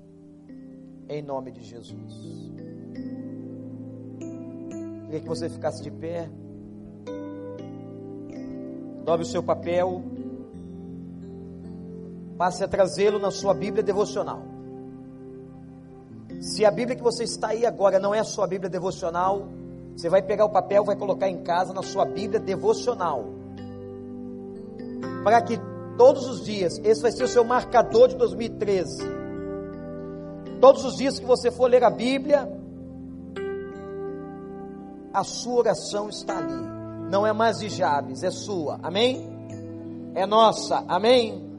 Em 1.10 1.22
nome 1.22 1.52
de 1.52 1.64
Jesus. 1.64 2.52
Queria 5.06 5.22
que 5.22 5.28
você 5.28 5.50
ficasse 5.50 5.82
de 5.82 5.92
pé. 5.92 6.30
Dobre 9.04 9.24
o 9.24 9.30
seu 9.30 9.44
papel. 9.44 10.04
Passe 12.38 12.64
a 12.64 12.68
trazê-lo 12.68 13.20
na 13.20 13.32
sua 13.32 13.54
Bíblia 13.54 13.84
devocional. 13.84 14.42
Se 16.42 16.66
a 16.66 16.72
Bíblia 16.72 16.96
que 16.96 17.04
você 17.04 17.24
está 17.24 17.50
aí 17.50 17.66
agora 17.66 18.00
não 18.00 18.14
é 18.14 18.20
a 18.20 18.24
sua 18.24 18.46
Bíblia 18.48 18.70
devocional, 18.70 19.48
você 19.96 20.10
vai 20.10 20.22
pegar 20.22 20.46
o 20.46 20.50
papel, 20.50 20.84
vai 20.84 20.96
colocar 20.96 21.30
em 21.30 21.44
casa 21.44 21.74
na 21.74 21.84
sua 21.84 22.06
Bíblia 22.06 22.40
devocional. 22.40 23.26
Para 25.24 25.42
que 25.42 25.60
todos 25.98 26.28
os 26.28 26.44
dias, 26.44 26.80
esse 26.84 27.02
vai 27.02 27.12
ser 27.12 27.24
o 27.24 27.28
seu 27.28 27.44
marcador 27.44 28.10
de 28.10 28.16
2013. 28.18 29.04
Todos 30.60 30.84
os 30.84 30.96
dias 30.96 31.20
que 31.20 31.26
você 31.26 31.52
for 31.52 31.70
ler 31.70 31.84
a 31.84 31.90
Bíblia, 31.90 32.50
a 35.14 35.24
sua 35.24 35.60
oração 35.60 36.10
está 36.10 36.38
ali. 36.38 36.74
Não 37.10 37.26
é 37.28 37.32
mais 37.32 37.60
de 37.60 37.70
Jabes, 37.70 38.24
é 38.24 38.32
sua. 38.32 38.80
Amém? 38.82 39.30
É 40.16 40.26
nossa. 40.26 40.84
Amém? 40.88 41.53